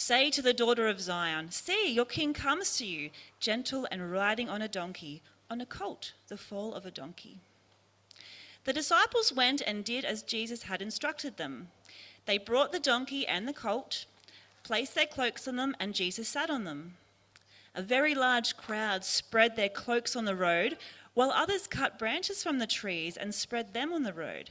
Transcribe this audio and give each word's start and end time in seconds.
Say 0.00 0.30
to 0.30 0.40
the 0.40 0.54
daughter 0.54 0.86
of 0.86 1.00
Zion, 1.00 1.50
See, 1.50 1.90
your 1.92 2.04
king 2.04 2.32
comes 2.32 2.76
to 2.76 2.86
you, 2.86 3.10
gentle 3.40 3.88
and 3.90 4.12
riding 4.12 4.48
on 4.48 4.62
a 4.62 4.68
donkey, 4.68 5.22
on 5.50 5.60
a 5.60 5.66
colt, 5.66 6.12
the 6.28 6.36
foal 6.36 6.72
of 6.72 6.86
a 6.86 6.90
donkey. 6.92 7.40
The 8.62 8.72
disciples 8.72 9.32
went 9.32 9.60
and 9.60 9.84
did 9.84 10.04
as 10.04 10.22
Jesus 10.22 10.62
had 10.62 10.80
instructed 10.80 11.36
them. 11.36 11.70
They 12.26 12.38
brought 12.38 12.70
the 12.70 12.78
donkey 12.78 13.26
and 13.26 13.48
the 13.48 13.52
colt, 13.52 14.06
placed 14.62 14.94
their 14.94 15.06
cloaks 15.06 15.48
on 15.48 15.56
them, 15.56 15.74
and 15.80 15.94
Jesus 15.94 16.28
sat 16.28 16.48
on 16.48 16.62
them. 16.62 16.96
A 17.74 17.82
very 17.82 18.14
large 18.14 18.56
crowd 18.56 19.04
spread 19.04 19.56
their 19.56 19.68
cloaks 19.68 20.14
on 20.14 20.26
the 20.26 20.36
road, 20.36 20.78
while 21.14 21.32
others 21.32 21.66
cut 21.66 21.98
branches 21.98 22.44
from 22.44 22.60
the 22.60 22.68
trees 22.68 23.16
and 23.16 23.34
spread 23.34 23.74
them 23.74 23.92
on 23.92 24.04
the 24.04 24.12
road. 24.12 24.50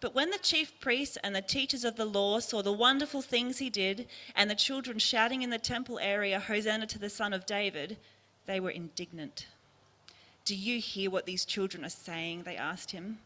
But 0.00 0.14
when 0.14 0.30
the 0.30 0.38
chief 0.38 0.78
priests 0.80 1.16
and 1.22 1.34
the 1.34 1.42
teachers 1.42 1.84
of 1.84 1.96
the 1.96 2.04
law 2.04 2.40
saw 2.40 2.62
the 2.62 2.72
wonderful 2.72 3.22
things 3.22 3.58
he 3.58 3.70
did, 3.70 4.06
and 4.36 4.50
the 4.50 4.54
children 4.54 4.98
shouting 4.98 5.42
in 5.42 5.50
the 5.50 5.58
temple 5.58 5.98
area, 5.98 6.40
Hosanna 6.40 6.86
to 6.88 6.98
the 6.98 7.08
Son 7.08 7.32
of 7.32 7.46
David, 7.46 7.96
they 8.46 8.60
were 8.60 8.70
indignant. 8.70 9.46
Do 10.44 10.54
you 10.54 10.78
hear 10.78 11.10
what 11.10 11.24
these 11.24 11.46
children 11.46 11.84
are 11.84 11.90
saying? 11.90 12.42
They 12.42 12.56
asked 12.56 12.90
him. 12.90 13.18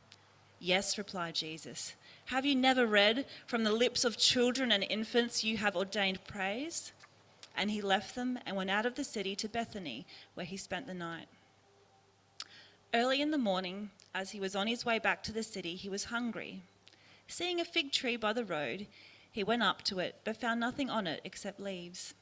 Yes, 0.61 0.99
replied 0.99 1.35
Jesus. 1.35 1.95
Have 2.27 2.45
you 2.45 2.55
never 2.55 2.87
read, 2.87 3.27
From 3.47 3.65
the 3.65 3.73
lips 3.73 4.05
of 4.05 4.17
children 4.17 4.71
and 4.71 4.85
infants 4.89 5.43
you 5.43 5.57
have 5.57 5.77
ordained 5.77 6.25
praise? 6.27 6.93
And 7.57 7.71
he 7.71 7.81
left 7.83 8.15
them 8.15 8.39
and 8.47 8.57
went 8.57 8.71
out 8.71 8.87
of 8.87 8.95
the 8.95 9.03
city 9.03 9.35
to 9.37 9.49
Bethany, 9.49 10.07
where 10.35 10.47
he 10.47 10.57
spent 10.57 10.87
the 10.87 10.95
night. 10.95 11.27
Early 12.95 13.21
in 13.21 13.33
the 13.33 13.39
morning, 13.39 13.91
as 14.15 14.31
he 14.31 14.41
was 14.41 14.57
on 14.57 14.67
his 14.67 14.85
way 14.85 14.99
back 14.99 15.23
to 15.25 15.33
the 15.33 15.43
city, 15.43 15.75
he 15.75 15.89
was 15.89 16.05
hungry. 16.05 16.63
Seeing 17.27 17.61
a 17.61 17.65
fig 17.65 17.93
tree 17.93 18.17
by 18.17 18.33
the 18.33 18.45
road, 18.45 18.87
he 19.31 19.45
went 19.45 19.63
up 19.63 19.83
to 19.83 19.99
it, 19.99 20.17
but 20.25 20.41
found 20.41 20.61
nothing 20.61 20.91
on 20.91 21.07
it 21.07 21.21
except 21.25 21.61
leaves. 21.61 22.15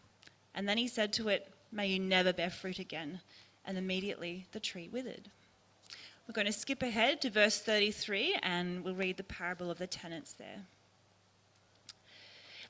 And 0.55 0.69
then 0.69 0.79
he 0.79 0.89
said 0.89 1.13
to 1.15 1.29
it, 1.29 1.53
May 1.73 1.89
you 1.89 1.99
never 1.99 2.33
bear 2.33 2.51
fruit 2.51 2.79
again. 2.79 3.21
And 3.65 3.77
immediately 3.77 4.47
the 4.53 4.61
tree 4.61 4.89
withered. 4.89 5.31
We're 6.27 6.33
going 6.33 6.47
to 6.47 6.53
skip 6.53 6.83
ahead 6.83 7.21
to 7.21 7.31
verse 7.31 7.61
33 7.61 8.39
and 8.43 8.83
we'll 8.83 8.95
read 8.95 9.17
the 9.17 9.23
parable 9.23 9.71
of 9.71 9.79
the 9.79 9.87
tenants 9.87 10.33
there. 10.33 10.63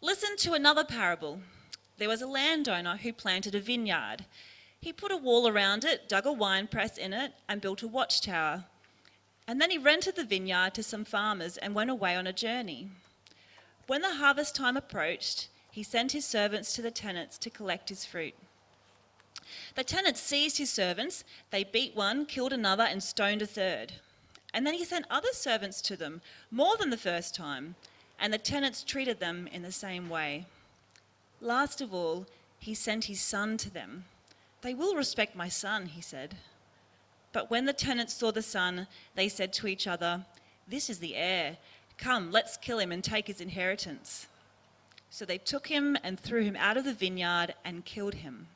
Listen 0.03 0.37
to 0.39 0.53
another 0.53 0.85
parable. 0.85 1.41
There 1.99 2.09
was 2.09 2.21
a 2.21 2.27
landowner 2.27 2.97
who 2.97 3.13
planted 3.13 3.55
a 3.55 3.61
vineyard. 3.61 4.27
He 4.81 4.93
put 4.93 5.11
a 5.11 5.17
wall 5.17 5.49
around 5.49 5.85
it, 5.85 6.09
dug 6.09 6.27
a 6.27 6.33
wine 6.33 6.67
press 6.67 6.99
in 6.99 7.15
it, 7.15 7.33
and 7.49 7.63
built 7.63 7.83
a 7.83 7.89
watchtower. 7.89 8.65
And 9.49 9.61
then 9.61 9.71
he 9.71 9.79
rented 9.79 10.17
the 10.17 10.25
vineyard 10.25 10.75
to 10.75 10.83
some 10.83 11.05
farmers 11.05 11.57
and 11.57 11.75
went 11.75 11.91
away 11.91 12.17
on 12.17 12.27
a 12.27 12.33
journey. 12.33 12.89
When 13.87 14.03
the 14.03 14.17
harvest 14.17 14.57
time 14.57 14.77
approached, 14.77 15.49
he 15.71 15.83
sent 15.83 16.13
his 16.13 16.25
servants 16.25 16.73
to 16.75 16.83
the 16.83 16.91
tenants 16.91 17.39
to 17.39 17.51
collect 17.51 17.89
his 17.89 18.05
fruit. 18.05 18.35
The 19.77 19.85
tenants 19.85 20.21
seized 20.21 20.59
his 20.59 20.71
servants, 20.71 21.23
they 21.51 21.63
beat 21.63 21.95
one, 21.95 22.27
killed 22.27 22.53
another, 22.53 22.83
and 22.83 23.03
stoned 23.03 23.43
a 23.43 23.47
third. 23.47 23.93
And 24.53 24.67
then 24.67 24.75
he 24.75 24.85
sent 24.85 25.07
other 25.11 25.33
servants 25.33 25.81
to 25.83 25.97
them, 25.97 26.23
more 26.51 26.77
than 26.77 26.91
the 26.91 26.97
first 26.97 27.35
time, 27.35 27.77
and 28.19 28.33
the 28.33 28.39
tenants 28.39 28.83
treated 28.83 29.21
them 29.21 29.49
in 29.53 29.63
the 29.63 29.71
same 29.71 30.09
way. 30.09 30.47
Last 31.41 31.81
of 31.81 31.93
all, 31.93 32.27
he 32.59 32.75
sent 32.75 33.05
his 33.05 33.21
son 33.21 33.57
to 33.59 33.71
them. 33.71 34.07
They 34.63 34.75
will 34.75 34.97
respect 34.97 35.37
my 35.37 35.49
son, 35.49 35.87
he 35.87 36.01
said. 36.01 36.37
But 37.37 37.51
when 37.51 37.67
the 37.67 37.75
tenants 37.75 38.15
saw 38.15 38.33
the 38.33 38.41
son, 38.41 38.87
they 39.15 39.29
said 39.29 39.53
to 39.53 39.67
each 39.67 39.87
other, 39.87 40.25
This 40.67 40.89
is 40.89 41.01
the 41.01 41.17
heir. 41.17 41.59
Come, 41.99 42.33
let's 42.33 42.57
kill 42.57 42.79
him 42.79 42.91
and 42.91 43.05
take 43.05 43.27
his 43.27 43.43
inheritance. 43.43 44.27
So 45.11 45.27
they 45.27 45.37
took 45.37 45.67
him 45.67 45.99
and 46.03 46.19
threw 46.19 46.45
him 46.45 46.57
out 46.57 46.79
of 46.79 46.87
the 46.87 46.95
vineyard 46.95 47.55
and 47.63 47.85
killed 47.85 48.15
him. 48.15 48.47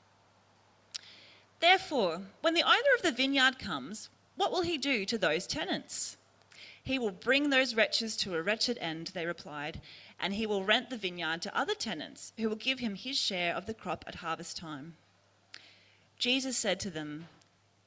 Therefore, 1.61 2.23
when 2.41 2.55
the 2.55 2.63
owner 2.63 2.95
of 2.97 3.03
the 3.03 3.13
vineyard 3.13 3.59
comes, 3.59 4.09
what 4.37 4.51
will 4.51 4.63
he 4.63 4.79
do 4.79 5.05
to 5.05 5.19
those 5.19 5.47
tenants? 5.47 6.17
He 6.83 6.99
will 6.99 7.11
bring 7.11 7.51
those 7.51 7.75
wretches 7.75 8.17
to 8.17 8.35
a 8.35 8.41
wretched 8.43 8.79
end, 8.81 9.09
they 9.09 9.27
replied, 9.27 9.83
and 10.19 10.33
he 10.33 10.47
will 10.47 10.65
rent 10.65 10.89
the 10.89 10.97
vineyard 10.97 11.43
to 11.43 11.55
other 11.55 11.75
tenants 11.75 12.33
who 12.39 12.49
will 12.49 12.57
give 12.57 12.79
him 12.79 12.95
his 12.95 13.19
share 13.19 13.55
of 13.55 13.67
the 13.67 13.75
crop 13.75 14.07
at 14.07 14.15
harvest 14.15 14.57
time. 14.57 14.95
Jesus 16.19 16.57
said 16.57 16.81
to 16.81 16.89
them, 16.89 17.27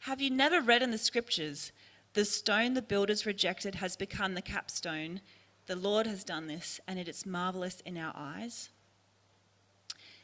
have 0.04 0.20
you 0.20 0.30
never 0.30 0.60
read 0.60 0.84
in 0.84 0.92
the 0.92 0.98
scriptures, 0.98 1.72
the 2.14 2.26
stone 2.26 2.74
the 2.74 2.82
builders 2.82 3.26
rejected 3.26 3.76
has 3.76 3.96
become 3.96 4.34
the 4.34 4.42
capstone? 4.42 5.22
The 5.68 5.78
Lord 5.78 6.08
has 6.08 6.26
done 6.26 6.48
this, 6.48 6.82
and 6.86 7.00
it 7.00 7.08
is 7.08 7.26
marvelous 7.26 7.80
in 7.86 7.98
our 7.98 8.12
eyes. 8.14 8.68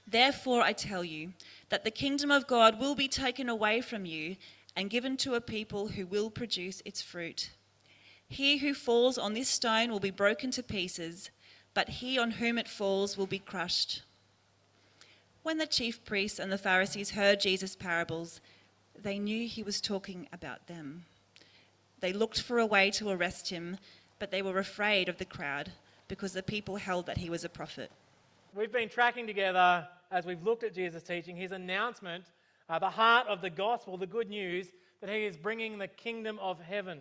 Therefore, 0.05 0.63
I 0.63 0.73
tell 0.73 1.05
you 1.05 1.31
that 1.69 1.85
the 1.85 1.91
kingdom 1.91 2.29
of 2.29 2.45
God 2.45 2.77
will 2.77 2.93
be 2.93 3.07
taken 3.07 3.47
away 3.47 3.79
from 3.79 4.05
you 4.05 4.35
and 4.75 4.89
given 4.89 5.15
to 5.15 5.35
a 5.35 5.41
people 5.41 5.87
who 5.87 6.05
will 6.05 6.29
produce 6.29 6.81
its 6.83 7.01
fruit. 7.01 7.51
He 8.27 8.57
who 8.57 8.73
falls 8.73 9.17
on 9.17 9.33
this 9.33 9.47
stone 9.47 9.91
will 9.91 10.01
be 10.01 10.11
broken 10.11 10.51
to 10.51 10.61
pieces, 10.61 11.31
but 11.73 11.87
he 11.87 12.19
on 12.19 12.31
whom 12.31 12.57
it 12.57 12.67
falls 12.67 13.17
will 13.17 13.27
be 13.27 13.39
crushed. 13.39 14.01
When 15.41 15.57
the 15.57 15.65
chief 15.65 16.03
priests 16.03 16.37
and 16.37 16.51
the 16.51 16.57
Pharisees 16.57 17.11
heard 17.11 17.39
Jesus' 17.39 17.77
parables, 17.77 18.41
they 19.03 19.19
knew 19.19 19.47
he 19.47 19.63
was 19.63 19.81
talking 19.81 20.27
about 20.33 20.67
them. 20.67 21.05
They 21.99 22.13
looked 22.13 22.41
for 22.41 22.59
a 22.59 22.65
way 22.65 22.91
to 22.91 23.09
arrest 23.09 23.49
him, 23.49 23.77
but 24.19 24.31
they 24.31 24.41
were 24.41 24.59
afraid 24.59 25.09
of 25.09 25.17
the 25.17 25.25
crowd 25.25 25.71
because 26.07 26.33
the 26.33 26.43
people 26.43 26.77
held 26.77 27.05
that 27.05 27.17
he 27.17 27.29
was 27.29 27.43
a 27.43 27.49
prophet. 27.49 27.91
We've 28.55 28.71
been 28.71 28.89
tracking 28.89 29.27
together 29.27 29.87
as 30.11 30.25
we've 30.25 30.43
looked 30.43 30.63
at 30.63 30.73
Jesus' 30.73 31.03
teaching, 31.03 31.35
his 31.35 31.51
announcement, 31.51 32.25
uh, 32.67 32.79
the 32.79 32.89
heart 32.89 33.27
of 33.27 33.41
the 33.41 33.49
gospel, 33.49 33.97
the 33.97 34.07
good 34.07 34.29
news 34.29 34.67
that 35.01 35.09
he 35.09 35.25
is 35.25 35.37
bringing 35.37 35.77
the 35.77 35.87
kingdom 35.87 36.39
of 36.39 36.59
heaven 36.59 36.99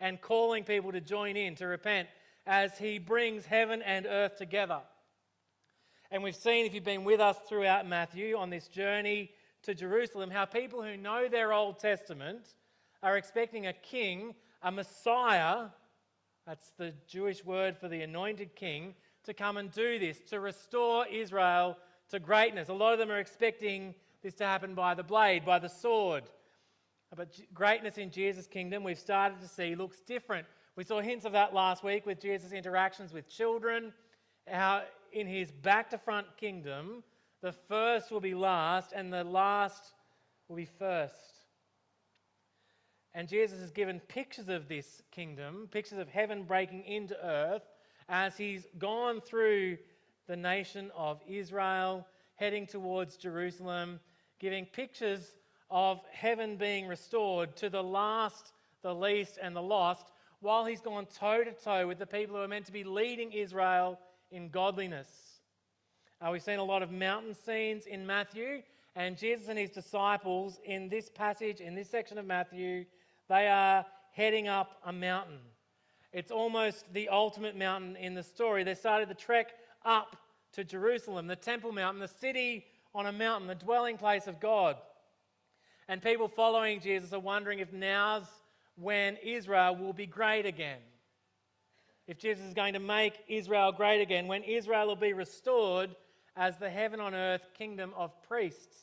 and 0.00 0.20
calling 0.20 0.64
people 0.64 0.92
to 0.92 1.00
join 1.00 1.36
in, 1.36 1.54
to 1.56 1.66
repent, 1.66 2.08
as 2.46 2.76
he 2.78 2.98
brings 2.98 3.44
heaven 3.44 3.82
and 3.82 4.06
earth 4.06 4.36
together. 4.36 4.80
And 6.10 6.22
we've 6.22 6.36
seen, 6.36 6.66
if 6.66 6.74
you've 6.74 6.84
been 6.84 7.04
with 7.04 7.20
us 7.20 7.36
throughout 7.48 7.86
Matthew 7.86 8.36
on 8.36 8.50
this 8.50 8.68
journey 8.68 9.30
to 9.62 9.74
Jerusalem 9.74 10.30
how 10.30 10.44
people 10.44 10.82
who 10.82 10.96
know 10.96 11.28
their 11.28 11.52
Old 11.52 11.78
Testament 11.78 12.54
are 13.02 13.16
expecting 13.16 13.66
a 13.66 13.72
king, 13.72 14.34
a 14.62 14.70
Messiah, 14.70 15.66
that's 16.46 16.72
the 16.76 16.92
Jewish 17.06 17.44
word 17.44 17.76
for 17.76 17.88
the 17.88 18.02
anointed 18.02 18.54
king, 18.56 18.94
to 19.24 19.34
come 19.34 19.56
and 19.56 19.70
do 19.70 19.98
this, 19.98 20.20
to 20.30 20.40
restore 20.40 21.06
Israel 21.06 21.76
to 22.10 22.18
greatness. 22.18 22.68
A 22.68 22.72
lot 22.72 22.92
of 22.92 22.98
them 22.98 23.10
are 23.10 23.18
expecting 23.18 23.94
this 24.22 24.34
to 24.34 24.44
happen 24.44 24.74
by 24.74 24.94
the 24.94 25.02
blade, 25.02 25.44
by 25.44 25.58
the 25.58 25.68
sword. 25.68 26.24
But 27.14 27.38
greatness 27.52 27.98
in 27.98 28.10
Jesus' 28.10 28.46
kingdom, 28.46 28.84
we've 28.84 28.98
started 28.98 29.40
to 29.40 29.48
see, 29.48 29.74
looks 29.74 30.00
different. 30.00 30.46
We 30.76 30.84
saw 30.84 31.00
hints 31.00 31.24
of 31.24 31.32
that 31.32 31.52
last 31.52 31.82
week 31.82 32.06
with 32.06 32.20
Jesus' 32.20 32.52
interactions 32.52 33.12
with 33.12 33.28
children, 33.28 33.92
how 34.46 34.84
in 35.12 35.26
his 35.26 35.50
back 35.50 35.90
to 35.90 35.98
front 35.98 36.26
kingdom, 36.36 37.02
the 37.42 37.52
first 37.52 38.10
will 38.10 38.20
be 38.20 38.34
last, 38.34 38.92
and 38.94 39.12
the 39.12 39.24
last 39.24 39.92
will 40.48 40.56
be 40.56 40.68
first. 40.78 41.14
And 43.14 43.28
Jesus 43.28 43.60
has 43.60 43.70
given 43.70 44.00
pictures 44.00 44.48
of 44.48 44.68
this 44.68 45.02
kingdom, 45.10 45.68
pictures 45.70 45.98
of 45.98 46.08
heaven 46.08 46.44
breaking 46.44 46.84
into 46.84 47.16
earth, 47.24 47.62
as 48.08 48.36
he's 48.36 48.66
gone 48.78 49.20
through 49.20 49.78
the 50.26 50.36
nation 50.36 50.90
of 50.96 51.20
Israel, 51.26 52.06
heading 52.36 52.66
towards 52.66 53.16
Jerusalem, 53.16 54.00
giving 54.38 54.64
pictures 54.64 55.36
of 55.70 56.00
heaven 56.12 56.56
being 56.56 56.86
restored 56.86 57.56
to 57.56 57.68
the 57.68 57.82
last, 57.82 58.52
the 58.82 58.94
least, 58.94 59.38
and 59.42 59.54
the 59.54 59.62
lost, 59.62 60.12
while 60.40 60.64
he's 60.64 60.80
gone 60.80 61.06
toe 61.06 61.44
to 61.44 61.52
toe 61.52 61.86
with 61.86 61.98
the 61.98 62.06
people 62.06 62.36
who 62.36 62.42
are 62.42 62.48
meant 62.48 62.66
to 62.66 62.72
be 62.72 62.84
leading 62.84 63.32
Israel 63.32 63.98
in 64.30 64.48
godliness. 64.48 65.29
Uh, 66.22 66.28
we've 66.30 66.42
seen 66.42 66.58
a 66.58 66.64
lot 66.64 66.82
of 66.82 66.92
mountain 66.92 67.34
scenes 67.34 67.86
in 67.86 68.06
Matthew, 68.06 68.60
and 68.94 69.16
Jesus 69.16 69.48
and 69.48 69.58
his 69.58 69.70
disciples 69.70 70.60
in 70.66 70.90
this 70.90 71.08
passage, 71.08 71.62
in 71.62 71.74
this 71.74 71.88
section 71.88 72.18
of 72.18 72.26
Matthew, 72.26 72.84
they 73.30 73.48
are 73.48 73.86
heading 74.12 74.46
up 74.46 74.82
a 74.84 74.92
mountain. 74.92 75.38
It's 76.12 76.30
almost 76.30 76.84
the 76.92 77.08
ultimate 77.08 77.56
mountain 77.56 77.96
in 77.96 78.12
the 78.12 78.22
story. 78.22 78.64
They 78.64 78.74
started 78.74 79.08
the 79.08 79.14
trek 79.14 79.54
up 79.82 80.14
to 80.52 80.62
Jerusalem, 80.62 81.26
the 81.26 81.36
Temple 81.36 81.72
Mountain, 81.72 82.00
the 82.00 82.08
city 82.08 82.66
on 82.94 83.06
a 83.06 83.12
mountain, 83.12 83.48
the 83.48 83.54
dwelling 83.54 83.96
place 83.96 84.26
of 84.26 84.40
God. 84.40 84.76
And 85.88 86.02
people 86.02 86.28
following 86.28 86.80
Jesus 86.80 87.14
are 87.14 87.18
wondering 87.18 87.60
if 87.60 87.72
now's 87.72 88.26
when 88.76 89.16
Israel 89.24 89.74
will 89.74 89.94
be 89.94 90.06
great 90.06 90.44
again. 90.44 90.80
If 92.06 92.18
Jesus 92.18 92.44
is 92.44 92.52
going 92.52 92.74
to 92.74 92.80
make 92.80 93.14
Israel 93.26 93.72
great 93.72 94.02
again, 94.02 94.26
when 94.26 94.42
Israel 94.42 94.88
will 94.88 94.96
be 94.96 95.14
restored 95.14 95.96
as 96.36 96.58
the 96.58 96.70
heaven 96.70 97.00
on 97.00 97.14
earth 97.14 97.42
kingdom 97.56 97.92
of 97.96 98.10
priests. 98.22 98.76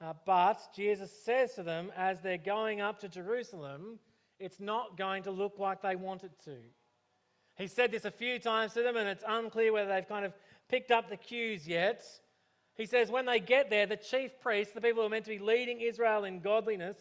Uh, 0.00 0.12
but 0.26 0.60
Jesus 0.74 1.10
says 1.24 1.54
to 1.54 1.62
them 1.62 1.90
as 1.96 2.20
they're 2.20 2.36
going 2.38 2.80
up 2.80 3.00
to 3.00 3.08
Jerusalem, 3.08 3.98
it's 4.38 4.60
not 4.60 4.98
going 4.98 5.22
to 5.24 5.30
look 5.30 5.58
like 5.58 5.82
they 5.82 5.96
want 5.96 6.24
it 6.24 6.32
to. 6.44 6.56
He 7.56 7.68
said 7.68 7.92
this 7.92 8.04
a 8.04 8.10
few 8.10 8.38
times 8.38 8.74
to 8.74 8.82
them, 8.82 8.96
and 8.96 9.08
it's 9.08 9.24
unclear 9.26 9.72
whether 9.72 9.88
they've 9.88 10.08
kind 10.08 10.24
of 10.24 10.34
picked 10.68 10.90
up 10.90 11.08
the 11.08 11.16
cues 11.16 11.66
yet. 11.68 12.04
He 12.74 12.86
says, 12.86 13.10
when 13.10 13.26
they 13.26 13.38
get 13.38 13.70
there, 13.70 13.86
the 13.86 13.96
chief 13.96 14.32
priests, 14.40 14.74
the 14.74 14.80
people 14.80 15.02
who 15.02 15.06
are 15.06 15.10
meant 15.10 15.26
to 15.26 15.30
be 15.30 15.38
leading 15.38 15.80
Israel 15.80 16.24
in 16.24 16.40
godliness, 16.40 16.96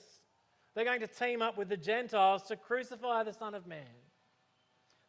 they're 0.75 0.85
going 0.85 0.99
to 0.99 1.07
team 1.07 1.41
up 1.41 1.57
with 1.57 1.69
the 1.69 1.77
Gentiles 1.77 2.43
to 2.43 2.55
crucify 2.55 3.23
the 3.23 3.33
Son 3.33 3.55
of 3.55 3.65
Man, 3.65 3.81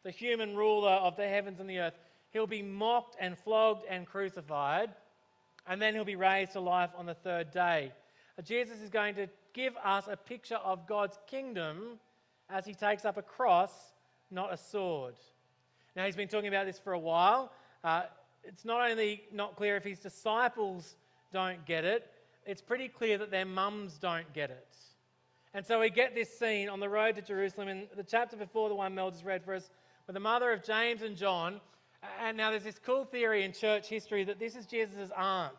the 0.03 0.11
human 0.11 0.55
ruler 0.55 0.89
of 0.89 1.15
the 1.15 1.27
heavens 1.27 1.59
and 1.59 1.69
the 1.69 1.79
earth. 1.79 1.93
He'll 2.35 2.45
be 2.45 2.61
mocked 2.61 3.15
and 3.17 3.37
flogged 3.37 3.85
and 3.89 4.05
crucified 4.05 4.89
and 5.67 5.81
then 5.81 5.93
he'll 5.93 6.03
be 6.03 6.17
raised 6.17 6.51
to 6.51 6.59
life 6.59 6.89
on 6.97 7.05
the 7.05 7.13
third 7.13 7.49
day. 7.49 7.93
Uh, 8.37 8.41
Jesus 8.41 8.81
is 8.81 8.89
going 8.89 9.15
to 9.15 9.29
give 9.53 9.73
us 9.77 10.09
a 10.09 10.17
picture 10.17 10.55
of 10.55 10.85
God's 10.85 11.17
kingdom 11.27 11.97
as 12.49 12.65
he 12.65 12.73
takes 12.73 13.05
up 13.05 13.15
a 13.15 13.21
cross, 13.21 13.71
not 14.31 14.51
a 14.51 14.57
sword. 14.57 15.15
Now, 15.95 16.03
he's 16.03 16.17
been 16.17 16.27
talking 16.27 16.49
about 16.49 16.65
this 16.65 16.77
for 16.77 16.91
a 16.91 16.99
while. 16.99 17.53
Uh, 17.85 18.03
it's 18.43 18.65
not 18.65 18.91
only 18.91 19.23
not 19.31 19.55
clear 19.55 19.77
if 19.77 19.85
his 19.85 19.99
disciples 19.99 20.97
don't 21.31 21.65
get 21.65 21.85
it, 21.85 22.11
it's 22.45 22.61
pretty 22.61 22.89
clear 22.89 23.17
that 23.17 23.31
their 23.31 23.45
mums 23.45 23.97
don't 23.97 24.31
get 24.33 24.51
it. 24.51 24.75
And 25.53 25.65
so 25.65 25.79
we 25.79 25.89
get 25.89 26.13
this 26.13 26.37
scene 26.37 26.67
on 26.67 26.81
the 26.81 26.89
road 26.89 27.15
to 27.15 27.21
Jerusalem 27.21 27.69
in 27.69 27.87
the 27.95 28.03
chapter 28.03 28.35
before 28.35 28.67
the 28.67 28.75
one 28.75 28.93
Mel 28.93 29.09
just 29.09 29.23
read 29.23 29.41
for 29.41 29.53
us, 29.53 29.69
with 30.05 30.15
the 30.15 30.19
mother 30.19 30.51
of 30.51 30.65
James 30.65 31.01
and 31.01 31.15
John 31.15 31.61
and 32.21 32.37
now 32.37 32.51
there's 32.51 32.63
this 32.63 32.79
cool 32.79 33.05
theory 33.05 33.43
in 33.43 33.51
church 33.51 33.87
history 33.87 34.23
that 34.23 34.39
this 34.39 34.55
is 34.55 34.65
Jesus' 34.65 35.11
aunt. 35.15 35.53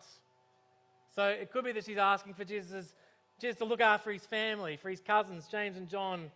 So 1.15 1.29
it 1.29 1.51
could 1.51 1.65
be 1.65 1.73
that 1.73 1.85
she's 1.85 1.99
asking 1.99 2.35
for 2.35 2.45
Jesus, 2.45 2.95
Jesus 3.41 3.59
to 3.59 3.65
look 3.65 3.81
after 3.81 4.13
his 4.13 4.27
family, 4.27 4.77
for 4.77 4.91
his 4.91 5.01
cousins, 5.01 5.47
James 5.51 5.77
and 5.77 5.89
John, 5.89 6.31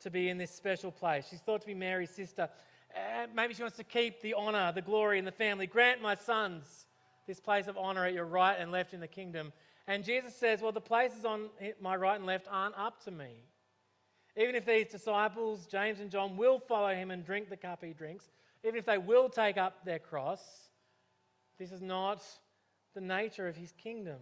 to 0.00 0.10
be 0.10 0.28
in 0.28 0.38
this 0.38 0.50
special 0.50 0.90
place. 0.90 1.26
She's 1.30 1.40
thought 1.40 1.60
to 1.60 1.66
be 1.66 1.74
Mary's 1.74 2.10
sister. 2.10 2.48
Uh, 2.94 3.26
maybe 3.34 3.54
she 3.54 3.62
wants 3.62 3.76
to 3.76 3.84
keep 3.84 4.20
the 4.20 4.34
honor, 4.34 4.72
the 4.72 4.82
glory 4.82 5.18
in 5.18 5.24
the 5.24 5.32
family. 5.32 5.66
Grant 5.66 6.02
my 6.02 6.14
sons 6.14 6.86
this 7.26 7.40
place 7.40 7.66
of 7.68 7.76
honor 7.76 8.04
at 8.04 8.12
your 8.12 8.26
right 8.26 8.56
and 8.58 8.70
left 8.70 8.92
in 8.92 9.00
the 9.00 9.08
kingdom. 9.08 9.52
And 9.86 10.04
Jesus 10.04 10.34
says, 10.34 10.60
Well, 10.60 10.72
the 10.72 10.80
places 10.80 11.24
on 11.24 11.48
my 11.80 11.96
right 11.96 12.16
and 12.16 12.26
left 12.26 12.46
aren't 12.50 12.76
up 12.76 13.02
to 13.04 13.10
me. 13.10 13.30
Even 14.36 14.54
if 14.54 14.66
these 14.66 14.88
disciples, 14.88 15.66
James 15.66 16.00
and 16.00 16.10
John, 16.10 16.36
will 16.36 16.58
follow 16.58 16.92
him 16.92 17.10
and 17.10 17.24
drink 17.24 17.48
the 17.50 17.56
cup 17.56 17.84
he 17.84 17.92
drinks, 17.92 18.30
even 18.64 18.78
if 18.78 18.86
they 18.86 18.98
will 18.98 19.28
take 19.28 19.56
up 19.56 19.84
their 19.84 19.98
cross, 19.98 20.42
this 21.58 21.70
is 21.70 21.82
not 21.82 22.22
the 22.94 23.00
nature 23.00 23.46
of 23.46 23.56
his 23.56 23.72
kingdom. 23.72 24.18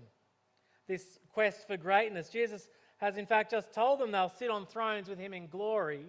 This 0.89 1.19
quest 1.33 1.67
for 1.67 1.77
greatness. 1.77 2.29
Jesus 2.29 2.69
has, 2.99 3.17
in 3.17 3.27
fact, 3.27 3.53
just 3.53 3.73
told 3.73 4.01
them 4.01 4.11
they'll 4.11 4.29
sit 4.29 4.51
on 4.51 4.67
thrones 4.67 5.09
with 5.09 5.19
him 5.19 5.33
in 5.33 5.47
glory. 5.47 6.07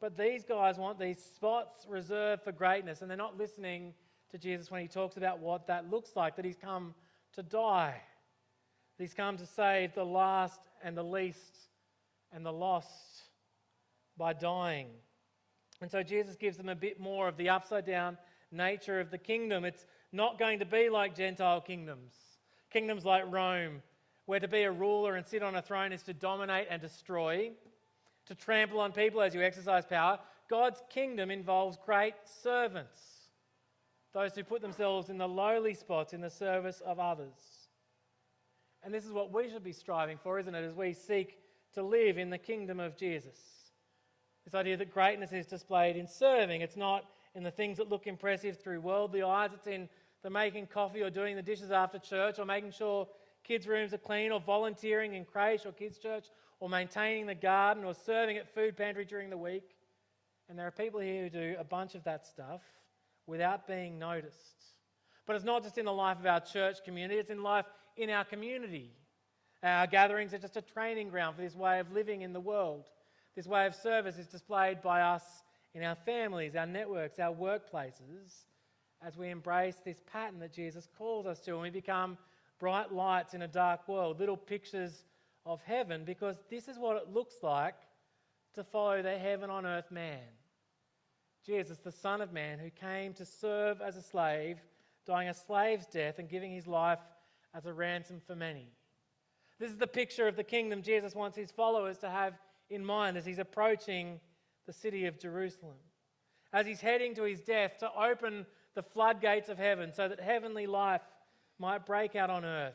But 0.00 0.16
these 0.16 0.44
guys 0.44 0.76
want 0.76 0.98
these 0.98 1.18
spots 1.18 1.86
reserved 1.88 2.42
for 2.42 2.52
greatness, 2.52 3.02
and 3.02 3.10
they're 3.10 3.16
not 3.16 3.36
listening 3.36 3.94
to 4.30 4.38
Jesus 4.38 4.70
when 4.70 4.82
he 4.82 4.88
talks 4.88 5.16
about 5.16 5.40
what 5.40 5.66
that 5.66 5.90
looks 5.90 6.16
like 6.16 6.36
that 6.36 6.44
he's 6.44 6.56
come 6.56 6.94
to 7.34 7.42
die, 7.42 7.94
that 8.96 9.04
he's 9.04 9.14
come 9.14 9.36
to 9.36 9.46
save 9.46 9.94
the 9.94 10.04
last 10.04 10.60
and 10.82 10.96
the 10.96 11.02
least 11.04 11.68
and 12.32 12.44
the 12.44 12.52
lost 12.52 13.22
by 14.16 14.32
dying. 14.32 14.88
And 15.84 15.90
so 15.90 16.02
Jesus 16.02 16.34
gives 16.34 16.56
them 16.56 16.70
a 16.70 16.74
bit 16.74 16.98
more 16.98 17.28
of 17.28 17.36
the 17.36 17.50
upside 17.50 17.84
down 17.84 18.16
nature 18.50 19.00
of 19.00 19.10
the 19.10 19.18
kingdom. 19.18 19.66
It's 19.66 19.84
not 20.12 20.38
going 20.38 20.60
to 20.60 20.64
be 20.64 20.88
like 20.88 21.14
Gentile 21.14 21.60
kingdoms, 21.60 22.14
kingdoms 22.72 23.04
like 23.04 23.30
Rome, 23.30 23.82
where 24.24 24.40
to 24.40 24.48
be 24.48 24.62
a 24.62 24.72
ruler 24.72 25.16
and 25.16 25.26
sit 25.26 25.42
on 25.42 25.56
a 25.56 25.60
throne 25.60 25.92
is 25.92 26.02
to 26.04 26.14
dominate 26.14 26.68
and 26.70 26.80
destroy, 26.80 27.50
to 28.24 28.34
trample 28.34 28.80
on 28.80 28.92
people 28.92 29.20
as 29.20 29.34
you 29.34 29.42
exercise 29.42 29.84
power. 29.84 30.18
God's 30.48 30.82
kingdom 30.88 31.30
involves 31.30 31.76
great 31.84 32.14
servants, 32.24 33.02
those 34.14 34.34
who 34.34 34.42
put 34.42 34.62
themselves 34.62 35.10
in 35.10 35.18
the 35.18 35.28
lowly 35.28 35.74
spots 35.74 36.14
in 36.14 36.22
the 36.22 36.30
service 36.30 36.80
of 36.80 36.98
others. 36.98 37.68
And 38.82 38.94
this 38.94 39.04
is 39.04 39.12
what 39.12 39.34
we 39.34 39.50
should 39.50 39.62
be 39.62 39.72
striving 39.72 40.16
for, 40.16 40.38
isn't 40.38 40.54
it, 40.54 40.64
as 40.64 40.74
we 40.74 40.94
seek 40.94 41.36
to 41.74 41.82
live 41.82 42.16
in 42.16 42.30
the 42.30 42.38
kingdom 42.38 42.80
of 42.80 42.96
Jesus. 42.96 43.53
This 44.44 44.54
idea 44.54 44.76
that 44.76 44.92
greatness 44.92 45.32
is 45.32 45.46
displayed 45.46 45.96
in 45.96 46.06
serving. 46.06 46.60
It's 46.60 46.76
not 46.76 47.04
in 47.34 47.42
the 47.42 47.50
things 47.50 47.78
that 47.78 47.88
look 47.88 48.06
impressive 48.06 48.60
through 48.60 48.80
worldly 48.80 49.22
eyes. 49.22 49.50
It's 49.54 49.66
in 49.66 49.88
the 50.22 50.30
making 50.30 50.66
coffee 50.66 51.02
or 51.02 51.10
doing 51.10 51.36
the 51.36 51.42
dishes 51.42 51.70
after 51.70 51.98
church 51.98 52.38
or 52.38 52.44
making 52.44 52.72
sure 52.72 53.08
kids' 53.42 53.66
rooms 53.66 53.92
are 53.92 53.98
clean 53.98 54.32
or 54.32 54.40
volunteering 54.40 55.14
in 55.14 55.24
creche 55.24 55.66
or 55.66 55.72
kids' 55.72 55.98
church 55.98 56.26
or 56.60 56.68
maintaining 56.68 57.26
the 57.26 57.34
garden 57.34 57.84
or 57.84 57.94
serving 57.94 58.36
at 58.36 58.54
food 58.54 58.76
pantry 58.76 59.04
during 59.04 59.30
the 59.30 59.36
week. 59.36 59.76
And 60.48 60.58
there 60.58 60.66
are 60.66 60.70
people 60.70 61.00
here 61.00 61.24
who 61.24 61.30
do 61.30 61.56
a 61.58 61.64
bunch 61.64 61.94
of 61.94 62.04
that 62.04 62.26
stuff 62.26 62.60
without 63.26 63.66
being 63.66 63.98
noticed. 63.98 64.64
But 65.26 65.36
it's 65.36 65.44
not 65.44 65.62
just 65.62 65.78
in 65.78 65.86
the 65.86 65.92
life 65.92 66.18
of 66.18 66.26
our 66.26 66.40
church 66.40 66.84
community, 66.84 67.18
it's 67.18 67.30
in 67.30 67.42
life 67.42 67.66
in 67.96 68.10
our 68.10 68.24
community. 68.24 68.92
Our 69.62 69.86
gatherings 69.86 70.34
are 70.34 70.38
just 70.38 70.56
a 70.58 70.62
training 70.62 71.08
ground 71.08 71.36
for 71.36 71.42
this 71.42 71.56
way 71.56 71.80
of 71.80 71.90
living 71.92 72.20
in 72.20 72.34
the 72.34 72.40
world. 72.40 72.90
This 73.36 73.46
way 73.46 73.66
of 73.66 73.74
service 73.74 74.16
is 74.16 74.26
displayed 74.26 74.80
by 74.80 75.00
us 75.00 75.22
in 75.74 75.82
our 75.82 75.96
families, 75.96 76.54
our 76.54 76.66
networks, 76.66 77.18
our 77.18 77.34
workplaces, 77.34 78.44
as 79.02 79.16
we 79.16 79.30
embrace 79.30 79.76
this 79.84 80.00
pattern 80.10 80.38
that 80.38 80.52
Jesus 80.52 80.88
calls 80.96 81.26
us 81.26 81.40
to, 81.40 81.52
and 81.52 81.62
we 81.62 81.70
become 81.70 82.16
bright 82.60 82.92
lights 82.92 83.34
in 83.34 83.42
a 83.42 83.48
dark 83.48 83.88
world, 83.88 84.20
little 84.20 84.36
pictures 84.36 85.04
of 85.44 85.60
heaven, 85.62 86.04
because 86.04 86.36
this 86.48 86.68
is 86.68 86.78
what 86.78 86.96
it 86.96 87.12
looks 87.12 87.36
like 87.42 87.74
to 88.54 88.62
follow 88.62 89.02
the 89.02 89.18
heaven 89.18 89.50
on 89.50 89.66
earth 89.66 89.90
man. 89.90 90.20
Jesus, 91.44 91.78
the 91.78 91.92
Son 91.92 92.20
of 92.20 92.32
Man, 92.32 92.58
who 92.58 92.70
came 92.70 93.12
to 93.14 93.26
serve 93.26 93.82
as 93.82 93.96
a 93.96 94.02
slave, 94.02 94.58
dying 95.06 95.28
a 95.28 95.34
slave's 95.34 95.86
death 95.86 96.18
and 96.18 96.28
giving 96.28 96.52
his 96.52 96.66
life 96.66 97.00
as 97.52 97.66
a 97.66 97.72
ransom 97.72 98.22
for 98.26 98.34
many. 98.34 98.68
This 99.58 99.70
is 99.70 99.76
the 99.76 99.86
picture 99.86 100.26
of 100.26 100.36
the 100.36 100.44
kingdom 100.44 100.82
Jesus 100.82 101.14
wants 101.14 101.36
his 101.36 101.50
followers 101.50 101.98
to 101.98 102.08
have 102.08 102.34
in 102.70 102.84
mind 102.84 103.16
as 103.16 103.24
he's 103.26 103.38
approaching 103.38 104.20
the 104.66 104.72
city 104.72 105.06
of 105.06 105.18
Jerusalem, 105.18 105.76
as 106.52 106.66
he's 106.66 106.80
heading 106.80 107.14
to 107.16 107.22
his 107.22 107.40
death 107.40 107.78
to 107.78 107.90
open 107.94 108.46
the 108.74 108.82
floodgates 108.82 109.48
of 109.48 109.58
heaven 109.58 109.92
so 109.92 110.08
that 110.08 110.20
heavenly 110.20 110.66
life 110.66 111.02
might 111.58 111.86
break 111.86 112.16
out 112.16 112.30
on 112.30 112.44
earth. 112.44 112.74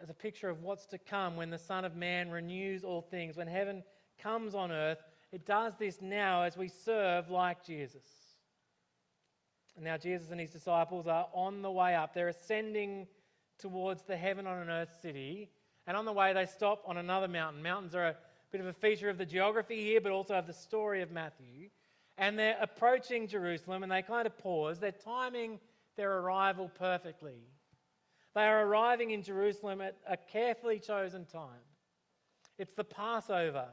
As 0.00 0.10
a 0.10 0.14
picture 0.14 0.48
of 0.48 0.62
what's 0.62 0.86
to 0.86 0.98
come 0.98 1.36
when 1.36 1.50
the 1.50 1.58
Son 1.58 1.84
of 1.84 1.96
Man 1.96 2.30
renews 2.30 2.84
all 2.84 3.02
things, 3.02 3.36
when 3.36 3.48
heaven 3.48 3.82
comes 4.18 4.54
on 4.54 4.70
earth, 4.70 4.98
it 5.32 5.44
does 5.44 5.74
this 5.76 6.00
now 6.00 6.42
as 6.42 6.56
we 6.56 6.68
serve 6.68 7.30
like 7.30 7.64
Jesus. 7.64 8.06
And 9.76 9.84
now 9.84 9.96
Jesus 9.96 10.30
and 10.30 10.40
his 10.40 10.50
disciples 10.50 11.06
are 11.06 11.28
on 11.32 11.62
the 11.62 11.70
way 11.70 11.94
up. 11.94 12.14
They're 12.14 12.28
ascending 12.28 13.06
towards 13.58 14.02
the 14.02 14.16
heaven 14.16 14.46
on 14.46 14.58
an 14.58 14.70
earth 14.70 14.98
city 15.02 15.50
and 15.88 15.96
on 15.96 16.04
the 16.04 16.12
way, 16.12 16.34
they 16.34 16.44
stop 16.44 16.82
on 16.86 16.98
another 16.98 17.28
mountain. 17.28 17.62
Mountains 17.62 17.94
are 17.94 18.08
a 18.08 18.16
bit 18.52 18.60
of 18.60 18.66
a 18.66 18.74
feature 18.74 19.08
of 19.08 19.16
the 19.16 19.24
geography 19.24 19.82
here, 19.82 20.02
but 20.02 20.12
also 20.12 20.34
of 20.34 20.46
the 20.46 20.52
story 20.52 21.00
of 21.00 21.10
Matthew. 21.10 21.70
And 22.18 22.38
they're 22.38 22.58
approaching 22.60 23.26
Jerusalem 23.26 23.82
and 23.82 23.90
they 23.90 24.02
kind 24.02 24.26
of 24.26 24.36
pause. 24.36 24.78
They're 24.78 24.92
timing 24.92 25.58
their 25.96 26.18
arrival 26.18 26.70
perfectly. 26.78 27.38
They 28.34 28.42
are 28.42 28.66
arriving 28.66 29.12
in 29.12 29.22
Jerusalem 29.22 29.80
at 29.80 29.96
a 30.06 30.18
carefully 30.18 30.78
chosen 30.78 31.24
time. 31.24 31.64
It's 32.58 32.74
the 32.74 32.84
Passover. 32.84 33.68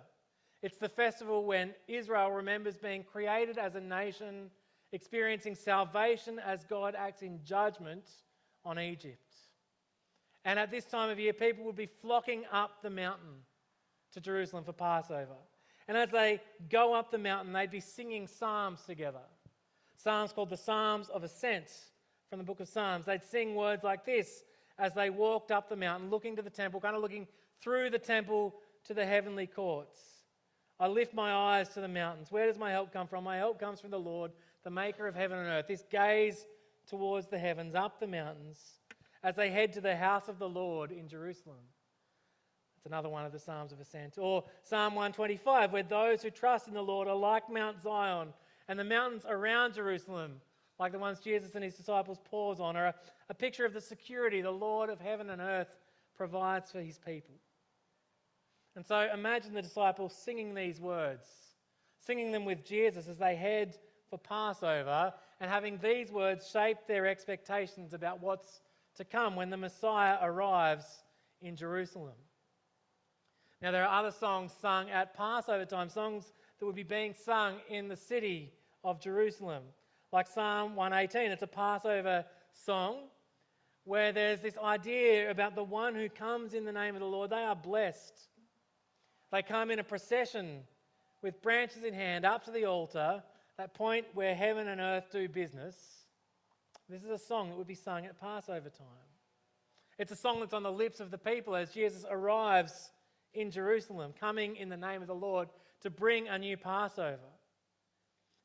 It's 0.61 0.77
the 0.77 0.87
festival 0.87 1.43
when 1.43 1.73
Israel 1.89 2.31
remembers 2.31 2.77
being 2.77 3.03
created 3.03 3.57
as 3.57 3.75
a 3.75 3.81
nation, 3.81 4.51
experiencing 4.93 5.55
salvation 5.55 6.39
as 6.39 6.63
God 6.63 6.95
acts 6.97 7.23
in 7.23 7.43
judgment 7.43 8.05
on 8.63 8.79
Egypt. 8.79 9.33
And 10.45 10.59
at 10.59 10.71
this 10.71 10.85
time 10.85 11.09
of 11.09 11.19
year, 11.19 11.33
people 11.33 11.65
would 11.65 11.75
be 11.75 11.89
flocking 12.01 12.43
up 12.51 12.83
the 12.83 12.89
mountain 12.89 13.41
to 14.13 14.21
Jerusalem 14.21 14.63
for 14.63 14.73
Passover. 14.73 15.35
And 15.87 15.97
as 15.97 16.11
they 16.11 16.39
go 16.69 16.93
up 16.93 17.11
the 17.11 17.17
mountain, 17.17 17.51
they'd 17.51 17.71
be 17.71 17.79
singing 17.79 18.27
psalms 18.27 18.81
together. 18.85 19.25
Psalms 19.97 20.31
called 20.31 20.49
the 20.51 20.57
Psalms 20.57 21.09
of 21.09 21.23
Ascent 21.23 21.71
from 22.29 22.39
the 22.39 22.45
book 22.45 22.59
of 22.59 22.67
Psalms. 22.67 23.05
They'd 23.05 23.23
sing 23.23 23.55
words 23.55 23.83
like 23.83 24.05
this 24.05 24.43
as 24.77 24.93
they 24.93 25.09
walked 25.09 25.51
up 25.51 25.67
the 25.67 25.75
mountain, 25.75 26.09
looking 26.09 26.35
to 26.35 26.41
the 26.41 26.49
temple, 26.49 26.79
kind 26.79 26.95
of 26.95 27.01
looking 27.01 27.27
through 27.61 27.89
the 27.89 27.99
temple 27.99 28.55
to 28.85 28.93
the 28.93 29.05
heavenly 29.05 29.47
courts. 29.47 29.97
I 30.79 30.87
lift 30.87 31.13
my 31.13 31.33
eyes 31.33 31.69
to 31.69 31.81
the 31.81 31.87
mountains. 31.87 32.31
Where 32.31 32.45
does 32.45 32.57
my 32.57 32.71
help 32.71 32.91
come 32.91 33.07
from? 33.07 33.23
My 33.23 33.37
help 33.37 33.59
comes 33.59 33.79
from 33.79 33.91
the 33.91 33.99
Lord, 33.99 34.31
the 34.63 34.69
maker 34.69 35.07
of 35.07 35.15
heaven 35.15 35.39
and 35.39 35.47
earth. 35.47 35.67
This 35.67 35.83
gaze 35.89 36.45
towards 36.87 37.27
the 37.27 37.37
heavens, 37.37 37.75
up 37.75 37.99
the 37.99 38.07
mountains, 38.07 38.59
as 39.25 39.35
they 39.35 39.49
head 39.49 39.73
to 39.73 39.81
the 39.81 39.95
house 39.95 40.27
of 40.27 40.37
the 40.37 40.47
Lord 40.47 40.91
in 40.91 41.07
Jerusalem. 41.07 41.57
It's 42.77 42.85
another 42.85 43.09
one 43.09 43.25
of 43.25 43.31
the 43.31 43.39
Psalms 43.39 43.71
of 43.71 43.79
Ascent. 43.79 44.19
Or 44.19 44.43
Psalm 44.61 44.93
125, 44.93 45.73
where 45.73 45.81
those 45.81 46.21
who 46.21 46.29
trust 46.29 46.67
in 46.67 46.75
the 46.75 46.83
Lord 46.83 47.07
are 47.07 47.15
like 47.15 47.49
Mount 47.49 47.81
Zion, 47.81 48.27
and 48.67 48.77
the 48.77 48.83
mountains 48.83 49.25
around 49.27 49.73
Jerusalem, 49.73 50.33
like 50.77 50.91
the 50.91 50.99
ones 50.99 51.19
Jesus 51.19 51.55
and 51.55 51.63
his 51.63 51.73
disciples 51.73 52.19
pause 52.29 52.59
on, 52.59 52.75
are 52.75 52.85
a, 52.85 52.95
a 53.29 53.33
picture 53.33 53.65
of 53.65 53.73
the 53.73 53.81
security 53.81 54.41
the 54.41 54.51
Lord 54.51 54.91
of 54.91 54.99
heaven 54.99 55.31
and 55.31 55.41
earth 55.41 55.75
provides 56.15 56.69
for 56.69 56.81
his 56.81 56.99
people. 56.99 57.33
And 58.75 58.85
so 58.85 59.09
imagine 59.11 59.55
the 59.55 59.61
disciples 59.63 60.15
singing 60.15 60.53
these 60.53 60.79
words, 60.79 61.25
singing 61.99 62.31
them 62.31 62.45
with 62.45 62.63
Jesus 62.63 63.07
as 63.07 63.17
they 63.17 63.35
head 63.35 63.75
for 64.07 64.19
Passover, 64.19 65.15
and 65.39 65.49
having 65.49 65.79
these 65.79 66.11
words 66.11 66.47
shape 66.47 66.77
their 66.87 67.07
expectations 67.07 67.93
about 67.93 68.21
what's 68.21 68.61
to 68.95 69.05
come 69.05 69.35
when 69.35 69.49
the 69.49 69.57
Messiah 69.57 70.17
arrives 70.21 71.03
in 71.41 71.55
Jerusalem. 71.55 72.15
Now, 73.61 73.71
there 73.71 73.85
are 73.85 73.99
other 73.99 74.11
songs 74.11 74.51
sung 74.61 74.89
at 74.89 75.15
Passover 75.15 75.65
time, 75.65 75.89
songs 75.89 76.33
that 76.59 76.65
would 76.65 76.75
be 76.75 76.83
being 76.83 77.13
sung 77.13 77.55
in 77.69 77.87
the 77.87 77.95
city 77.95 78.53
of 78.83 78.99
Jerusalem, 78.99 79.63
like 80.11 80.27
Psalm 80.27 80.75
118. 80.75 81.31
It's 81.31 81.41
a 81.41 81.47
Passover 81.47 82.25
song 82.53 83.07
where 83.83 84.11
there's 84.11 84.41
this 84.41 84.57
idea 84.57 85.29
about 85.29 85.55
the 85.55 85.63
one 85.63 85.95
who 85.95 86.09
comes 86.09 86.53
in 86.53 86.65
the 86.65 86.71
name 86.71 86.95
of 86.95 87.01
the 87.01 87.07
Lord. 87.07 87.29
They 87.29 87.43
are 87.43 87.55
blessed. 87.55 88.13
They 89.31 89.41
come 89.41 89.71
in 89.71 89.79
a 89.79 89.83
procession 89.83 90.61
with 91.21 91.41
branches 91.41 91.83
in 91.83 91.93
hand 91.93 92.25
up 92.25 92.45
to 92.45 92.51
the 92.51 92.65
altar, 92.65 93.23
that 93.57 93.73
point 93.73 94.05
where 94.13 94.35
heaven 94.35 94.67
and 94.67 94.81
earth 94.81 95.05
do 95.11 95.27
business. 95.27 95.94
This 96.87 97.03
is 97.03 97.09
a 97.09 97.17
song 97.17 97.49
that 97.49 97.57
would 97.57 97.67
be 97.67 97.75
sung 97.75 98.05
at 98.05 98.19
Passover 98.19 98.69
time. 98.69 98.87
It's 99.97 100.11
a 100.11 100.15
song 100.15 100.39
that's 100.39 100.53
on 100.53 100.63
the 100.63 100.71
lips 100.71 100.99
of 100.99 101.09
the 101.09 101.17
people 101.17 101.55
as 101.55 101.71
Jesus 101.71 102.05
arrives 102.09 102.91
in 103.33 103.49
Jerusalem, 103.49 104.13
coming 104.19 104.55
in 104.55 104.69
the 104.69 104.77
name 104.77 105.01
of 105.01 105.07
the 105.07 105.15
Lord 105.15 105.49
to 105.81 105.89
bring 105.89 106.27
a 106.27 106.37
new 106.37 106.57
Passover. 106.57 107.17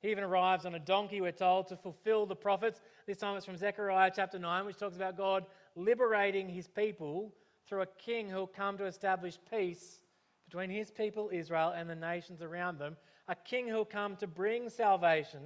He 0.01 0.11
even 0.11 0.25
arrives 0.25 0.65
on 0.65 0.75
a 0.75 0.79
donkey, 0.79 1.21
we're 1.21 1.33
told, 1.33 1.69
to 1.69 1.77
fulfill 1.77 2.25
the 2.25 2.35
prophets. 2.35 2.81
This 3.07 3.19
time 3.19 3.37
it's 3.37 3.45
from 3.45 3.57
Zechariah 3.57 4.11
chapter 4.15 4.39
9, 4.39 4.65
which 4.65 4.79
talks 4.79 4.97
about 4.97 5.17
God 5.17 5.45
liberating 5.77 6.49
his 6.49 6.67
people 6.67 7.35
through 7.69 7.83
a 7.83 7.87
king 7.87 8.31
who'll 8.31 8.47
come 8.47 8.79
to 8.79 8.87
establish 8.87 9.39
peace 9.51 10.01
between 10.47 10.71
his 10.71 10.91
people 10.91 11.29
Israel 11.33 11.73
and 11.77 11.89
the 11.89 11.95
nations 11.95 12.41
around 12.41 12.79
them. 12.79 12.97
A 13.29 13.35
king 13.35 13.69
who'll 13.69 13.85
come 13.85 14.17
to 14.17 14.27
bring 14.27 14.71
salvation. 14.71 15.41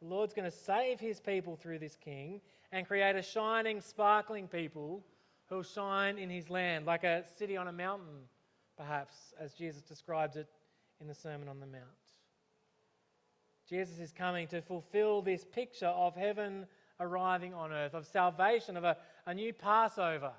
The 0.00 0.08
Lord's 0.08 0.34
going 0.34 0.50
to 0.50 0.56
save 0.56 1.00
his 1.00 1.20
people 1.20 1.56
through 1.56 1.78
this 1.78 1.96
king 1.96 2.40
and 2.72 2.86
create 2.86 3.16
a 3.16 3.22
shining, 3.22 3.80
sparkling 3.80 4.48
people 4.48 5.04
who'll 5.48 5.62
shine 5.62 6.18
in 6.18 6.28
his 6.28 6.50
land, 6.50 6.86
like 6.86 7.04
a 7.04 7.24
city 7.38 7.56
on 7.56 7.68
a 7.68 7.72
mountain, 7.72 8.28
perhaps, 8.76 9.32
as 9.40 9.54
Jesus 9.54 9.82
describes 9.82 10.36
it 10.36 10.48
in 11.00 11.06
the 11.06 11.14
Sermon 11.14 11.48
on 11.48 11.60
the 11.60 11.66
Mount. 11.66 11.82
Jesus 13.68 13.98
is 13.98 14.12
coming 14.12 14.46
to 14.48 14.60
fulfill 14.62 15.22
this 15.22 15.44
picture 15.44 15.86
of 15.86 16.14
heaven 16.14 16.66
arriving 17.00 17.54
on 17.54 17.72
earth, 17.72 17.94
of 17.94 18.06
salvation, 18.06 18.76
of 18.76 18.84
a, 18.84 18.96
a 19.26 19.34
new 19.34 19.52
Passover, 19.52 20.32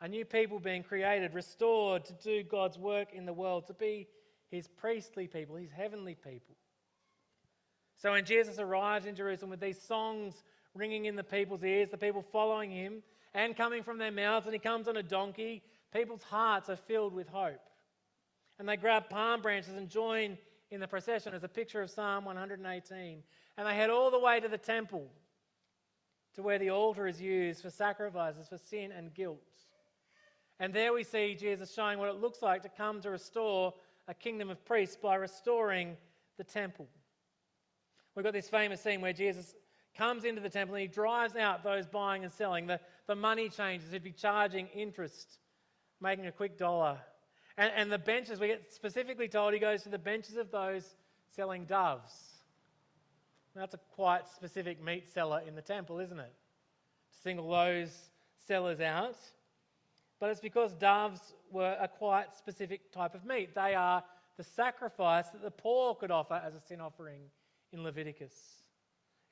a 0.00 0.08
new 0.08 0.24
people 0.24 0.58
being 0.58 0.82
created, 0.82 1.34
restored 1.34 2.04
to 2.04 2.12
do 2.14 2.42
God's 2.42 2.78
work 2.78 3.12
in 3.12 3.26
the 3.26 3.32
world, 3.32 3.66
to 3.66 3.74
be 3.74 4.08
his 4.50 4.68
priestly 4.68 5.26
people, 5.26 5.56
his 5.56 5.72
heavenly 5.72 6.14
people. 6.14 6.56
So 8.00 8.12
when 8.12 8.24
Jesus 8.24 8.58
arrives 8.58 9.04
in 9.04 9.14
Jerusalem 9.14 9.50
with 9.50 9.60
these 9.60 9.80
songs 9.80 10.32
ringing 10.74 11.04
in 11.04 11.16
the 11.16 11.22
people's 11.22 11.62
ears, 11.62 11.90
the 11.90 11.98
people 11.98 12.22
following 12.22 12.70
him 12.70 13.02
and 13.34 13.54
coming 13.54 13.82
from 13.82 13.98
their 13.98 14.10
mouths, 14.10 14.46
and 14.46 14.54
he 14.54 14.58
comes 14.58 14.88
on 14.88 14.96
a 14.96 15.02
donkey, 15.02 15.62
people's 15.92 16.22
hearts 16.22 16.70
are 16.70 16.76
filled 16.76 17.12
with 17.12 17.28
hope. 17.28 17.60
And 18.58 18.66
they 18.66 18.78
grab 18.78 19.10
palm 19.10 19.42
branches 19.42 19.74
and 19.74 19.86
join 19.86 20.38
in 20.70 20.80
the 20.80 20.88
procession 20.88 21.34
as 21.34 21.44
a 21.44 21.48
picture 21.48 21.82
of 21.82 21.90
Psalm 21.90 22.24
118. 22.24 23.22
And 23.58 23.66
they 23.66 23.74
head 23.74 23.90
all 23.90 24.10
the 24.10 24.18
way 24.18 24.40
to 24.40 24.48
the 24.48 24.56
temple, 24.56 25.06
to 26.36 26.42
where 26.42 26.58
the 26.58 26.70
altar 26.70 27.06
is 27.06 27.20
used 27.20 27.60
for 27.60 27.68
sacrifices 27.68 28.48
for 28.48 28.56
sin 28.56 28.92
and 28.92 29.12
guilt. 29.12 29.42
And 30.58 30.72
there 30.72 30.94
we 30.94 31.04
see 31.04 31.34
Jesus 31.34 31.74
showing 31.74 31.98
what 31.98 32.08
it 32.08 32.18
looks 32.18 32.40
like 32.40 32.62
to 32.62 32.70
come 32.70 33.02
to 33.02 33.10
restore 33.10 33.74
a 34.08 34.14
kingdom 34.14 34.48
of 34.48 34.64
priests 34.64 34.96
by 34.96 35.16
restoring 35.16 35.98
the 36.38 36.44
temple. 36.44 36.88
We've 38.14 38.24
got 38.24 38.32
this 38.32 38.48
famous 38.48 38.80
scene 38.80 39.00
where 39.00 39.12
Jesus 39.12 39.54
comes 39.96 40.24
into 40.24 40.40
the 40.40 40.50
temple 40.50 40.74
and 40.74 40.82
he 40.82 40.88
drives 40.88 41.36
out 41.36 41.62
those 41.62 41.86
buying 41.86 42.24
and 42.24 42.32
selling, 42.32 42.66
the, 42.66 42.80
the 43.06 43.14
money 43.14 43.48
changers 43.48 43.90
who'd 43.90 44.02
be 44.02 44.12
charging 44.12 44.66
interest, 44.68 45.38
making 46.00 46.26
a 46.26 46.32
quick 46.32 46.58
dollar. 46.58 46.98
And, 47.56 47.72
and 47.76 47.92
the 47.92 47.98
benches, 47.98 48.40
we 48.40 48.48
get 48.48 48.72
specifically 48.72 49.28
told 49.28 49.52
he 49.52 49.60
goes 49.60 49.82
to 49.82 49.88
the 49.88 49.98
benches 49.98 50.36
of 50.36 50.50
those 50.50 50.96
selling 51.34 51.64
doves. 51.64 52.12
That's 53.54 53.74
a 53.74 53.80
quite 53.94 54.28
specific 54.28 54.82
meat 54.82 55.08
seller 55.12 55.42
in 55.46 55.54
the 55.54 55.62
temple, 55.62 55.98
isn't 55.98 56.18
it? 56.18 56.32
To 57.12 57.22
single 57.22 57.50
those 57.50 58.10
sellers 58.46 58.80
out. 58.80 59.16
But 60.20 60.30
it's 60.30 60.40
because 60.40 60.72
doves 60.74 61.34
were 61.50 61.76
a 61.80 61.88
quite 61.88 62.34
specific 62.34 62.92
type 62.92 63.14
of 63.14 63.24
meat. 63.24 63.54
They 63.54 63.74
are 63.74 64.04
the 64.36 64.44
sacrifice 64.44 65.28
that 65.28 65.42
the 65.42 65.50
poor 65.50 65.94
could 65.94 66.10
offer 66.10 66.40
as 66.44 66.54
a 66.54 66.60
sin 66.60 66.80
offering 66.80 67.20
in 67.72 67.82
Leviticus 67.82 68.32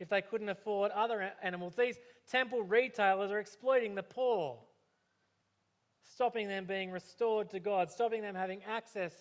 if 0.00 0.08
they 0.08 0.22
couldn't 0.22 0.48
afford 0.48 0.92
other 0.92 1.32
animals. 1.42 1.74
These 1.74 1.98
temple 2.30 2.62
retailers 2.62 3.30
are 3.30 3.40
exploiting 3.40 3.94
the 3.94 4.02
poor, 4.02 4.58
stopping 6.02 6.48
them 6.48 6.66
being 6.66 6.90
restored 6.90 7.50
to 7.50 7.60
God, 7.60 7.90
stopping 7.90 8.22
them 8.22 8.34
having 8.34 8.62
access 8.64 9.12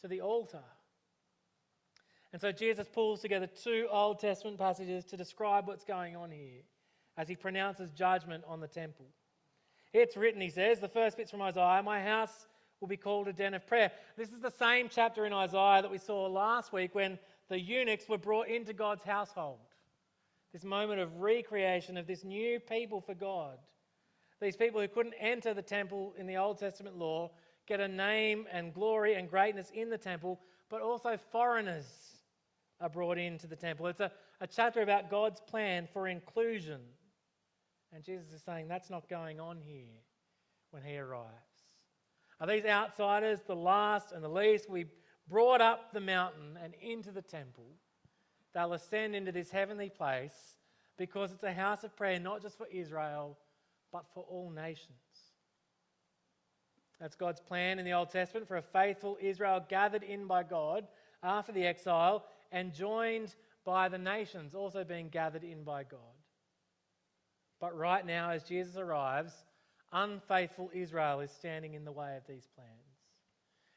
to 0.00 0.08
the 0.08 0.20
altar. 0.20 0.62
And 2.32 2.40
so 2.40 2.52
Jesus 2.52 2.88
pulls 2.88 3.20
together 3.20 3.46
two 3.46 3.86
Old 3.90 4.18
Testament 4.18 4.58
passages 4.58 5.04
to 5.06 5.16
describe 5.16 5.66
what's 5.66 5.84
going 5.84 6.16
on 6.16 6.30
here 6.30 6.62
as 7.16 7.28
he 7.28 7.36
pronounces 7.36 7.90
judgment 7.92 8.44
on 8.46 8.60
the 8.60 8.66
temple. 8.66 9.06
It's 9.92 10.16
written, 10.16 10.40
he 10.40 10.50
says, 10.50 10.80
the 10.80 10.88
first 10.88 11.16
bit's 11.16 11.30
from 11.30 11.42
Isaiah, 11.42 11.82
My 11.84 12.02
house 12.02 12.46
will 12.80 12.88
be 12.88 12.96
called 12.96 13.28
a 13.28 13.32
den 13.32 13.54
of 13.54 13.66
prayer. 13.66 13.92
This 14.16 14.30
is 14.30 14.40
the 14.40 14.50
same 14.50 14.88
chapter 14.88 15.24
in 15.24 15.32
Isaiah 15.32 15.80
that 15.82 15.90
we 15.90 15.98
saw 15.98 16.26
last 16.26 16.72
week 16.72 16.94
when 16.94 17.18
the 17.48 17.60
eunuchs 17.60 18.08
were 18.08 18.18
brought 18.18 18.48
into 18.48 18.72
God's 18.72 19.04
household 19.04 19.58
this 20.54 20.64
moment 20.64 21.00
of 21.00 21.20
recreation 21.20 21.96
of 21.96 22.06
this 22.06 22.22
new 22.22 22.60
people 22.60 23.00
for 23.00 23.12
God. 23.12 23.58
These 24.40 24.56
people 24.56 24.80
who 24.80 24.86
couldn't 24.86 25.16
enter 25.18 25.52
the 25.52 25.62
temple 25.62 26.14
in 26.16 26.28
the 26.28 26.36
Old 26.36 26.58
Testament 26.58 26.96
law 26.96 27.32
get 27.66 27.80
a 27.80 27.88
name 27.88 28.46
and 28.52 28.72
glory 28.72 29.14
and 29.14 29.28
greatness 29.28 29.72
in 29.74 29.90
the 29.90 29.98
temple, 29.98 30.40
but 30.70 30.80
also 30.80 31.18
foreigners 31.32 31.86
are 32.80 32.88
brought 32.88 33.18
into 33.18 33.48
the 33.48 33.56
temple. 33.56 33.88
It's 33.88 33.98
a, 33.98 34.12
a 34.40 34.46
chapter 34.46 34.82
about 34.82 35.10
God's 35.10 35.40
plan 35.40 35.88
for 35.92 36.06
inclusion. 36.06 36.80
And 37.92 38.04
Jesus 38.04 38.32
is 38.32 38.42
saying 38.42 38.68
that's 38.68 38.90
not 38.90 39.08
going 39.08 39.40
on 39.40 39.58
here 39.60 40.02
when 40.70 40.84
he 40.84 40.96
arrives. 40.98 41.32
Are 42.40 42.46
these 42.46 42.64
outsiders, 42.64 43.40
the 43.44 43.56
last 43.56 44.12
and 44.12 44.22
the 44.22 44.28
least? 44.28 44.70
We 44.70 44.86
brought 45.28 45.60
up 45.60 45.92
the 45.92 46.00
mountain 46.00 46.58
and 46.62 46.74
into 46.80 47.10
the 47.10 47.22
temple 47.22 47.66
they'll 48.54 48.72
ascend 48.72 49.14
into 49.14 49.32
this 49.32 49.50
heavenly 49.50 49.90
place 49.90 50.56
because 50.96 51.32
it's 51.32 51.42
a 51.42 51.52
house 51.52 51.82
of 51.84 51.96
prayer, 51.96 52.20
not 52.20 52.40
just 52.40 52.56
for 52.56 52.68
Israel, 52.68 53.36
but 53.92 54.04
for 54.14 54.24
all 54.28 54.50
nations. 54.50 54.90
That's 57.00 57.16
God's 57.16 57.40
plan 57.40 57.78
in 57.78 57.84
the 57.84 57.92
Old 57.92 58.10
Testament 58.10 58.46
for 58.46 58.56
a 58.56 58.62
faithful 58.62 59.18
Israel 59.20 59.64
gathered 59.68 60.04
in 60.04 60.26
by 60.26 60.44
God 60.44 60.86
after 61.22 61.52
the 61.52 61.66
exile 61.66 62.24
and 62.52 62.72
joined 62.72 63.34
by 63.64 63.88
the 63.88 63.98
nations, 63.98 64.54
also 64.54 64.84
being 64.84 65.08
gathered 65.08 65.42
in 65.42 65.64
by 65.64 65.82
God. 65.82 66.00
But 67.60 67.76
right 67.76 68.06
now, 68.06 68.30
as 68.30 68.44
Jesus 68.44 68.76
arrives, 68.76 69.32
unfaithful 69.92 70.70
Israel 70.72 71.20
is 71.20 71.30
standing 71.30 71.74
in 71.74 71.84
the 71.84 71.92
way 71.92 72.16
of 72.16 72.26
these 72.28 72.46
plans. 72.54 72.83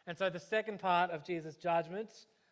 And 0.07 0.17
so 0.17 0.29
the 0.29 0.39
second 0.39 0.79
part 0.79 1.11
of 1.11 1.23
Jesus' 1.23 1.57
judgment 1.57 2.09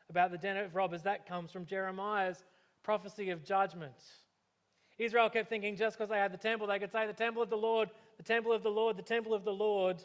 about 0.09 0.31
the 0.31 0.37
den 0.37 0.57
of 0.57 0.75
robbers, 0.75 1.01
that 1.03 1.25
comes 1.25 1.51
from 1.51 1.65
Jeremiah's 1.65 2.43
prophecy 2.83 3.31
of 3.31 3.43
judgment. 3.43 3.95
Israel 4.97 5.29
kept 5.29 5.49
thinking 5.49 5.75
just 5.75 5.97
because 5.97 6.09
they 6.09 6.17
had 6.17 6.31
the 6.31 6.37
temple, 6.37 6.67
they 6.67 6.79
could 6.79 6.91
say, 6.91 7.07
The 7.07 7.13
temple 7.13 7.41
of 7.41 7.49
the 7.49 7.57
Lord, 7.57 7.89
the 8.17 8.23
temple 8.23 8.53
of 8.53 8.63
the 8.63 8.69
Lord, 8.69 8.97
the 8.97 9.01
temple 9.01 9.33
of 9.33 9.43
the 9.43 9.53
Lord. 9.53 10.03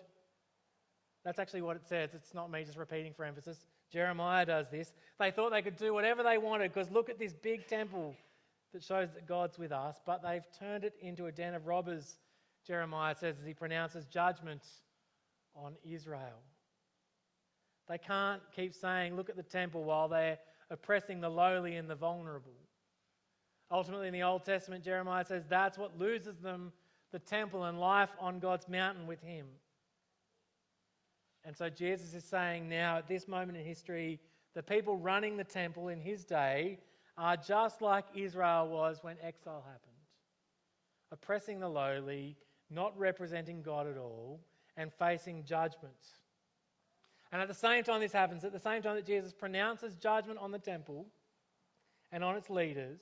That's 1.25 1.38
actually 1.38 1.62
what 1.62 1.76
it 1.76 1.87
says. 1.87 2.14
It's 2.14 2.33
not 2.33 2.50
me 2.50 2.64
just 2.64 2.78
repeating 2.78 3.12
for 3.12 3.25
emphasis. 3.25 3.66
Jeremiah 3.92 4.47
does 4.47 4.71
this. 4.71 4.92
They 5.19 5.30
thought 5.30 5.50
they 5.50 5.62
could 5.62 5.76
do 5.76 5.92
whatever 5.92 6.23
they 6.23 6.38
wanted 6.38 6.73
because 6.73 6.90
look 6.90 7.11
at 7.11 7.19
this 7.19 7.35
big 7.35 7.66
temple 7.69 8.14
that 8.73 8.83
shows 8.83 9.11
that 9.12 9.26
God's 9.26 9.59
with 9.59 9.73
us, 9.73 10.00
but 10.07 10.23
they've 10.23 10.45
turned 10.59 10.85
it 10.85 10.95
into 11.02 11.26
a 11.26 11.33
den 11.33 11.54
of 11.54 11.66
robbers, 11.66 12.16
Jeremiah 12.66 13.14
says 13.14 13.37
as 13.38 13.47
he 13.47 13.52
pronounces 13.52 14.07
judgment 14.07 14.62
on 15.54 15.75
Israel. 15.85 16.40
They 17.90 17.99
can't 17.99 18.40
keep 18.56 18.73
saying, 18.73 19.16
Look 19.16 19.28
at 19.28 19.37
the 19.37 19.42
temple 19.42 19.85
while 19.85 20.09
they're 20.09 20.38
oppressing 20.70 21.20
the 21.20 21.28
lowly 21.28 21.76
and 21.76 21.90
the 21.90 21.94
vulnerable. 21.94 22.54
Ultimately, 23.70 24.09
in 24.09 24.14
the 24.14 24.23
Old 24.23 24.44
Testament, 24.44 24.82
Jeremiah 24.82 25.25
says 25.25 25.44
that's 25.47 25.76
what 25.76 25.99
loses 25.99 26.38
them 26.38 26.73
the 27.12 27.18
temple 27.18 27.64
and 27.64 27.78
life 27.78 28.11
on 28.18 28.38
God's 28.38 28.68
mountain 28.68 29.06
with 29.06 29.20
Him. 29.20 29.47
And 31.44 31.56
so 31.56 31.68
Jesus 31.68 32.14
is 32.14 32.25
saying 32.25 32.68
now, 32.68 32.99
at 32.99 33.09
this 33.09 33.26
moment 33.28 33.59
in 33.59 33.64
history, 33.64 34.20
the 34.54 34.62
people 34.62 34.97
running 34.97 35.37
the 35.37 35.44
temple 35.44 35.88
in 35.88 36.00
his 36.00 36.25
day 36.25 36.78
are 37.16 37.37
just 37.37 37.82
like 37.82 38.04
Israel 38.14 38.68
was 38.68 38.99
when 39.02 39.16
exile 39.23 39.64
happened 39.66 39.90
oppressing 41.12 41.59
the 41.61 41.68
lowly, 41.68 42.37
not 42.70 42.97
representing 42.99 43.62
God 43.62 43.87
at 43.87 43.99
all, 43.99 44.40
and 44.76 44.92
facing 44.92 45.44
judgment. 45.44 46.19
And 47.32 47.40
at 47.40 47.49
the 47.49 47.54
same 47.54 47.84
time 47.84 48.00
this 48.00 48.12
happens, 48.12 48.44
at 48.44 48.52
the 48.52 48.58
same 48.58 48.82
time 48.82 48.96
that 48.96 49.06
Jesus 49.06 49.32
pronounces 49.32 49.94
judgment 49.94 50.38
on 50.40 50.50
the 50.50 50.58
temple 50.58 51.06
and 52.10 52.25
on 52.25 52.37
its 52.37 52.50
leaders, 52.50 53.00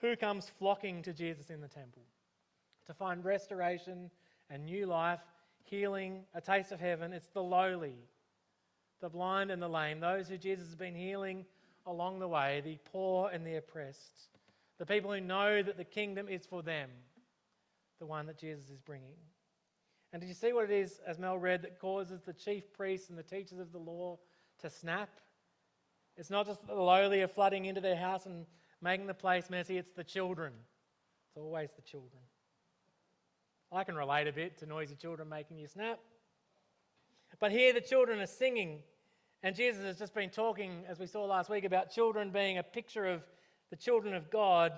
who 0.00 0.16
comes 0.16 0.50
flocking 0.58 1.02
to 1.02 1.12
Jesus 1.12 1.50
in 1.50 1.60
the 1.60 1.68
temple 1.68 2.02
to 2.86 2.94
find 2.94 3.24
restoration 3.24 4.10
and 4.50 4.64
new 4.64 4.86
life, 4.86 5.20
healing, 5.62 6.24
a 6.34 6.40
taste 6.40 6.72
of 6.72 6.80
heaven? 6.80 7.12
It's 7.12 7.28
the 7.28 7.42
lowly, 7.42 7.94
the 9.00 9.08
blind 9.08 9.52
and 9.52 9.62
the 9.62 9.68
lame, 9.68 10.00
those 10.00 10.28
who 10.28 10.36
Jesus 10.36 10.66
has 10.66 10.74
been 10.74 10.96
healing 10.96 11.44
along 11.86 12.18
the 12.18 12.28
way, 12.28 12.60
the 12.64 12.78
poor 12.90 13.30
and 13.32 13.46
the 13.46 13.56
oppressed, 13.56 14.30
the 14.78 14.86
people 14.86 15.12
who 15.12 15.20
know 15.20 15.62
that 15.62 15.76
the 15.76 15.84
kingdom 15.84 16.28
is 16.28 16.44
for 16.44 16.62
them, 16.62 16.90
the 18.00 18.06
one 18.06 18.26
that 18.26 18.38
Jesus 18.38 18.68
is 18.68 18.80
bringing. 18.80 19.14
And 20.12 20.20
did 20.20 20.28
you 20.28 20.34
see 20.34 20.52
what 20.52 20.64
it 20.64 20.70
is, 20.70 21.00
as 21.06 21.18
Mel 21.18 21.38
read, 21.38 21.62
that 21.62 21.80
causes 21.80 22.20
the 22.20 22.34
chief 22.34 22.72
priests 22.72 23.08
and 23.08 23.18
the 23.18 23.22
teachers 23.22 23.58
of 23.58 23.72
the 23.72 23.78
law 23.78 24.18
to 24.60 24.68
snap? 24.68 25.08
It's 26.16 26.30
not 26.30 26.46
just 26.46 26.66
the 26.66 26.74
lowly 26.74 27.22
are 27.22 27.28
flooding 27.28 27.64
into 27.64 27.80
their 27.80 27.96
house 27.96 28.26
and 28.26 28.44
making 28.82 29.06
the 29.06 29.14
place 29.14 29.48
messy, 29.48 29.78
it's 29.78 29.92
the 29.92 30.04
children. 30.04 30.52
It's 31.28 31.38
always 31.38 31.70
the 31.74 31.82
children. 31.82 32.20
I 33.70 33.84
can 33.84 33.94
relate 33.94 34.28
a 34.28 34.32
bit 34.32 34.58
to 34.58 34.66
noisy 34.66 34.96
children 34.96 35.30
making 35.30 35.56
you 35.56 35.66
snap. 35.66 35.98
But 37.40 37.52
here 37.52 37.72
the 37.72 37.80
children 37.80 38.20
are 38.20 38.26
singing, 38.26 38.80
and 39.42 39.56
Jesus 39.56 39.82
has 39.84 39.98
just 39.98 40.14
been 40.14 40.28
talking, 40.28 40.84
as 40.86 40.98
we 40.98 41.06
saw 41.06 41.24
last 41.24 41.48
week, 41.48 41.64
about 41.64 41.90
children 41.90 42.30
being 42.30 42.58
a 42.58 42.62
picture 42.62 43.06
of 43.06 43.22
the 43.70 43.76
children 43.76 44.14
of 44.14 44.30
God. 44.30 44.72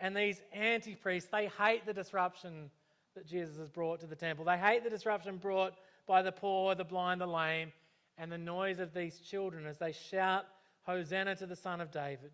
And 0.00 0.16
these 0.16 0.40
anti 0.52 0.94
priests, 0.94 1.28
they 1.30 1.50
hate 1.58 1.84
the 1.84 1.92
disruption 1.92 2.70
that 3.18 3.26
Jesus 3.26 3.56
has 3.56 3.68
brought 3.68 4.00
to 4.00 4.06
the 4.06 4.14
temple. 4.14 4.44
They 4.44 4.56
hate 4.56 4.84
the 4.84 4.90
disruption 4.90 5.38
brought 5.38 5.74
by 6.06 6.22
the 6.22 6.30
poor, 6.30 6.76
the 6.76 6.84
blind, 6.84 7.20
the 7.20 7.26
lame, 7.26 7.72
and 8.16 8.30
the 8.30 8.38
noise 8.38 8.78
of 8.78 8.94
these 8.94 9.18
children 9.18 9.66
as 9.66 9.76
they 9.76 9.92
shout, 9.92 10.44
Hosanna 10.84 11.34
to 11.36 11.46
the 11.46 11.56
Son 11.56 11.80
of 11.80 11.90
David. 11.90 12.30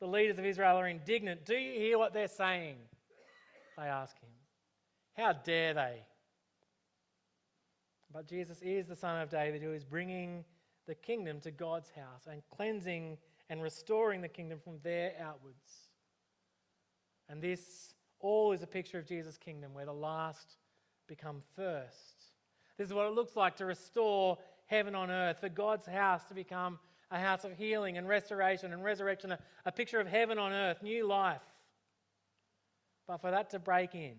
The 0.00 0.08
leaders 0.08 0.38
of 0.38 0.44
Israel 0.44 0.76
are 0.76 0.88
indignant. 0.88 1.44
Do 1.44 1.54
you 1.54 1.78
hear 1.78 1.98
what 1.98 2.12
they're 2.12 2.26
saying? 2.26 2.76
They 3.78 3.84
ask 3.84 4.18
him. 4.18 4.30
How 5.16 5.34
dare 5.34 5.74
they? 5.74 6.02
But 8.12 8.26
Jesus 8.26 8.60
is 8.60 8.88
the 8.88 8.96
Son 8.96 9.20
of 9.22 9.30
David 9.30 9.62
who 9.62 9.72
is 9.72 9.84
bringing 9.84 10.44
the 10.88 10.96
kingdom 10.96 11.40
to 11.42 11.52
God's 11.52 11.90
house 11.90 12.26
and 12.28 12.42
cleansing 12.50 13.18
and 13.48 13.62
restoring 13.62 14.20
the 14.20 14.28
kingdom 14.28 14.58
from 14.58 14.78
there 14.82 15.12
outwards. 15.20 15.90
And 17.28 17.40
this 17.40 17.94
all 18.20 18.52
is 18.52 18.62
a 18.62 18.66
picture 18.66 18.98
of 18.98 19.06
Jesus' 19.06 19.36
kingdom 19.36 19.74
where 19.74 19.86
the 19.86 19.92
last 19.92 20.56
become 21.06 21.42
first. 21.56 22.32
This 22.78 22.88
is 22.88 22.94
what 22.94 23.06
it 23.06 23.14
looks 23.14 23.36
like 23.36 23.56
to 23.56 23.66
restore 23.66 24.38
heaven 24.66 24.94
on 24.94 25.10
earth, 25.10 25.40
for 25.40 25.48
God's 25.48 25.86
house 25.86 26.24
to 26.26 26.34
become 26.34 26.78
a 27.10 27.18
house 27.18 27.44
of 27.44 27.52
healing 27.58 27.98
and 27.98 28.08
restoration 28.08 28.72
and 28.72 28.84
resurrection, 28.84 29.32
a, 29.32 29.38
a 29.66 29.72
picture 29.72 29.98
of 29.98 30.06
heaven 30.06 30.38
on 30.38 30.52
earth, 30.52 30.82
new 30.82 31.06
life. 31.06 31.42
But 33.08 33.20
for 33.20 33.32
that 33.32 33.50
to 33.50 33.58
break 33.58 33.94
in, 33.94 34.14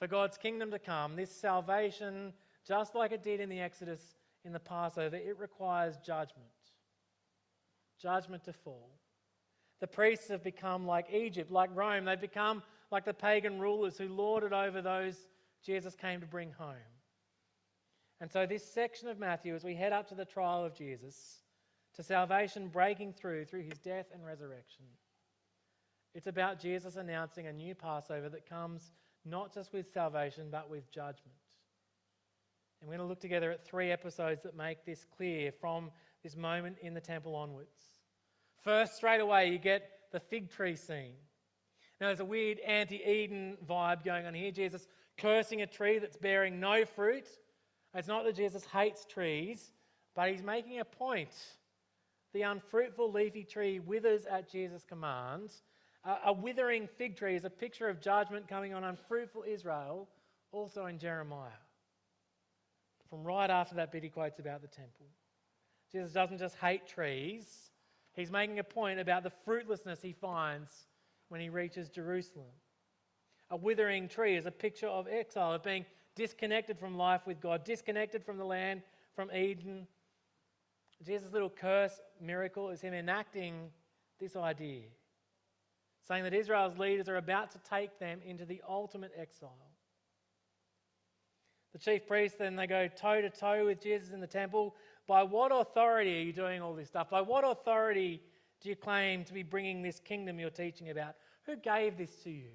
for 0.00 0.08
God's 0.08 0.36
kingdom 0.36 0.72
to 0.72 0.78
come, 0.78 1.14
this 1.14 1.30
salvation, 1.30 2.32
just 2.66 2.96
like 2.96 3.12
it 3.12 3.22
did 3.22 3.38
in 3.40 3.48
the 3.48 3.60
Exodus 3.60 4.00
in 4.44 4.52
the 4.52 4.58
Passover, 4.58 5.16
it 5.16 5.38
requires 5.38 5.96
judgment. 6.04 6.48
Judgment 8.02 8.44
to 8.44 8.52
fall. 8.52 8.90
The 9.80 9.86
priests 9.86 10.28
have 10.28 10.42
become 10.42 10.86
like 10.86 11.12
Egypt, 11.12 11.50
like 11.50 11.70
Rome. 11.74 12.04
They've 12.04 12.20
become 12.20 12.62
like 12.90 13.04
the 13.04 13.14
pagan 13.14 13.58
rulers 13.58 13.98
who 13.98 14.08
lorded 14.08 14.52
over 14.52 14.80
those 14.80 15.16
Jesus 15.64 15.94
came 15.94 16.20
to 16.20 16.26
bring 16.26 16.52
home. 16.52 16.74
And 18.20 18.30
so, 18.30 18.46
this 18.46 18.64
section 18.64 19.08
of 19.08 19.18
Matthew, 19.18 19.54
as 19.54 19.64
we 19.64 19.74
head 19.74 19.92
up 19.92 20.08
to 20.08 20.14
the 20.14 20.24
trial 20.24 20.64
of 20.64 20.74
Jesus, 20.74 21.42
to 21.94 22.02
salvation 22.02 22.68
breaking 22.68 23.12
through 23.14 23.44
through 23.44 23.62
his 23.62 23.78
death 23.78 24.06
and 24.12 24.24
resurrection, 24.24 24.84
it's 26.14 26.26
about 26.26 26.60
Jesus 26.60 26.96
announcing 26.96 27.46
a 27.46 27.52
new 27.52 27.74
Passover 27.74 28.28
that 28.28 28.48
comes 28.48 28.92
not 29.24 29.52
just 29.52 29.72
with 29.72 29.90
salvation, 29.90 30.48
but 30.50 30.70
with 30.70 30.90
judgment. 30.90 31.34
And 32.80 32.88
we're 32.88 32.96
going 32.96 33.06
to 33.06 33.08
look 33.08 33.20
together 33.20 33.50
at 33.50 33.64
three 33.64 33.90
episodes 33.90 34.42
that 34.42 34.56
make 34.56 34.84
this 34.84 35.04
clear 35.16 35.50
from 35.50 35.90
this 36.22 36.36
moment 36.36 36.76
in 36.82 36.94
the 36.94 37.00
temple 37.00 37.34
onwards. 37.34 37.93
First, 38.64 38.96
straight 38.96 39.20
away, 39.20 39.50
you 39.50 39.58
get 39.58 39.90
the 40.10 40.20
fig 40.20 40.50
tree 40.50 40.74
scene. 40.74 41.12
Now, 42.00 42.06
there's 42.06 42.20
a 42.20 42.24
weird 42.24 42.58
anti 42.60 42.96
Eden 42.96 43.58
vibe 43.68 44.04
going 44.04 44.26
on 44.26 44.32
here. 44.32 44.50
Jesus 44.50 44.88
cursing 45.18 45.62
a 45.62 45.66
tree 45.66 45.98
that's 45.98 46.16
bearing 46.16 46.58
no 46.58 46.84
fruit. 46.86 47.28
It's 47.94 48.08
not 48.08 48.24
that 48.24 48.34
Jesus 48.34 48.64
hates 48.64 49.04
trees, 49.04 49.72
but 50.16 50.30
he's 50.30 50.42
making 50.42 50.80
a 50.80 50.84
point. 50.84 51.34
The 52.32 52.42
unfruitful 52.42 53.12
leafy 53.12 53.44
tree 53.44 53.78
withers 53.80 54.24
at 54.26 54.50
Jesus' 54.50 54.82
command. 54.82 55.50
A 56.26 56.32
withering 56.32 56.88
fig 56.98 57.16
tree 57.16 57.36
is 57.36 57.44
a 57.44 57.50
picture 57.50 57.88
of 57.88 58.00
judgment 58.00 58.48
coming 58.48 58.74
on 58.74 58.84
unfruitful 58.84 59.44
Israel, 59.46 60.08
also 60.52 60.86
in 60.86 60.98
Jeremiah. 60.98 61.50
From 63.08 63.24
right 63.24 63.48
after 63.48 63.76
that 63.76 63.92
bit, 63.92 64.02
he 64.02 64.08
quotes 64.08 64.38
about 64.38 64.60
the 64.60 64.68
temple. 64.68 65.06
Jesus 65.92 66.12
doesn't 66.12 66.38
just 66.38 66.56
hate 66.56 66.86
trees, 66.86 67.70
He's 68.14 68.30
making 68.30 68.58
a 68.58 68.64
point 68.64 69.00
about 69.00 69.22
the 69.22 69.32
fruitlessness 69.44 70.00
he 70.00 70.12
finds 70.12 70.86
when 71.28 71.40
he 71.40 71.48
reaches 71.48 71.88
Jerusalem. 71.88 72.46
A 73.50 73.56
withering 73.56 74.08
tree 74.08 74.36
is 74.36 74.46
a 74.46 74.50
picture 74.50 74.86
of 74.86 75.06
exile, 75.08 75.52
of 75.52 75.62
being 75.62 75.84
disconnected 76.14 76.78
from 76.78 76.96
life 76.96 77.22
with 77.26 77.40
God, 77.40 77.64
disconnected 77.64 78.24
from 78.24 78.38
the 78.38 78.44
land, 78.44 78.82
from 79.14 79.30
Eden. 79.32 79.86
Jesus' 81.04 81.32
little 81.32 81.50
curse 81.50 82.00
miracle 82.20 82.70
is 82.70 82.80
him 82.80 82.94
enacting 82.94 83.70
this 84.20 84.36
idea, 84.36 84.84
saying 86.06 86.22
that 86.24 86.32
Israel's 86.32 86.78
leaders 86.78 87.08
are 87.08 87.16
about 87.16 87.50
to 87.50 87.58
take 87.68 87.98
them 87.98 88.20
into 88.24 88.44
the 88.44 88.62
ultimate 88.68 89.12
exile. 89.16 89.50
The 91.72 91.78
chief 91.80 92.06
priests 92.06 92.38
then 92.38 92.54
they 92.54 92.68
go 92.68 92.88
toe 92.88 93.20
to 93.20 93.30
toe 93.30 93.66
with 93.66 93.82
Jesus 93.82 94.10
in 94.10 94.20
the 94.20 94.28
temple. 94.28 94.76
By 95.06 95.22
what 95.22 95.50
authority 95.52 96.18
are 96.18 96.22
you 96.22 96.32
doing 96.32 96.62
all 96.62 96.74
this 96.74 96.88
stuff? 96.88 97.10
By 97.10 97.20
what 97.20 97.44
authority 97.44 98.22
do 98.60 98.68
you 98.68 98.76
claim 98.76 99.24
to 99.24 99.32
be 99.32 99.42
bringing 99.42 99.82
this 99.82 100.00
kingdom 100.00 100.38
you're 100.38 100.50
teaching 100.50 100.90
about? 100.90 101.14
Who 101.46 101.56
gave 101.56 101.98
this 101.98 102.14
to 102.24 102.30
you? 102.30 102.50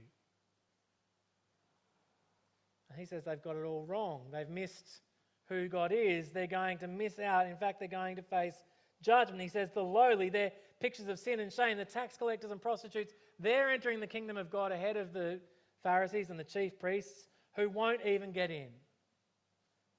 And 2.89 2.99
he 2.99 3.05
says 3.05 3.23
they've 3.25 3.41
got 3.41 3.55
it 3.55 3.63
all 3.63 3.85
wrong. 3.85 4.21
They've 4.31 4.49
missed 4.49 5.01
who 5.47 5.67
God 5.67 5.91
is. 5.91 6.29
They're 6.29 6.47
going 6.47 6.79
to 6.79 6.87
miss 6.87 7.19
out. 7.19 7.45
In 7.47 7.55
fact, 7.55 7.79
they're 7.79 7.87
going 7.87 8.15
to 8.15 8.23
face 8.23 8.55
judgment. 9.01 9.41
He 9.41 9.47
says 9.47 9.69
the 9.71 9.83
lowly, 9.83 10.29
they're 10.29 10.51
pictures 10.79 11.07
of 11.07 11.19
sin 11.19 11.39
and 11.39 11.51
shame. 11.51 11.77
The 11.77 11.85
tax 11.85 12.17
collectors 12.17 12.51
and 12.51 12.61
prostitutes, 12.61 13.13
they're 13.39 13.69
entering 13.69 13.99
the 13.99 14.07
kingdom 14.07 14.37
of 14.37 14.49
God 14.49 14.71
ahead 14.71 14.97
of 14.97 15.13
the 15.13 15.39
Pharisees 15.83 16.29
and 16.29 16.39
the 16.39 16.43
chief 16.43 16.79
priests 16.79 17.27
who 17.55 17.69
won't 17.69 18.05
even 18.05 18.31
get 18.31 18.51
in. 18.51 18.69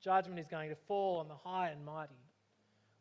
Judgment 0.02 0.40
is 0.40 0.48
going 0.48 0.70
to 0.70 0.76
fall 0.88 1.18
on 1.20 1.28
the 1.28 1.34
high 1.34 1.68
and 1.68 1.84
mighty, 1.84 2.14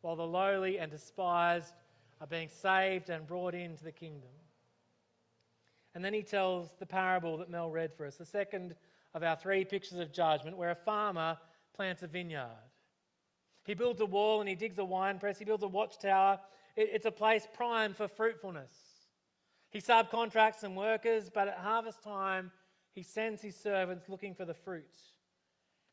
while 0.02 0.16
the 0.16 0.26
lowly 0.26 0.78
and 0.78 0.90
despised 0.90 1.74
are 2.20 2.26
being 2.26 2.48
saved 2.48 3.10
and 3.10 3.26
brought 3.26 3.54
into 3.54 3.84
the 3.84 3.92
kingdom. 3.92 4.30
And 5.94 6.04
then 6.04 6.14
he 6.14 6.22
tells 6.22 6.68
the 6.78 6.86
parable 6.86 7.38
that 7.38 7.50
Mel 7.50 7.70
read 7.70 7.92
for 7.94 8.06
us, 8.06 8.16
the 8.16 8.24
second 8.24 8.76
of 9.14 9.22
our 9.22 9.36
three 9.36 9.64
pictures 9.64 9.98
of 9.98 10.12
judgment, 10.12 10.56
where 10.56 10.70
a 10.70 10.76
farmer 10.76 11.36
plants 11.74 12.02
a 12.02 12.06
vineyard. 12.06 12.46
He 13.64 13.74
builds 13.74 14.00
a 14.00 14.06
wall 14.06 14.40
and 14.40 14.48
he 14.48 14.54
digs 14.54 14.78
a 14.78 14.84
wine 14.84 15.18
press, 15.18 15.38
he 15.38 15.44
builds 15.44 15.64
a 15.64 15.68
watchtower. 15.68 16.38
It's 16.76 17.06
a 17.06 17.10
place 17.10 17.46
prime 17.52 17.94
for 17.94 18.06
fruitfulness. 18.06 18.72
He 19.70 19.80
subcontracts 19.80 20.56
some 20.56 20.74
workers, 20.74 21.30
but 21.32 21.48
at 21.48 21.58
harvest 21.58 22.02
time, 22.02 22.50
he 22.92 23.02
sends 23.02 23.42
his 23.42 23.56
servants 23.56 24.08
looking 24.08 24.34
for 24.34 24.44
the 24.44 24.54
fruit. 24.54 24.84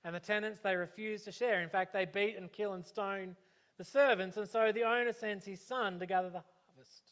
And 0.03 0.15
the 0.15 0.19
tenants, 0.19 0.59
they 0.61 0.75
refuse 0.75 1.23
to 1.23 1.31
share. 1.31 1.61
In 1.61 1.69
fact, 1.69 1.93
they 1.93 2.05
beat 2.05 2.37
and 2.37 2.51
kill 2.51 2.73
and 2.73 2.85
stone 2.85 3.35
the 3.77 3.83
servants. 3.83 4.37
And 4.37 4.47
so 4.47 4.71
the 4.71 4.83
owner 4.83 5.13
sends 5.13 5.45
his 5.45 5.61
son 5.61 5.99
to 5.99 6.05
gather 6.05 6.29
the 6.29 6.43
harvest, 6.65 7.11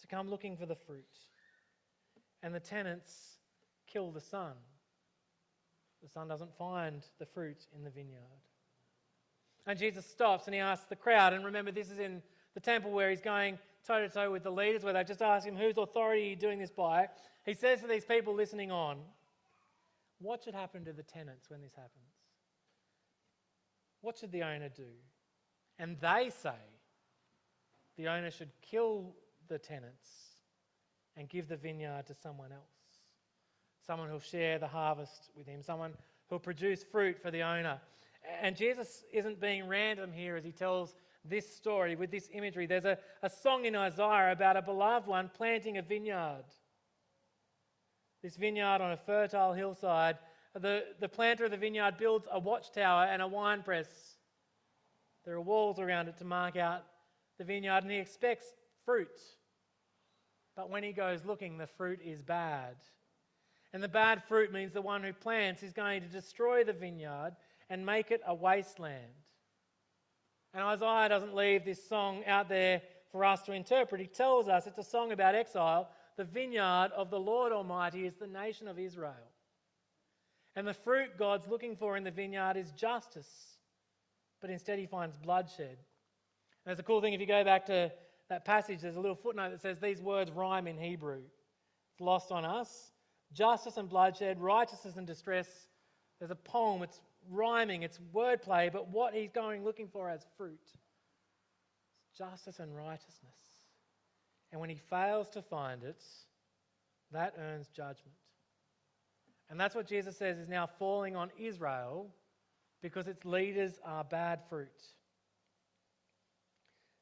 to 0.00 0.06
come 0.06 0.30
looking 0.30 0.56
for 0.56 0.66
the 0.66 0.76
fruit. 0.76 1.04
And 2.42 2.54
the 2.54 2.60
tenants 2.60 3.38
kill 3.86 4.10
the 4.10 4.20
son. 4.20 4.52
The 6.02 6.08
son 6.08 6.28
doesn't 6.28 6.56
find 6.56 7.04
the 7.18 7.26
fruit 7.26 7.66
in 7.76 7.84
the 7.84 7.90
vineyard. 7.90 8.22
And 9.66 9.78
Jesus 9.78 10.06
stops 10.06 10.46
and 10.46 10.54
he 10.54 10.60
asks 10.60 10.86
the 10.86 10.96
crowd, 10.96 11.34
and 11.34 11.44
remember, 11.44 11.70
this 11.70 11.90
is 11.90 11.98
in 11.98 12.22
the 12.54 12.60
temple 12.60 12.90
where 12.90 13.10
he's 13.10 13.20
going 13.20 13.58
toe 13.86 14.00
to 14.00 14.08
toe 14.08 14.30
with 14.30 14.42
the 14.42 14.50
leaders, 14.50 14.82
where 14.82 14.92
they 14.92 15.04
just 15.04 15.22
ask 15.22 15.46
him, 15.46 15.56
Whose 15.56 15.76
authority 15.76 16.22
are 16.22 16.30
you 16.30 16.36
doing 16.36 16.58
this 16.58 16.70
by? 16.70 17.08
He 17.44 17.54
says 17.54 17.80
to 17.80 17.86
these 17.86 18.04
people 18.04 18.34
listening 18.34 18.70
on, 18.70 18.98
What 20.18 20.42
should 20.42 20.54
happen 20.54 20.84
to 20.84 20.92
the 20.92 21.02
tenants 21.02 21.50
when 21.50 21.60
this 21.60 21.74
happens? 21.74 21.92
What 24.00 24.18
should 24.18 24.32
the 24.32 24.42
owner 24.42 24.68
do? 24.68 24.88
And 25.80 25.96
they 25.98 26.30
say 26.42 26.50
the 27.96 28.08
owner 28.08 28.30
should 28.30 28.50
kill 28.60 29.14
the 29.48 29.58
tenants 29.58 30.10
and 31.16 31.26
give 31.28 31.48
the 31.48 31.56
vineyard 31.56 32.06
to 32.06 32.14
someone 32.14 32.52
else. 32.52 32.62
Someone 33.86 34.10
who'll 34.10 34.20
share 34.20 34.58
the 34.58 34.68
harvest 34.68 35.30
with 35.34 35.46
him, 35.46 35.62
someone 35.62 35.94
who'll 36.28 36.38
produce 36.38 36.84
fruit 36.84 37.18
for 37.20 37.30
the 37.30 37.42
owner. 37.42 37.80
And 38.42 38.54
Jesus 38.54 39.04
isn't 39.10 39.40
being 39.40 39.66
random 39.66 40.12
here 40.12 40.36
as 40.36 40.44
he 40.44 40.52
tells 40.52 40.94
this 41.24 41.56
story 41.56 41.96
with 41.96 42.10
this 42.10 42.28
imagery. 42.32 42.66
There's 42.66 42.84
a, 42.84 42.98
a 43.22 43.30
song 43.30 43.64
in 43.64 43.74
Isaiah 43.74 44.32
about 44.32 44.58
a 44.58 44.62
beloved 44.62 45.08
one 45.08 45.30
planting 45.34 45.78
a 45.78 45.82
vineyard. 45.82 46.44
This 48.22 48.36
vineyard 48.36 48.82
on 48.82 48.92
a 48.92 48.98
fertile 48.98 49.54
hillside. 49.54 50.18
The, 50.54 50.84
the 51.00 51.08
planter 51.08 51.46
of 51.46 51.50
the 51.50 51.56
vineyard 51.56 51.96
builds 51.96 52.26
a 52.30 52.38
watchtower 52.38 53.04
and 53.04 53.22
a 53.22 53.26
wine 53.26 53.62
press. 53.62 53.88
There 55.24 55.34
are 55.34 55.40
walls 55.40 55.78
around 55.78 56.08
it 56.08 56.18
to 56.18 56.24
mark 56.24 56.56
out 56.56 56.82
the 57.38 57.44
vineyard, 57.44 57.82
and 57.82 57.90
he 57.90 57.98
expects 57.98 58.46
fruit. 58.84 59.08
But 60.56 60.70
when 60.70 60.82
he 60.82 60.92
goes 60.92 61.24
looking, 61.24 61.58
the 61.58 61.66
fruit 61.66 62.00
is 62.04 62.22
bad. 62.22 62.76
And 63.72 63.82
the 63.82 63.88
bad 63.88 64.24
fruit 64.24 64.52
means 64.52 64.72
the 64.72 64.82
one 64.82 65.02
who 65.02 65.12
plants 65.12 65.62
is 65.62 65.72
going 65.72 66.02
to 66.02 66.08
destroy 66.08 66.64
the 66.64 66.72
vineyard 66.72 67.36
and 67.68 67.86
make 67.86 68.10
it 68.10 68.20
a 68.26 68.34
wasteland. 68.34 69.14
And 70.52 70.62
Isaiah 70.64 71.08
doesn't 71.08 71.34
leave 71.34 71.64
this 71.64 71.88
song 71.88 72.24
out 72.26 72.48
there 72.48 72.82
for 73.12 73.24
us 73.24 73.42
to 73.42 73.52
interpret. 73.52 74.00
He 74.00 74.06
tells 74.08 74.48
us 74.48 74.66
it's 74.66 74.78
a 74.78 74.84
song 74.84 75.12
about 75.12 75.34
exile. 75.34 75.88
The 76.16 76.24
vineyard 76.24 76.90
of 76.96 77.10
the 77.10 77.20
Lord 77.20 77.52
Almighty 77.52 78.04
is 78.04 78.16
the 78.16 78.26
nation 78.26 78.66
of 78.66 78.78
Israel. 78.78 79.14
And 80.56 80.66
the 80.66 80.74
fruit 80.74 81.16
God's 81.16 81.46
looking 81.46 81.76
for 81.76 81.96
in 81.96 82.02
the 82.02 82.10
vineyard 82.10 82.56
is 82.56 82.72
justice, 82.72 83.58
but 84.40 84.50
instead 84.50 84.78
he 84.78 84.86
finds 84.86 85.16
bloodshed. 85.16 85.68
And 85.68 86.66
there's 86.66 86.78
a 86.78 86.84
cool 86.84 87.00
thing 87.00 87.14
if 87.14 87.20
you 87.20 87.26
go 87.26 87.44
back 87.44 87.66
to 87.66 87.90
that 88.28 88.44
passage, 88.44 88.80
there's 88.80 88.96
a 88.96 89.00
little 89.00 89.16
footnote 89.16 89.50
that 89.50 89.60
says 89.60 89.78
these 89.78 90.00
words 90.00 90.30
rhyme 90.30 90.66
in 90.66 90.78
Hebrew. 90.78 91.20
It's 91.92 92.00
lost 92.00 92.30
on 92.30 92.44
us. 92.44 92.92
Justice 93.32 93.76
and 93.76 93.88
bloodshed, 93.88 94.40
righteousness 94.40 94.96
and 94.96 95.06
distress. 95.06 95.46
There's 96.18 96.30
a 96.30 96.36
poem, 96.36 96.82
it's 96.82 97.00
rhyming, 97.28 97.82
it's 97.82 97.98
wordplay, 98.14 98.72
but 98.72 98.88
what 98.88 99.14
he's 99.14 99.30
going 99.30 99.64
looking 99.64 99.88
for 99.88 100.10
as 100.10 100.26
fruit 100.36 100.60
is 100.64 102.18
justice 102.18 102.58
and 102.58 102.76
righteousness. 102.76 103.30
And 104.52 104.60
when 104.60 104.70
he 104.70 104.76
fails 104.76 105.30
to 105.30 105.42
find 105.42 105.84
it, 105.84 106.02
that 107.12 107.34
earns 107.38 107.68
judgment. 107.68 108.16
And 109.48 109.58
that's 109.58 109.74
what 109.74 109.86
Jesus 109.86 110.16
says 110.16 110.38
is 110.38 110.48
now 110.48 110.68
falling 110.78 111.16
on 111.16 111.30
Israel 111.38 112.08
because 112.82 113.06
its 113.06 113.24
leaders 113.24 113.78
are 113.84 114.04
bad 114.04 114.40
fruit. 114.48 114.68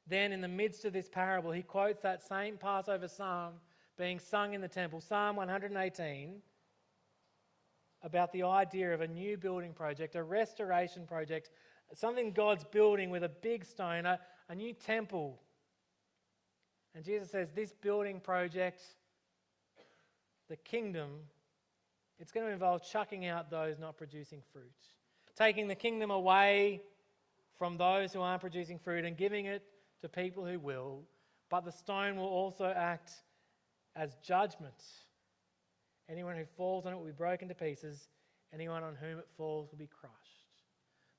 Then, 0.06 0.32
in 0.32 0.40
the 0.40 0.48
midst 0.48 0.84
of 0.84 0.92
this 0.92 1.08
parable, 1.08 1.52
he 1.52 1.62
quotes 1.62 2.00
that 2.00 2.22
same 2.22 2.56
Passover 2.56 3.08
psalm 3.08 3.54
being 3.96 4.18
sung 4.18 4.54
in 4.54 4.60
the 4.60 4.68
temple, 4.68 5.00
Psalm 5.00 5.36
118 5.36 6.40
about 8.02 8.32
the 8.32 8.42
idea 8.44 8.94
of 8.94 9.00
a 9.00 9.08
new 9.08 9.36
building 9.36 9.72
project, 9.72 10.14
a 10.14 10.22
restoration 10.22 11.06
project, 11.06 11.50
something 11.94 12.32
God's 12.32 12.64
building 12.64 13.10
with 13.10 13.24
a 13.24 13.28
big 13.28 13.64
stone, 13.64 14.06
a, 14.06 14.20
a 14.48 14.54
new 14.54 14.72
temple. 14.72 15.40
And 16.94 17.04
Jesus 17.04 17.30
says 17.30 17.50
this 17.50 17.72
building 17.72 18.20
project, 18.20 18.82
the 20.48 20.56
kingdom, 20.56 21.10
it's 22.18 22.32
going 22.32 22.46
to 22.46 22.52
involve 22.52 22.82
chucking 22.88 23.26
out 23.26 23.50
those 23.50 23.78
not 23.78 23.96
producing 23.96 24.42
fruit, 24.52 24.72
taking 25.38 25.68
the 25.68 25.74
kingdom 25.74 26.10
away 26.10 26.82
from 27.58 27.76
those 27.76 28.12
who 28.12 28.20
aren't 28.20 28.40
producing 28.40 28.78
fruit 28.78 29.04
and 29.04 29.16
giving 29.16 29.46
it 29.46 29.62
to 30.02 30.08
people 30.08 30.44
who 30.44 30.58
will. 30.58 31.02
But 31.50 31.64
the 31.64 31.72
stone 31.72 32.16
will 32.16 32.26
also 32.26 32.66
act 32.66 33.12
as 33.96 34.16
judgment 34.22 34.74
Anyone 36.10 36.36
who 36.36 36.44
falls 36.56 36.86
on 36.86 36.92
it 36.92 36.96
will 36.96 37.04
be 37.04 37.12
broken 37.12 37.48
to 37.48 37.54
pieces. 37.54 38.08
Anyone 38.52 38.82
on 38.82 38.94
whom 38.94 39.18
it 39.18 39.28
falls 39.36 39.70
will 39.70 39.78
be 39.78 39.88
crushed. 39.88 40.14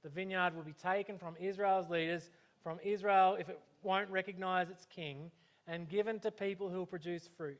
The 0.03 0.09
vineyard 0.09 0.55
will 0.55 0.63
be 0.63 0.73
taken 0.73 1.17
from 1.17 1.35
Israel's 1.39 1.89
leaders, 1.89 2.31
from 2.63 2.79
Israel 2.83 3.37
if 3.39 3.49
it 3.49 3.59
won't 3.83 4.09
recognize 4.09 4.69
its 4.69 4.87
king, 4.93 5.29
and 5.67 5.87
given 5.87 6.19
to 6.21 6.31
people 6.31 6.69
who 6.69 6.77
will 6.77 6.85
produce 6.87 7.29
fruit. 7.37 7.59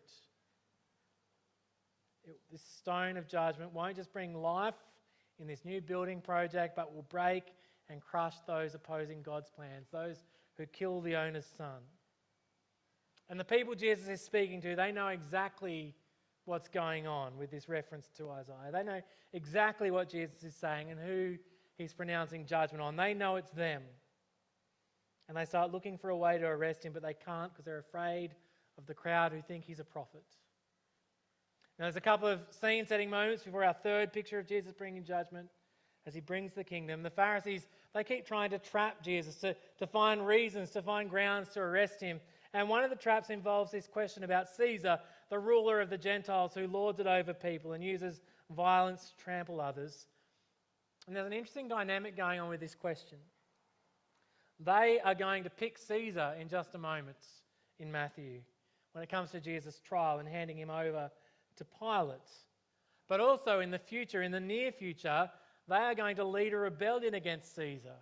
It, 2.24 2.40
this 2.52 2.64
stone 2.64 3.18
of 3.18 3.28
judgment 3.28 3.74
won't 3.74 3.96
just 3.96 4.12
bring 4.12 4.34
life 4.34 4.76
in 5.40 5.48
this 5.48 5.66
new 5.66 5.82
building 5.82 6.22
project, 6.22 6.76
but 6.76 6.94
will 6.94 7.06
break 7.10 7.44
and 7.90 8.02
crush 8.02 8.36
those 8.46 8.76
opposing 8.76 9.22
God's 9.22 9.50
plans, 9.50 9.88
those 9.92 10.18
who 10.58 10.66
kill 10.66 11.02
the 11.02 11.16
owner's 11.16 11.48
son. 11.58 11.82
And 13.30 13.40
the 13.40 13.46
people 13.46 13.76
Jesus 13.76 14.08
is 14.08 14.22
speaking 14.22 14.62
to, 14.62 14.76
they 14.76 14.92
know 14.92 15.08
exactly 15.08 15.94
what's 16.46 16.68
going 16.68 17.08
on 17.08 17.38
with 17.38 17.52
this 17.52 17.70
reference 17.70 18.10
to 18.18 18.30
Isaiah. 18.32 18.72
They 18.72 18.84
know 18.84 19.02
exactly 19.34 19.92
what 19.92 20.10
Jesus 20.10 20.44
is 20.44 20.56
saying 20.56 20.90
and 20.90 21.00
who 21.00 21.36
he's 21.78 21.94
pronouncing 21.94 22.46
judgment 22.46 22.82
on. 22.82 22.96
They 22.96 23.14
know 23.14 23.36
it's 23.36 23.52
them. 23.52 23.84
And 25.28 25.38
they 25.38 25.46
start 25.46 25.72
looking 25.72 25.98
for 25.98 26.10
a 26.10 26.18
way 26.18 26.40
to 26.40 26.46
arrest 26.46 26.84
him, 26.84 26.92
but 26.92 27.04
they 27.04 27.14
can't 27.14 27.52
because 27.52 27.66
they're 27.66 27.78
afraid 27.78 28.32
of 28.80 28.88
the 28.88 28.96
crowd 28.96 29.32
who 29.32 29.42
think 29.42 29.64
he's 29.64 29.80
a 29.80 29.84
prophet. 29.84 30.24
Now, 31.80 31.86
there's 31.86 31.96
a 31.96 32.02
couple 32.02 32.28
of 32.28 32.42
scene 32.52 32.86
setting 32.86 33.10
moments 33.10 33.44
before 33.44 33.64
our 33.64 33.74
third 33.74 34.12
picture 34.12 34.38
of 34.38 34.46
Jesus 34.46 34.74
bringing 34.74 35.06
judgment 35.06 35.48
as 36.06 36.14
he 36.14 36.20
brings 36.20 36.54
the 36.54 36.64
kingdom. 36.64 37.04
The 37.04 37.10
Pharisees, 37.10 37.68
they 37.94 38.04
keep 38.04 38.26
trying 38.28 38.50
to 38.50 38.60
trap 38.60 39.02
Jesus, 39.02 39.38
to, 39.38 39.56
to 39.78 39.88
find 39.88 40.28
reasons, 40.28 40.72
to 40.72 40.82
find 40.82 41.10
grounds 41.10 41.48
to 41.54 41.62
arrest 41.62 42.02
him. 42.02 42.20
And 42.54 42.68
one 42.68 42.84
of 42.84 42.90
the 42.90 42.98
traps 42.98 43.30
involves 43.30 43.72
this 43.72 43.88
question 43.88 44.26
about 44.26 44.50
Caesar, 44.50 45.00
the 45.30 45.40
ruler 45.40 45.80
of 45.80 45.90
the 45.90 45.98
Gentiles 45.98 46.54
who 46.54 46.68
lords 46.68 47.00
it 47.00 47.08
over 47.08 47.34
people 47.34 47.72
and 47.72 47.82
uses 47.82 48.20
violence 48.54 49.12
to 49.12 49.24
trample 49.24 49.62
others. 49.62 50.08
And 51.08 51.16
there's 51.16 51.28
an 51.28 51.34
interesting 51.34 51.70
dynamic 51.70 52.18
going 52.18 52.42
on 52.42 52.50
with 52.50 52.60
this 52.60 52.76
question. 52.76 53.20
They 54.60 55.00
are 55.06 55.16
going 55.16 55.46
to 55.46 55.50
pick 55.50 55.78
Caesar 55.78 56.36
in 56.38 56.50
just 56.50 56.76
a 56.76 56.78
moment 56.78 57.18
in 57.80 57.90
Matthew 57.90 58.42
when 58.92 59.04
it 59.04 59.10
comes 59.10 59.32
to 59.32 59.40
Jesus' 59.40 59.80
trial 59.80 60.20
and 60.20 60.28
handing 60.28 60.58
him 60.58 60.70
over 60.70 61.10
to 61.60 61.66
Pilate. 61.80 62.20
But 63.08 63.20
also 63.20 63.60
in 63.60 63.72
the 63.72 63.80
future, 63.80 64.22
in 64.22 64.32
the 64.32 64.40
near 64.40 64.72
future, 64.72 65.30
they 65.68 65.76
are 65.76 65.96
going 65.96 66.16
to 66.18 66.24
lead 66.24 66.54
a 66.54 66.58
rebellion 66.58 67.14
against 67.14 67.56
Caesar. 67.56 67.96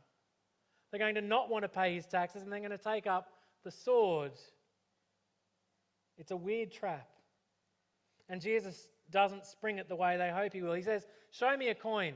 They're 0.89 0.99
going 0.99 1.15
to 1.15 1.21
not 1.21 1.49
want 1.49 1.63
to 1.63 1.69
pay 1.69 1.93
his 1.93 2.05
taxes 2.05 2.43
and 2.43 2.51
they're 2.51 2.59
going 2.59 2.71
to 2.71 2.77
take 2.77 3.07
up 3.07 3.33
the 3.63 3.71
sword. 3.71 4.31
It's 6.17 6.31
a 6.31 6.37
weird 6.37 6.71
trap. 6.71 7.09
And 8.29 8.41
Jesus 8.41 8.89
doesn't 9.11 9.45
spring 9.45 9.77
it 9.77 9.87
the 9.87 9.95
way 9.95 10.17
they 10.17 10.29
hope 10.29 10.53
he 10.53 10.61
will. 10.61 10.73
He 10.73 10.81
says, 10.81 11.05
Show 11.31 11.55
me 11.55 11.69
a 11.69 11.75
coin. 11.75 12.13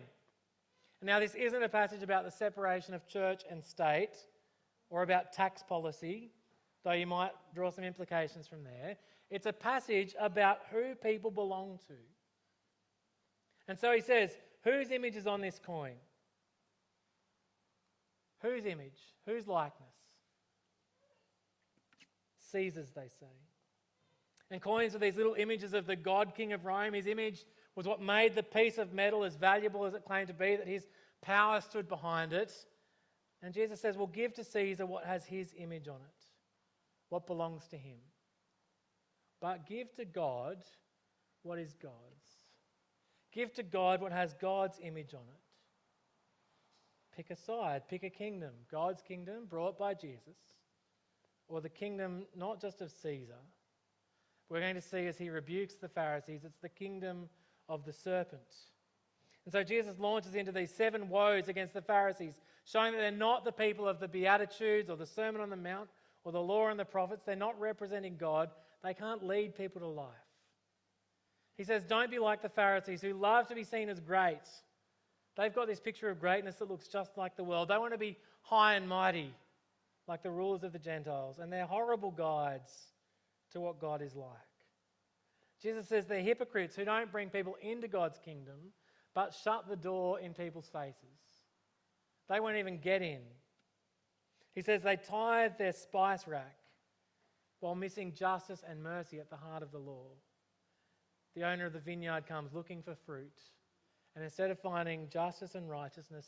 Now, 1.04 1.20
this 1.20 1.36
isn't 1.36 1.64
a 1.64 1.70
passage 1.70 2.04
about 2.04 2.26
the 2.26 2.32
separation 2.32 2.94
of 2.94 3.08
church 3.08 3.42
and 3.50 3.64
state 3.64 4.16
or 4.90 5.02
about 5.02 5.34
tax 5.34 5.64
policy, 5.64 6.30
though 6.84 6.92
you 6.92 7.08
might 7.08 7.32
draw 7.56 7.72
some 7.72 7.84
implications 7.84 8.48
from 8.48 8.64
there. 8.64 8.98
It's 9.32 9.46
a 9.46 9.54
passage 9.54 10.14
about 10.20 10.60
who 10.72 10.94
people 10.94 11.32
belong 11.32 11.80
to. 11.88 11.94
And 13.68 13.80
so 13.80 13.94
he 13.94 14.02
says, 14.02 14.32
Whose 14.64 14.92
image 14.92 15.16
is 15.16 15.26
on 15.26 15.42
this 15.42 15.60
coin? 15.66 15.96
Whose 18.42 18.66
image? 18.66 19.00
Whose 19.26 19.48
likeness? 19.48 19.88
Caesar's, 22.52 22.92
they 22.92 23.08
say. 23.08 23.32
and 24.50 24.62
coins 24.62 24.94
are 24.94 25.00
these 25.00 25.16
little 25.16 25.36
images 25.36 25.74
of 25.74 25.88
the 25.88 25.96
God 25.96 26.36
King 26.36 26.52
of 26.52 26.66
Rome. 26.66 26.94
His 26.94 27.08
image 27.08 27.46
was 27.76 27.88
what 27.88 28.02
made 28.02 28.36
the 28.36 28.44
piece 28.44 28.78
of 28.78 28.92
metal 28.92 29.24
as 29.24 29.36
valuable 29.36 29.86
as 29.86 29.94
it 29.94 30.04
claimed 30.04 30.28
to 30.28 30.34
be, 30.34 30.58
that 30.58 30.68
his 30.68 30.88
power 31.22 31.62
stood 31.62 31.88
behind 31.88 32.34
it. 32.34 32.54
And 33.42 33.54
Jesus 33.54 33.80
says, 33.80 33.96
Well, 33.96 34.08
give 34.08 34.34
to 34.34 34.44
Caesar 34.44 34.86
what 34.86 35.06
has 35.06 35.26
his 35.26 35.54
image 35.58 35.88
on 35.88 35.96
it, 35.96 36.26
what 37.08 37.26
belongs 37.26 37.68
to 37.70 37.78
him. 37.78 37.98
But 39.42 39.68
give 39.68 39.94
to 39.96 40.06
God 40.06 40.58
what 41.44 41.58
is 41.58 41.74
God's. 41.74 41.92
Give 43.34 43.52
to 43.54 43.64
God 43.64 44.02
what 44.02 44.12
has 44.12 44.34
God's 44.34 44.80
image 44.82 45.14
on 45.14 45.22
it. 45.22 45.42
Pick 47.16 47.30
a 47.32 47.36
side, 47.36 47.88
pick 47.90 48.04
a 48.04 48.10
kingdom 48.10 48.52
God's 48.72 49.02
kingdom 49.02 49.46
brought 49.50 49.78
by 49.78 49.94
Jesus, 49.94 50.38
or 51.48 51.60
the 51.60 51.70
kingdom 51.70 52.24
not 52.36 52.62
just 52.62 52.82
of 52.82 52.92
Caesar. 52.92 53.34
We're 54.50 54.62
going 54.62 54.76
to 54.76 54.82
see 54.82 55.08
as 55.08 55.18
he 55.18 55.30
rebukes 55.30 55.76
the 55.76 55.90
Pharisees, 55.90 56.42
it's 56.44 56.60
the 56.62 56.70
kingdom 56.70 57.30
of 57.68 57.86
the 57.86 57.94
serpent. 57.94 58.42
And 59.46 59.52
so 59.52 59.64
Jesus 59.64 59.98
launches 59.98 60.36
into 60.36 60.52
these 60.52 60.74
seven 60.74 61.10
woes 61.10 61.48
against 61.48 61.74
the 61.74 61.82
Pharisees, 61.82 62.34
showing 62.66 62.92
that 62.92 63.00
they're 63.00 63.12
not 63.12 63.44
the 63.44 63.52
people 63.52 63.88
of 63.88 64.00
the 64.00 64.08
Beatitudes 64.08 64.90
or 64.90 64.98
the 64.98 65.06
Sermon 65.06 65.42
on 65.42 65.50
the 65.50 65.56
Mount 65.56 65.90
or 66.24 66.32
the 66.32 66.42
law 66.42 66.68
and 66.68 66.80
the 66.80 66.86
prophets. 66.86 67.24
They're 67.24 67.36
not 67.36 67.60
representing 67.60 68.18
God. 68.18 68.50
They 68.84 68.94
can't 68.94 69.26
lead 69.26 69.56
people 69.56 69.82
to 69.82 69.88
life. 69.88 70.08
He 71.58 71.64
says, 71.64 71.84
Don't 71.84 72.10
be 72.10 72.20
like 72.20 72.42
the 72.42 72.50
Pharisees 72.50 73.02
who 73.02 73.14
love 73.14 73.48
to 73.48 73.56
be 73.56 73.64
seen 73.64 73.90
as 73.90 74.00
great. 74.00 74.40
They've 75.38 75.54
got 75.54 75.68
this 75.68 75.80
picture 75.80 76.10
of 76.10 76.20
greatness 76.20 76.56
that 76.56 76.70
looks 76.70 76.88
just 76.88 77.18
like 77.18 77.36
the 77.36 77.44
world. 77.44 77.70
They 77.70 77.78
want 77.78 77.94
to 77.94 77.98
be 77.98 78.18
high 78.42 78.76
and 78.76 78.88
mighty, 78.88 79.34
like 80.08 80.24
the 80.24 80.32
rulers 80.32 80.64
of 80.64 80.74
the 80.74 80.80
Gentiles. 80.80 81.40
And 81.40 81.52
they're 81.52 81.66
horrible 81.66 82.12
guides 82.12 82.72
to 83.54 83.62
what 83.62 83.80
God 83.80 84.02
is 84.02 84.16
like. 84.16 84.28
Jesus 85.62 85.88
says 85.88 86.08
they're 86.08 86.22
hypocrites 86.22 86.76
who 86.76 86.84
don't 86.84 87.12
bring 87.12 87.30
people 87.30 87.56
into 87.62 87.88
God's 87.88 88.18
kingdom, 88.18 88.74
but 89.14 89.36
shut 89.44 89.70
the 89.70 89.76
door 89.76 90.20
in 90.20 90.34
people's 90.34 90.68
faces. 90.68 90.96
They 92.28 92.40
won't 92.40 92.58
even 92.58 92.80
get 92.80 93.02
in. 93.02 93.22
He 94.56 94.62
says 94.62 94.84
they 94.84 94.98
tithe 94.98 95.54
their 95.58 95.74
spice 95.74 96.28
rack 96.28 96.56
while 97.62 97.76
missing 97.76 98.14
justice 98.14 98.64
and 98.68 98.84
mercy 98.84 99.20
at 99.20 99.30
the 99.30 99.38
heart 99.38 99.64
of 99.64 99.72
the 99.72 99.80
law. 99.80 100.08
The 101.36 101.46
owner 101.46 101.66
of 101.66 101.74
the 101.74 101.80
vineyard 101.80 102.28
comes 102.28 102.54
looking 102.54 102.84
for 102.84 102.94
fruit, 102.94 103.40
and 104.16 104.24
instead 104.24 104.52
of 104.52 104.60
finding 104.60 105.08
justice 105.08 105.56
and 105.56 105.70
righteousness, 105.70 106.28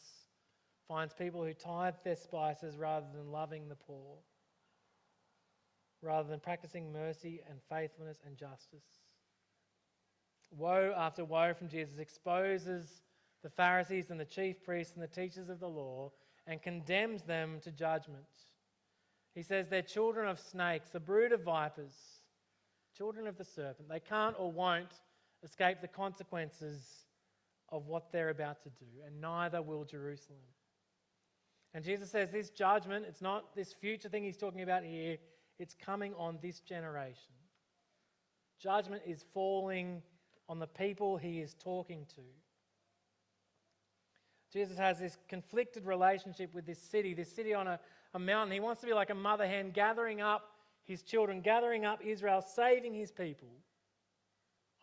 finds 0.88 1.14
people 1.14 1.44
who 1.44 1.54
tithe 1.54 1.96
their 2.06 2.16
spices 2.16 2.78
rather 2.78 3.08
than 3.14 3.32
loving 3.32 3.68
the 3.68 3.76
poor, 3.76 4.16
rather 6.02 6.30
than 6.30 6.40
practicing 6.40 6.94
mercy 6.94 7.42
and 7.50 7.60
faithfulness 7.70 8.22
and 8.26 8.38
justice 8.38 9.04
woe 10.58 10.94
after 10.96 11.26
woe 11.26 11.54
from 11.54 11.68
Jesus 11.68 12.00
exposes 12.00 13.02
the 13.42 13.50
Pharisees 13.50 14.10
and 14.10 14.20
the 14.20 14.26
chief 14.26 14.64
priests 14.64 14.94
and 14.94 15.04
the 15.04 15.08
teachers 15.08 15.50
of 15.50 15.60
the 15.60 15.68
law 15.68 16.12
and 16.48 16.62
condemns 16.62 17.24
them 17.24 17.60
to 17.64 17.72
judgment. 17.72 18.26
He 19.34 19.42
says 19.42 19.68
they're 19.68 19.82
children 19.82 20.28
of 20.28 20.40
snakes, 20.40 20.94
a 20.94 21.00
brood 21.00 21.32
of 21.32 21.42
vipers, 21.42 21.96
children 22.96 23.28
of 23.28 23.38
the 23.38 23.46
serpent. 23.46 23.90
They 23.90 24.00
can't 24.00 24.36
or 24.38 24.52
won't 24.52 25.02
escape 25.44 25.82
the 25.82 25.88
consequences 25.88 27.06
of 27.70 27.88
what 27.88 28.12
they're 28.12 28.30
about 28.30 28.62
to 28.64 28.70
do, 28.70 28.86
and 29.06 29.20
neither 29.20 29.62
will 29.62 29.84
Jerusalem. 29.84 30.40
And 31.74 31.84
Jesus 31.84 32.12
says 32.12 32.32
this 32.32 32.52
judgment, 32.52 33.06
it's 33.08 33.22
not 33.22 33.56
this 33.56 33.74
future 33.74 34.10
thing 34.10 34.24
he's 34.24 34.38
talking 34.38 34.62
about 34.62 34.84
here, 34.84 35.18
it's 35.58 35.74
coming 35.74 36.14
on 36.18 36.38
this 36.42 36.60
generation. 36.60 37.34
Judgment 38.62 39.02
is 39.06 39.26
falling 39.34 40.04
on 40.48 40.60
the 40.60 40.68
people 40.68 41.18
he 41.18 41.40
is 41.40 41.56
talking 41.56 42.06
to. 42.16 42.22
Jesus 44.52 44.78
has 44.78 45.00
this 45.00 45.18
conflicted 45.28 45.86
relationship 45.86 46.54
with 46.54 46.68
this 46.68 46.78
city, 46.78 47.16
this 47.16 47.32
city 47.32 47.56
on 47.56 47.68
a, 47.68 47.80
a 48.14 48.20
mountain. 48.20 48.54
He 48.54 48.60
wants 48.60 48.82
to 48.82 48.88
be 48.88 48.94
like 48.94 49.10
a 49.10 49.16
mother 49.16 49.48
hen, 49.48 49.72
gathering 49.72 50.22
up 50.22 50.50
his 50.84 51.02
children, 51.02 51.42
gathering 51.42 51.86
up 51.86 52.00
Israel, 52.04 52.42
saving 52.42 52.94
his 52.94 53.12
people. 53.12 53.50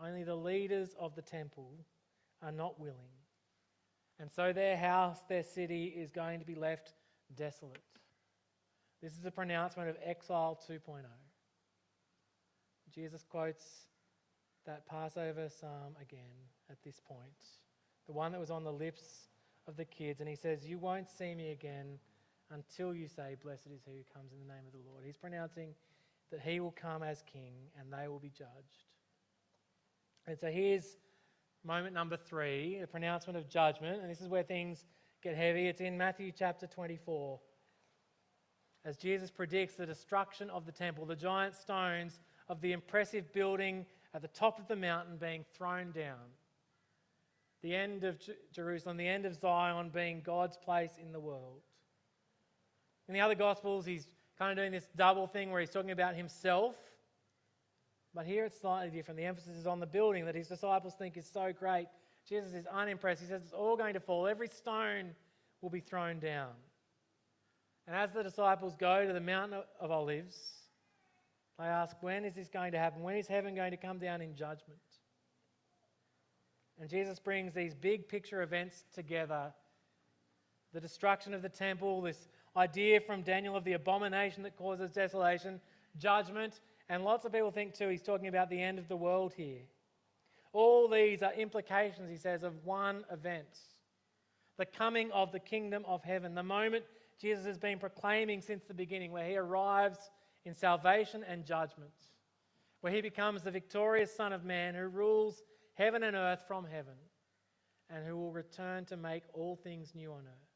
Only 0.00 0.24
the 0.24 0.34
leaders 0.34 0.94
of 0.98 1.14
the 1.14 1.22
temple 1.22 1.72
are 2.42 2.52
not 2.52 2.80
willing. 2.80 2.96
And 4.18 4.30
so 4.30 4.52
their 4.52 4.76
house, 4.76 5.18
their 5.28 5.42
city, 5.42 5.86
is 5.96 6.10
going 6.10 6.40
to 6.40 6.46
be 6.46 6.54
left 6.54 6.92
desolate. 7.36 7.82
This 9.02 9.16
is 9.16 9.24
a 9.24 9.30
pronouncement 9.30 9.88
of 9.88 9.96
Exile 10.04 10.58
2.0. 10.68 11.04
Jesus 12.94 13.24
quotes 13.28 13.86
that 14.66 14.86
Passover 14.86 15.48
psalm 15.48 15.96
again 16.00 16.20
at 16.70 16.82
this 16.82 17.00
point, 17.00 17.20
the 18.06 18.12
one 18.12 18.32
that 18.32 18.40
was 18.40 18.50
on 18.50 18.64
the 18.64 18.72
lips 18.72 19.28
of 19.66 19.76
the 19.76 19.84
kids. 19.84 20.20
And 20.20 20.28
he 20.28 20.36
says, 20.36 20.66
You 20.66 20.78
won't 20.78 21.08
see 21.08 21.34
me 21.34 21.52
again 21.52 21.98
until 22.50 22.94
you 22.94 23.08
say, 23.08 23.36
Blessed 23.42 23.68
is 23.74 23.82
he 23.84 23.98
who 23.98 24.04
comes 24.14 24.32
in 24.32 24.38
the 24.38 24.52
name 24.52 24.64
of 24.66 24.72
the 24.72 24.90
Lord. 24.90 25.04
He's 25.04 25.16
pronouncing 25.16 25.74
that 26.30 26.40
he 26.40 26.60
will 26.60 26.72
come 26.72 27.02
as 27.02 27.22
king 27.30 27.54
and 27.78 27.92
they 27.92 28.08
will 28.08 28.18
be 28.18 28.30
judged. 28.30 28.84
And 30.26 30.38
so 30.38 30.48
here's 30.48 30.96
moment 31.64 31.94
number 31.94 32.16
three 32.16 32.78
the 32.80 32.86
pronouncement 32.86 33.36
of 33.36 33.48
judgment. 33.48 34.00
And 34.02 34.10
this 34.10 34.20
is 34.20 34.28
where 34.28 34.42
things 34.42 34.84
get 35.22 35.36
heavy. 35.36 35.66
It's 35.66 35.80
in 35.80 35.96
Matthew 35.96 36.32
chapter 36.36 36.66
24. 36.66 37.40
As 38.84 38.96
Jesus 38.96 39.30
predicts 39.30 39.74
the 39.74 39.84
destruction 39.84 40.48
of 40.50 40.64
the 40.64 40.72
temple, 40.72 41.04
the 41.04 41.16
giant 41.16 41.54
stones 41.54 42.20
of 42.48 42.60
the 42.60 42.72
impressive 42.72 43.30
building 43.32 43.84
at 44.14 44.22
the 44.22 44.28
top 44.28 44.58
of 44.58 44.66
the 44.68 44.76
mountain 44.76 45.16
being 45.18 45.44
thrown 45.54 45.92
down. 45.92 46.18
The 47.62 47.76
end 47.76 48.04
of 48.04 48.18
Jerusalem, 48.52 48.96
the 48.96 49.06
end 49.06 49.26
of 49.26 49.38
Zion 49.38 49.90
being 49.90 50.22
God's 50.24 50.56
place 50.56 50.92
in 51.00 51.12
the 51.12 51.20
world. 51.20 51.60
In 53.10 53.14
the 53.14 53.22
other 53.22 53.34
Gospels, 53.34 53.84
he's 53.84 54.06
kind 54.38 54.52
of 54.52 54.56
doing 54.56 54.70
this 54.70 54.86
double 54.94 55.26
thing 55.26 55.50
where 55.50 55.60
he's 55.60 55.70
talking 55.70 55.90
about 55.90 56.14
himself. 56.14 56.76
But 58.14 58.24
here 58.24 58.44
it's 58.44 58.60
slightly 58.60 58.96
different. 58.96 59.18
The 59.18 59.24
emphasis 59.24 59.56
is 59.56 59.66
on 59.66 59.80
the 59.80 59.86
building 59.86 60.26
that 60.26 60.36
his 60.36 60.46
disciples 60.46 60.94
think 60.94 61.16
is 61.16 61.26
so 61.26 61.52
great. 61.52 61.88
Jesus 62.28 62.54
is 62.54 62.66
unimpressed. 62.68 63.20
He 63.20 63.26
says 63.26 63.42
it's 63.42 63.52
all 63.52 63.76
going 63.76 63.94
to 63.94 64.00
fall, 64.00 64.28
every 64.28 64.46
stone 64.46 65.16
will 65.60 65.70
be 65.70 65.80
thrown 65.80 66.20
down. 66.20 66.52
And 67.88 67.96
as 67.96 68.12
the 68.12 68.22
disciples 68.22 68.76
go 68.76 69.04
to 69.04 69.12
the 69.12 69.20
Mountain 69.20 69.60
of 69.80 69.90
Olives, 69.90 70.38
they 71.58 71.64
ask, 71.64 71.96
when 72.02 72.24
is 72.24 72.36
this 72.36 72.48
going 72.48 72.70
to 72.70 72.78
happen? 72.78 73.02
When 73.02 73.16
is 73.16 73.26
heaven 73.26 73.56
going 73.56 73.72
to 73.72 73.76
come 73.76 73.98
down 73.98 74.20
in 74.20 74.36
judgment? 74.36 74.78
And 76.80 76.88
Jesus 76.88 77.18
brings 77.18 77.54
these 77.54 77.74
big 77.74 78.06
picture 78.06 78.42
events 78.42 78.84
together 78.94 79.52
the 80.72 80.80
destruction 80.80 81.34
of 81.34 81.42
the 81.42 81.48
temple, 81.48 82.00
this 82.00 82.28
idea 82.56 83.00
from 83.00 83.22
Daniel 83.22 83.56
of 83.56 83.64
the 83.64 83.74
abomination 83.74 84.42
that 84.42 84.56
causes 84.56 84.90
desolation, 84.90 85.60
judgment, 85.96 86.60
and 86.88 87.04
lots 87.04 87.24
of 87.24 87.32
people 87.32 87.50
think 87.50 87.74
too 87.74 87.88
he's 87.88 88.02
talking 88.02 88.28
about 88.28 88.50
the 88.50 88.60
end 88.60 88.78
of 88.78 88.88
the 88.88 88.96
world 88.96 89.32
here. 89.36 89.62
All 90.52 90.88
these 90.88 91.22
are 91.22 91.32
implications, 91.34 92.10
he 92.10 92.16
says, 92.16 92.42
of 92.42 92.64
one 92.64 93.04
event 93.10 93.46
the 94.60 94.66
coming 94.66 95.10
of 95.12 95.32
the 95.32 95.40
kingdom 95.40 95.82
of 95.86 96.04
heaven, 96.04 96.34
the 96.34 96.42
moment 96.42 96.84
Jesus 97.18 97.46
has 97.46 97.56
been 97.56 97.78
proclaiming 97.78 98.42
since 98.42 98.62
the 98.64 98.74
beginning, 98.74 99.10
where 99.10 99.26
he 99.26 99.34
arrives 99.38 100.10
in 100.44 100.52
salvation 100.54 101.24
and 101.26 101.46
judgment, 101.46 101.90
where 102.82 102.92
he 102.92 103.00
becomes 103.00 103.42
the 103.42 103.50
victorious 103.50 104.14
Son 104.14 104.34
of 104.34 104.44
Man 104.44 104.74
who 104.74 104.86
rules 104.88 105.42
heaven 105.74 106.02
and 106.02 106.14
earth 106.14 106.44
from 106.46 106.66
heaven 106.66 106.92
and 107.88 108.06
who 108.06 108.18
will 108.18 108.32
return 108.32 108.84
to 108.84 108.98
make 108.98 109.22
all 109.32 109.56
things 109.56 109.94
new 109.94 110.12
on 110.12 110.24
earth. 110.26 110.49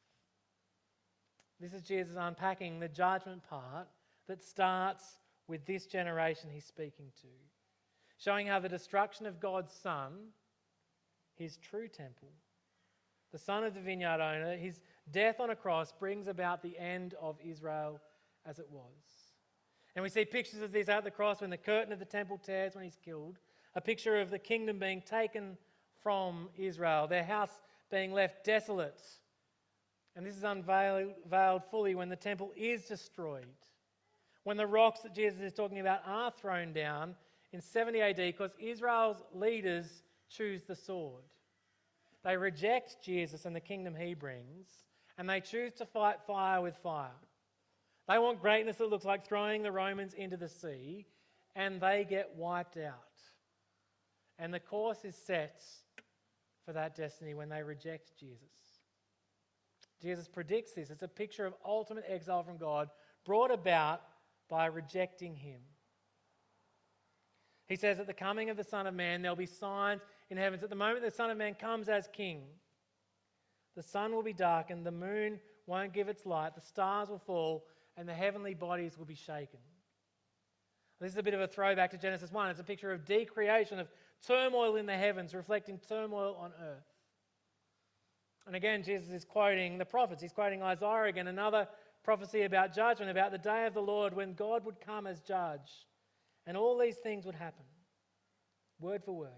This 1.60 1.72
is 1.72 1.82
Jesus 1.82 2.16
unpacking 2.18 2.80
the 2.80 2.88
judgment 2.88 3.42
part 3.48 3.88
that 4.28 4.42
starts 4.42 5.18
with 5.48 5.64
this 5.66 5.86
generation 5.86 6.50
he's 6.52 6.64
speaking 6.64 7.06
to, 7.20 7.28
showing 8.18 8.46
how 8.46 8.58
the 8.58 8.68
destruction 8.68 9.26
of 9.26 9.40
God's 9.40 9.72
Son, 9.72 10.12
his 11.36 11.56
true 11.58 11.88
temple, 11.88 12.32
the 13.34 13.38
son 13.38 13.64
of 13.64 13.74
the 13.74 13.80
vineyard 13.80 14.20
owner, 14.20 14.56
his 14.56 14.80
death 15.10 15.40
on 15.40 15.50
a 15.50 15.56
cross 15.56 15.92
brings 15.92 16.28
about 16.28 16.62
the 16.62 16.78
end 16.78 17.14
of 17.20 17.36
Israel 17.44 18.00
as 18.46 18.60
it 18.60 18.70
was. 18.70 19.32
And 19.96 20.04
we 20.04 20.08
see 20.08 20.24
pictures 20.24 20.62
of 20.62 20.70
this 20.70 20.88
at 20.88 21.02
the 21.02 21.10
cross 21.10 21.40
when 21.40 21.50
the 21.50 21.56
curtain 21.56 21.92
of 21.92 21.98
the 21.98 22.04
temple 22.04 22.38
tears 22.38 22.76
when 22.76 22.84
he's 22.84 22.98
killed. 23.04 23.38
A 23.74 23.80
picture 23.80 24.20
of 24.20 24.30
the 24.30 24.38
kingdom 24.38 24.78
being 24.78 25.02
taken 25.02 25.56
from 26.00 26.48
Israel, 26.56 27.08
their 27.08 27.24
house 27.24 27.60
being 27.90 28.12
left 28.12 28.44
desolate. 28.44 29.02
And 30.16 30.24
this 30.24 30.36
is 30.36 30.44
unveiled 30.44 31.62
fully 31.70 31.94
when 31.94 32.08
the 32.08 32.16
temple 32.16 32.52
is 32.56 32.84
destroyed. 32.84 33.46
When 34.44 34.56
the 34.56 34.66
rocks 34.66 35.00
that 35.00 35.14
Jesus 35.14 35.40
is 35.40 35.52
talking 35.52 35.80
about 35.80 36.02
are 36.06 36.30
thrown 36.30 36.72
down 36.72 37.14
in 37.52 37.60
70 37.60 38.00
AD 38.00 38.16
because 38.16 38.54
Israel's 38.58 39.22
leaders 39.32 40.02
choose 40.28 40.62
the 40.64 40.76
sword. 40.76 41.22
They 42.24 42.36
reject 42.36 42.96
Jesus 43.02 43.44
and 43.44 43.54
the 43.54 43.60
kingdom 43.60 43.94
he 43.94 44.14
brings, 44.14 44.68
and 45.18 45.28
they 45.28 45.40
choose 45.40 45.74
to 45.74 45.86
fight 45.86 46.16
fire 46.26 46.60
with 46.60 46.76
fire. 46.76 47.10
They 48.08 48.18
want 48.18 48.40
greatness 48.40 48.76
that 48.76 48.90
looks 48.90 49.04
like 49.04 49.26
throwing 49.26 49.62
the 49.62 49.72
Romans 49.72 50.14
into 50.14 50.36
the 50.36 50.48
sea 50.48 51.06
and 51.56 51.80
they 51.80 52.06
get 52.08 52.34
wiped 52.36 52.76
out. 52.76 52.94
And 54.38 54.52
the 54.52 54.60
course 54.60 55.04
is 55.04 55.14
set 55.14 55.62
for 56.66 56.72
that 56.72 56.96
destiny 56.96 57.34
when 57.34 57.48
they 57.48 57.62
reject 57.62 58.18
Jesus. 58.18 58.42
Jesus 60.04 60.28
predicts 60.28 60.72
this. 60.72 60.90
It's 60.90 61.02
a 61.02 61.08
picture 61.08 61.46
of 61.46 61.54
ultimate 61.64 62.04
exile 62.06 62.42
from 62.42 62.58
God 62.58 62.90
brought 63.24 63.50
about 63.50 64.02
by 64.50 64.66
rejecting 64.66 65.34
Him. 65.34 65.60
He 67.66 67.76
says, 67.76 67.98
At 67.98 68.06
the 68.06 68.12
coming 68.12 68.50
of 68.50 68.58
the 68.58 68.64
Son 68.64 68.86
of 68.86 68.94
Man, 68.94 69.22
there'll 69.22 69.36
be 69.36 69.46
signs 69.46 70.02
in 70.28 70.36
heavens. 70.36 70.62
At 70.62 70.68
the 70.68 70.76
moment 70.76 71.02
the 71.02 71.10
Son 71.10 71.30
of 71.30 71.38
Man 71.38 71.54
comes 71.54 71.88
as 71.88 72.06
King, 72.12 72.42
the 73.76 73.82
sun 73.82 74.14
will 74.14 74.22
be 74.22 74.34
darkened, 74.34 74.84
the 74.84 74.92
moon 74.92 75.40
won't 75.66 75.94
give 75.94 76.08
its 76.08 76.26
light, 76.26 76.54
the 76.54 76.60
stars 76.60 77.08
will 77.08 77.18
fall, 77.18 77.64
and 77.96 78.06
the 78.08 78.14
heavenly 78.14 78.54
bodies 78.54 78.98
will 78.98 79.06
be 79.06 79.14
shaken. 79.14 79.60
This 81.00 81.12
is 81.12 81.18
a 81.18 81.22
bit 81.22 81.34
of 81.34 81.40
a 81.40 81.48
throwback 81.48 81.90
to 81.90 81.98
Genesis 81.98 82.30
1. 82.30 82.50
It's 82.50 82.60
a 82.60 82.64
picture 82.64 82.92
of 82.92 83.04
decreation, 83.04 83.78
of 83.78 83.88
turmoil 84.26 84.76
in 84.76 84.86
the 84.86 84.96
heavens, 84.96 85.34
reflecting 85.34 85.80
turmoil 85.88 86.36
on 86.38 86.52
earth. 86.62 86.93
And 88.46 88.54
again, 88.54 88.82
Jesus 88.82 89.10
is 89.10 89.24
quoting 89.24 89.78
the 89.78 89.84
prophets. 89.84 90.20
He's 90.20 90.32
quoting 90.32 90.62
Isaiah 90.62 91.04
again, 91.04 91.28
another 91.28 91.66
prophecy 92.02 92.42
about 92.42 92.74
judgment, 92.74 93.10
about 93.10 93.32
the 93.32 93.38
day 93.38 93.66
of 93.66 93.74
the 93.74 93.80
Lord 93.80 94.14
when 94.14 94.34
God 94.34 94.64
would 94.64 94.80
come 94.80 95.06
as 95.06 95.20
judge. 95.20 95.86
And 96.46 96.56
all 96.56 96.78
these 96.78 96.96
things 96.96 97.24
would 97.24 97.34
happen, 97.34 97.64
word 98.78 99.02
for 99.02 99.16
word. 99.16 99.30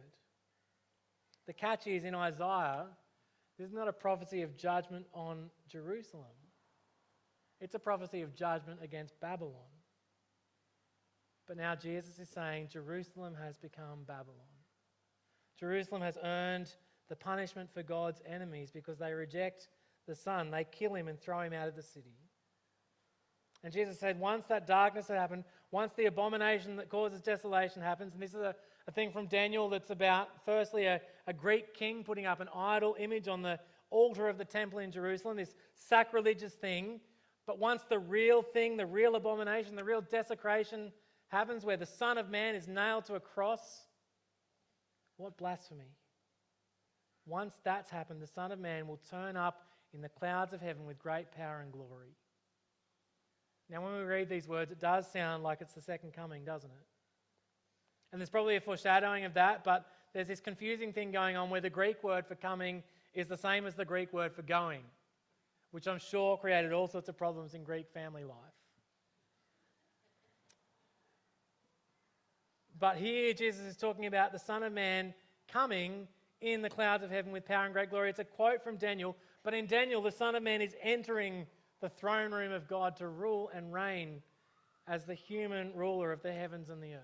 The 1.47 1.53
catch 1.53 1.87
is 1.87 2.05
in 2.05 2.15
Isaiah, 2.15 2.87
this 3.59 3.69
is 3.69 3.75
not 3.75 3.87
a 3.87 3.93
prophecy 3.93 4.43
of 4.43 4.57
judgment 4.57 5.07
on 5.15 5.51
Jerusalem, 5.69 6.27
it's 7.61 7.77
a 7.77 7.79
prophecy 7.79 8.23
of 8.23 8.35
judgment 8.35 8.81
against 8.83 9.19
Babylon. 9.21 9.53
But 11.47 11.57
now 11.57 11.77
Jesus 11.77 12.19
is 12.19 12.29
saying 12.29 12.71
Jerusalem 12.73 13.35
has 13.41 13.57
become 13.57 14.01
Babylon. 14.05 14.35
Jerusalem 15.59 16.03
has 16.03 16.19
earned 16.23 16.75
the 17.09 17.17
punishment 17.17 17.71
for 17.73 17.83
God's 17.83 18.21
enemies 18.27 18.71
because 18.71 18.99
they 18.99 19.13
reject 19.13 19.69
the 20.07 20.15
Son. 20.15 20.51
They 20.51 20.65
kill 20.65 20.95
him 20.95 21.09
and 21.09 21.21
throw 21.21 21.41
him 21.41 21.53
out 21.53 21.69
of 21.69 21.77
the 21.77 21.83
city. 21.83 22.15
And 23.65 23.73
Jesus 23.73 23.99
said, 23.99 24.21
once 24.21 24.47
that 24.47 24.67
darkness 24.67 25.09
had 25.09 25.17
happened, 25.17 25.45
once 25.71 25.93
the 25.95 26.07
abomination 26.07 26.77
that 26.77 26.89
causes 26.89 27.21
desolation 27.21 27.83
happens, 27.83 28.15
and 28.15 28.23
this 28.23 28.35
is 28.35 28.41
a, 28.41 28.55
a 28.87 28.93
thing 28.93 29.11
from 29.11 29.27
Daniel 29.27 29.69
that's 29.69 29.91
about, 29.91 30.29
firstly, 30.45 30.87
a, 30.87 31.01
a 31.27 31.33
Greek 31.33 31.75
king 31.75 32.05
putting 32.05 32.27
up 32.27 32.41
an 32.41 32.49
idol 32.55 32.97
image 32.99 33.27
on 33.29 33.43
the 33.43 33.59
altar 33.91 34.29
of 34.29 34.39
the 34.39 34.45
temple 34.45 34.79
in 34.79 34.93
Jerusalem, 34.93 35.37
this 35.37 35.55
sacrilegious 35.75 36.55
thing. 36.55 37.01
But 37.47 37.59
once 37.59 37.83
the 37.89 37.99
real 37.99 38.43
thing, 38.43 38.77
the 38.77 38.87
real 38.87 39.17
abomination, 39.17 39.75
the 39.75 39.85
real 39.85 40.01
desecration 40.01 40.93
happens, 41.29 41.65
where 41.65 41.77
the 41.77 41.87
Son 41.87 42.19
of 42.19 42.31
Man 42.31 42.55
is 42.55 42.69
nailed 42.69 43.07
to 43.07 43.15
a 43.15 43.21
cross, 43.21 43.87
what 45.17 45.37
blasphemy! 45.37 45.91
Once 47.27 47.55
that's 47.65 47.91
happened, 47.91 48.23
the 48.23 48.27
Son 48.27 48.53
of 48.53 48.59
Man 48.59 48.87
will 48.87 49.01
turn 49.11 49.37
up 49.37 49.67
in 49.93 50.01
the 50.01 50.09
clouds 50.09 50.53
of 50.53 50.61
heaven 50.61 50.87
with 50.87 50.99
great 50.99 51.33
power 51.33 51.61
and 51.61 51.73
glory. 51.73 52.15
Now, 53.69 53.83
when 53.83 53.97
we 53.97 54.05
read 54.05 54.29
these 54.29 54.47
words, 54.47 54.71
it 54.71 54.79
does 54.79 55.11
sound 55.11 55.43
like 55.43 55.61
it's 55.61 55.75
the 55.75 55.81
second 55.81 56.13
coming, 56.13 56.45
doesn't 56.45 56.71
it? 56.71 56.87
And 58.13 58.21
there's 58.21 58.31
probably 58.31 58.55
a 58.57 58.61
foreshadowing 58.61 59.25
of 59.25 59.35
that, 59.35 59.65
but 59.65 59.87
there's 60.15 60.29
this 60.29 60.41
confusing 60.41 60.93
thing 60.93 61.11
going 61.11 61.37
on 61.37 61.51
where 61.51 61.61
the 61.61 61.69
Greek 61.71 62.03
word 62.05 62.27
for 62.27 62.37
coming 62.37 62.85
is 63.13 63.27
the 63.27 63.37
same 63.37 63.67
as 63.67 63.75
the 63.75 63.85
Greek 63.85 64.13
word 64.13 64.33
for 64.33 64.43
going, 64.43 64.83
which 65.73 65.89
I'm 65.89 65.99
sure 65.99 66.37
created 66.37 66.73
all 66.73 66.87
sorts 66.87 67.09
of 67.09 67.17
problems 67.17 67.55
in 67.55 67.65
Greek 67.65 67.91
family 67.93 68.23
life. 68.23 68.37
But 72.79 72.99
here 72.99 73.33
Jesus 73.33 73.63
is 73.63 73.77
talking 73.77 74.07
about 74.07 74.33
the 74.33 74.39
Son 74.39 74.63
of 74.63 74.73
Man 74.73 75.13
coming 75.51 76.07
in 76.41 76.63
the 76.63 76.71
clouds 76.71 77.03
of 77.03 77.11
heaven 77.11 77.33
with 77.33 77.45
power 77.45 77.65
and 77.65 77.73
great 77.73 77.91
glory. 77.91 78.11
It's 78.11 78.19
a 78.19 78.25
quote 78.25 78.63
from 78.63 78.77
Daniel, 78.77 79.17
but 79.43 79.55
in 79.55 79.67
Daniel, 79.67 80.03
the 80.03 80.11
Son 80.11 80.35
of 80.35 80.43
Man 80.43 80.61
is 80.61 80.75
entering 80.83 81.47
the 81.81 81.89
throne 81.89 82.33
room 82.33 82.53
of 82.53 82.69
God 82.69 82.97
to 82.97 83.09
rule 83.09 83.51
and 83.55 83.73
reign 83.73 84.23
as 84.89 85.05
the 85.05 85.15
human 85.15 85.73
ruler 85.75 86.13
of 86.13 86.23
the 86.23 86.33
heavens 86.33 86.69
and 86.69 86.83
the 86.83 86.95
earth. 86.95 87.03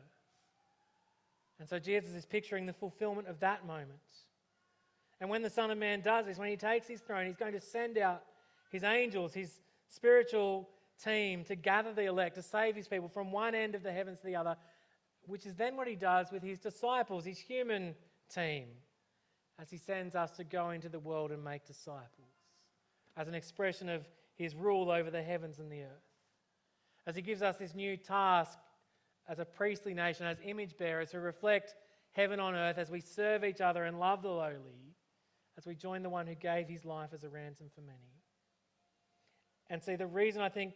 And 1.58 1.68
so 1.68 1.78
Jesus 1.78 2.14
is 2.14 2.26
picturing 2.26 2.66
the 2.66 2.72
fulfillment 2.72 3.28
of 3.28 3.40
that 3.40 3.66
moment. 3.66 3.98
And 5.20 5.30
when 5.30 5.42
the 5.42 5.50
Son 5.50 5.70
of 5.70 5.78
Man 5.78 6.00
does 6.00 6.26
this, 6.26 6.38
when 6.38 6.48
he 6.48 6.56
takes 6.56 6.88
his 6.88 7.00
throne, 7.00 7.26
he's 7.26 7.36
going 7.36 7.52
to 7.52 7.60
send 7.60 7.98
out 7.98 8.24
his 8.70 8.82
angels, 8.82 9.32
his 9.32 9.60
spiritual 9.88 10.68
team 11.02 11.44
to 11.44 11.54
gather 11.54 11.92
the 11.92 12.06
elect, 12.06 12.34
to 12.36 12.42
save 12.42 12.74
his 12.74 12.88
people 12.88 13.08
from 13.08 13.30
one 13.30 13.54
end 13.54 13.74
of 13.74 13.82
the 13.82 13.92
heavens 13.92 14.20
to 14.20 14.26
the 14.26 14.34
other, 14.34 14.56
which 15.26 15.46
is 15.46 15.54
then 15.54 15.76
what 15.76 15.86
he 15.86 15.94
does 15.94 16.32
with 16.32 16.42
his 16.42 16.58
disciples, 16.58 17.24
his 17.24 17.38
human 17.38 17.94
team, 18.34 18.64
as 19.60 19.70
he 19.70 19.76
sends 19.76 20.14
us 20.14 20.30
to 20.32 20.44
go 20.44 20.70
into 20.70 20.88
the 20.88 20.98
world 20.98 21.30
and 21.30 21.42
make 21.42 21.64
disciples, 21.64 22.34
as 23.16 23.28
an 23.28 23.34
expression 23.34 23.88
of 23.88 24.06
his 24.34 24.54
rule 24.54 24.90
over 24.90 25.10
the 25.10 25.22
heavens 25.22 25.58
and 25.58 25.70
the 25.70 25.82
earth. 25.82 26.10
As 27.06 27.16
he 27.16 27.22
gives 27.22 27.42
us 27.42 27.56
this 27.58 27.74
new 27.74 27.96
task 27.96 28.58
as 29.28 29.38
a 29.38 29.44
priestly 29.44 29.94
nation, 29.94 30.26
as 30.26 30.38
image 30.44 30.76
bearers 30.76 31.12
who 31.12 31.18
reflect 31.18 31.74
heaven 32.12 32.40
on 32.40 32.54
earth, 32.54 32.78
as 32.78 32.90
we 32.90 33.00
serve 33.00 33.44
each 33.44 33.60
other 33.60 33.84
and 33.84 33.98
love 33.98 34.22
the 34.22 34.28
lowly, 34.28 34.94
as 35.58 35.66
we 35.66 35.74
join 35.74 36.02
the 36.02 36.10
one 36.10 36.26
who 36.26 36.34
gave 36.34 36.68
his 36.68 36.84
life 36.84 37.10
as 37.12 37.24
a 37.24 37.28
ransom 37.28 37.66
for 37.74 37.82
many. 37.82 37.98
And 39.70 39.82
see, 39.82 39.96
the 39.96 40.06
reason 40.06 40.42
I 40.42 40.48
think, 40.48 40.74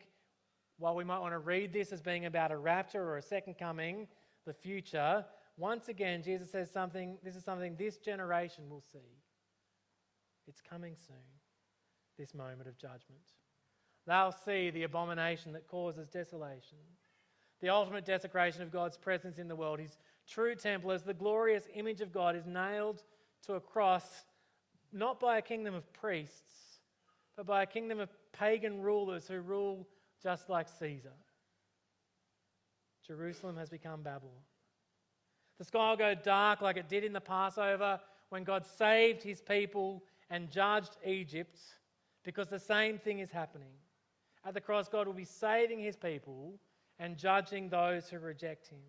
while 0.79 0.95
we 0.95 1.05
might 1.05 1.19
want 1.19 1.33
to 1.33 1.39
read 1.39 1.73
this 1.73 1.93
as 1.93 2.01
being 2.01 2.27
about 2.27 2.53
a 2.53 2.57
rapture 2.57 3.03
or 3.03 3.17
a 3.17 3.23
second 3.23 3.59
coming, 3.59 4.07
the 4.47 4.53
future, 4.53 5.25
once 5.57 5.89
again, 5.89 6.23
Jesus 6.23 6.51
says 6.51 6.71
something, 6.71 7.19
this 7.23 7.35
is 7.35 7.45
something 7.45 7.77
this 7.77 7.97
generation 7.97 8.69
will 8.69 8.83
see. 8.93 9.23
It's 10.47 10.61
coming 10.61 10.95
soon, 11.07 11.17
this 12.19 12.35
moment 12.35 12.69
of 12.69 12.77
judgment. 12.79 13.33
They'll 14.07 14.35
see 14.45 14.71
the 14.71 14.85
abomination 14.85 15.53
that 15.53 15.67
causes 15.67 16.09
desolation, 16.09 16.79
the 17.61 17.71
ultimate 17.71 18.05
desecration 18.05 18.63
of 18.63 18.71
God's 18.71 18.97
presence 18.97 19.39
in 19.39 19.49
the 19.49 19.57
world. 19.57 19.81
His 19.81 19.99
true 20.29 20.55
temple, 20.55 20.93
as 20.93 21.03
the 21.03 21.15
glorious 21.15 21.65
image 21.75 22.01
of 22.01 22.13
God, 22.13 22.37
is 22.37 22.47
nailed 22.47 23.03
to 23.47 23.55
a 23.55 23.61
cross, 23.61 24.25
not 24.93 25.19
by 25.19 25.39
a 25.39 25.43
kingdom 25.43 25.75
of 25.75 25.91
priests, 25.93 26.81
but 27.37 27.47
by 27.47 27.63
a 27.63 27.67
kingdom 27.67 27.99
of 27.99 28.11
pagan 28.33 28.81
rulers 28.81 29.27
who 29.27 29.41
rule 29.41 29.89
just 30.23 30.49
like 30.49 30.69
Caesar. 30.79 31.13
Jerusalem 33.07 33.57
has 33.57 33.71
become 33.71 34.03
Babylon. 34.03 34.43
The 35.59 35.65
sky 35.65 35.91
will 35.91 35.97
go 35.97 36.15
dark 36.15 36.61
like 36.61 36.77
it 36.77 36.89
did 36.89 37.05
in 37.05 37.13
the 37.13 37.21
Passover 37.21 38.01
when 38.29 38.45
God 38.45 38.67
saved 38.67 39.23
his 39.23 39.41
people 39.41 40.03
and 40.29 40.51
judged 40.51 40.97
Egypt, 41.07 41.59
because 42.25 42.49
the 42.49 42.59
same 42.59 42.99
thing 42.99 43.21
is 43.21 43.31
happening. 43.31 43.71
At 44.45 44.55
the 44.55 44.61
cross, 44.61 44.89
God 44.89 45.07
will 45.07 45.15
be 45.15 45.25
saving 45.25 45.79
his 45.79 45.97
people 45.97 46.59
and 46.99 47.17
judging 47.17 47.69
those 47.69 48.09
who 48.09 48.19
reject 48.19 48.69
him. 48.69 48.81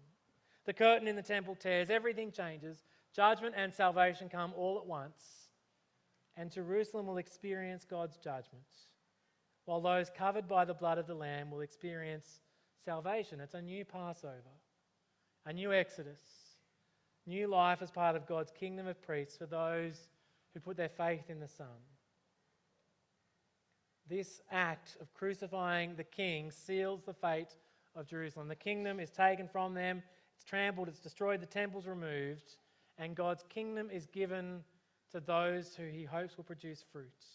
The 0.65 0.73
curtain 0.73 1.07
in 1.07 1.15
the 1.15 1.21
temple 1.21 1.55
tears, 1.55 1.89
everything 1.89 2.31
changes, 2.31 2.83
judgment 3.15 3.55
and 3.57 3.73
salvation 3.73 4.29
come 4.29 4.53
all 4.57 4.77
at 4.77 4.85
once, 4.85 5.49
and 6.35 6.51
Jerusalem 6.51 7.07
will 7.07 7.17
experience 7.17 7.85
God's 7.85 8.17
judgment, 8.17 8.65
while 9.65 9.81
those 9.81 10.09
covered 10.09 10.47
by 10.47 10.65
the 10.65 10.73
blood 10.73 10.97
of 10.97 11.07
the 11.07 11.15
Lamb 11.15 11.51
will 11.51 11.61
experience 11.61 12.41
salvation. 12.83 13.39
It's 13.39 13.53
a 13.53 13.61
new 13.61 13.85
Passover, 13.85 14.55
a 15.45 15.53
new 15.53 15.73
Exodus, 15.73 16.19
new 17.27 17.47
life 17.47 17.81
as 17.81 17.91
part 17.91 18.15
of 18.15 18.25
God's 18.25 18.51
kingdom 18.51 18.87
of 18.87 19.01
priests 19.01 19.37
for 19.37 19.45
those 19.45 20.07
who 20.53 20.59
put 20.59 20.77
their 20.77 20.89
faith 20.89 21.29
in 21.29 21.39
the 21.39 21.47
Son 21.47 21.67
this 24.09 24.41
act 24.51 24.97
of 25.01 25.13
crucifying 25.13 25.95
the 25.95 26.03
king 26.03 26.51
seals 26.51 27.01
the 27.05 27.13
fate 27.13 27.55
of 27.95 28.07
Jerusalem. 28.07 28.47
The 28.47 28.55
kingdom 28.55 28.99
is 28.99 29.09
taken 29.09 29.47
from 29.47 29.73
them, 29.73 30.03
it's 30.35 30.43
trampled, 30.43 30.87
it's 30.87 30.99
destroyed, 30.99 31.41
the 31.41 31.45
temple's 31.45 31.87
removed, 31.87 32.57
and 32.97 33.15
God's 33.15 33.43
kingdom 33.49 33.89
is 33.91 34.05
given 34.07 34.63
to 35.11 35.19
those 35.19 35.75
who 35.75 35.85
he 35.85 36.03
hopes 36.03 36.37
will 36.37 36.43
produce 36.43 36.83
fruit. 36.91 37.25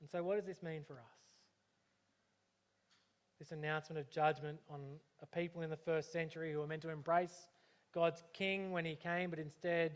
And 0.00 0.08
so, 0.08 0.22
what 0.22 0.36
does 0.36 0.46
this 0.46 0.62
mean 0.62 0.82
for 0.86 0.94
us? 0.94 1.18
This 3.38 3.52
announcement 3.52 4.00
of 4.00 4.10
judgment 4.10 4.58
on 4.68 4.80
a 5.22 5.26
people 5.26 5.62
in 5.62 5.70
the 5.70 5.76
first 5.76 6.12
century 6.12 6.52
who 6.52 6.60
are 6.60 6.66
meant 6.66 6.82
to 6.82 6.90
embrace 6.90 7.48
God's 7.94 8.22
king 8.32 8.72
when 8.72 8.84
he 8.84 8.96
came, 8.96 9.30
but 9.30 9.38
instead 9.38 9.92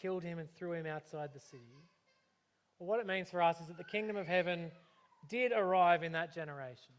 killed 0.00 0.22
him 0.22 0.38
and 0.38 0.48
threw 0.54 0.72
him 0.72 0.86
outside 0.86 1.30
the 1.34 1.40
city. 1.40 1.62
Well, 2.78 2.88
what 2.88 3.00
it 3.00 3.06
means 3.06 3.30
for 3.30 3.42
us 3.42 3.60
is 3.60 3.66
that 3.66 3.76
the 3.76 3.84
kingdom 3.84 4.16
of 4.16 4.26
heaven 4.26 4.70
did 5.28 5.52
arrive 5.52 6.02
in 6.02 6.12
that 6.12 6.34
generation. 6.34 6.94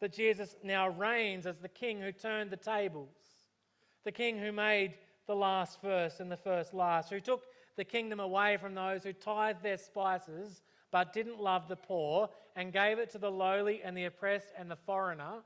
That 0.00 0.12
Jesus 0.12 0.56
now 0.62 0.88
reigns 0.88 1.46
as 1.46 1.58
the 1.58 1.68
king 1.68 2.00
who 2.00 2.12
turned 2.12 2.50
the 2.50 2.56
tables, 2.56 3.16
the 4.04 4.12
king 4.12 4.38
who 4.38 4.52
made 4.52 4.94
the 5.26 5.34
last 5.34 5.80
first 5.80 6.20
and 6.20 6.30
the 6.30 6.36
first 6.36 6.74
last, 6.74 7.10
who 7.10 7.20
took 7.20 7.44
the 7.76 7.84
kingdom 7.84 8.20
away 8.20 8.56
from 8.56 8.74
those 8.74 9.02
who 9.02 9.12
tithed 9.12 9.62
their 9.62 9.78
spices 9.78 10.62
but 10.90 11.12
didn't 11.12 11.40
love 11.40 11.68
the 11.68 11.76
poor 11.76 12.28
and 12.56 12.72
gave 12.72 12.98
it 12.98 13.10
to 13.10 13.18
the 13.18 13.30
lowly 13.30 13.80
and 13.82 13.96
the 13.96 14.04
oppressed 14.04 14.52
and 14.58 14.70
the 14.70 14.76
foreigner. 14.76 15.42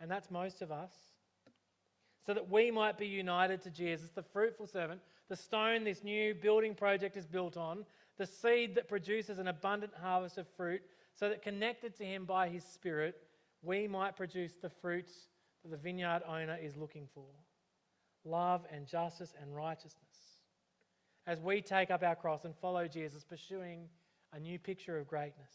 And 0.00 0.10
that's 0.10 0.30
most 0.30 0.62
of 0.62 0.70
us. 0.70 0.92
So 2.20 2.34
that 2.34 2.50
we 2.50 2.70
might 2.70 2.98
be 2.98 3.06
united 3.06 3.62
to 3.62 3.70
Jesus, 3.70 4.10
the 4.10 4.22
fruitful 4.22 4.66
servant, 4.66 5.00
the 5.28 5.36
stone 5.36 5.84
this 5.84 6.04
new 6.04 6.34
building 6.34 6.74
project 6.74 7.16
is 7.16 7.26
built 7.26 7.56
on, 7.56 7.84
the 8.18 8.26
seed 8.26 8.74
that 8.74 8.88
produces 8.88 9.38
an 9.38 9.48
abundant 9.48 9.92
harvest 10.00 10.38
of 10.38 10.46
fruit, 10.56 10.82
so 11.14 11.28
that 11.28 11.42
connected 11.42 11.96
to 11.96 12.04
Him 12.04 12.24
by 12.24 12.48
His 12.48 12.64
Spirit, 12.64 13.16
we 13.62 13.88
might 13.88 14.16
produce 14.16 14.52
the 14.60 14.70
fruits 14.70 15.28
that 15.62 15.70
the 15.70 15.76
vineyard 15.76 16.22
owner 16.26 16.58
is 16.60 16.76
looking 16.76 17.06
for 17.14 17.24
love 18.24 18.66
and 18.70 18.86
justice 18.86 19.32
and 19.40 19.54
righteousness. 19.54 19.94
As 21.26 21.40
we 21.40 21.60
take 21.62 21.90
up 21.90 22.02
our 22.02 22.16
cross 22.16 22.44
and 22.44 22.54
follow 22.56 22.86
Jesus, 22.86 23.24
pursuing 23.24 23.88
a 24.32 24.40
new 24.40 24.58
picture 24.58 24.98
of 24.98 25.08
greatness. 25.08 25.52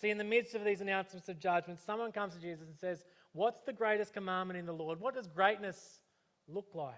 See, 0.00 0.10
in 0.10 0.18
the 0.18 0.24
midst 0.24 0.54
of 0.54 0.64
these 0.64 0.80
announcements 0.80 1.28
of 1.28 1.38
judgment, 1.38 1.80
someone 1.80 2.12
comes 2.12 2.34
to 2.34 2.40
Jesus 2.40 2.66
and 2.66 2.76
says, 2.76 3.04
What's 3.32 3.60
the 3.62 3.72
greatest 3.72 4.12
commandment 4.12 4.58
in 4.58 4.66
the 4.66 4.72
Lord? 4.72 5.00
What 5.00 5.14
does 5.14 5.26
greatness 5.26 6.00
look 6.48 6.68
like? 6.74 6.94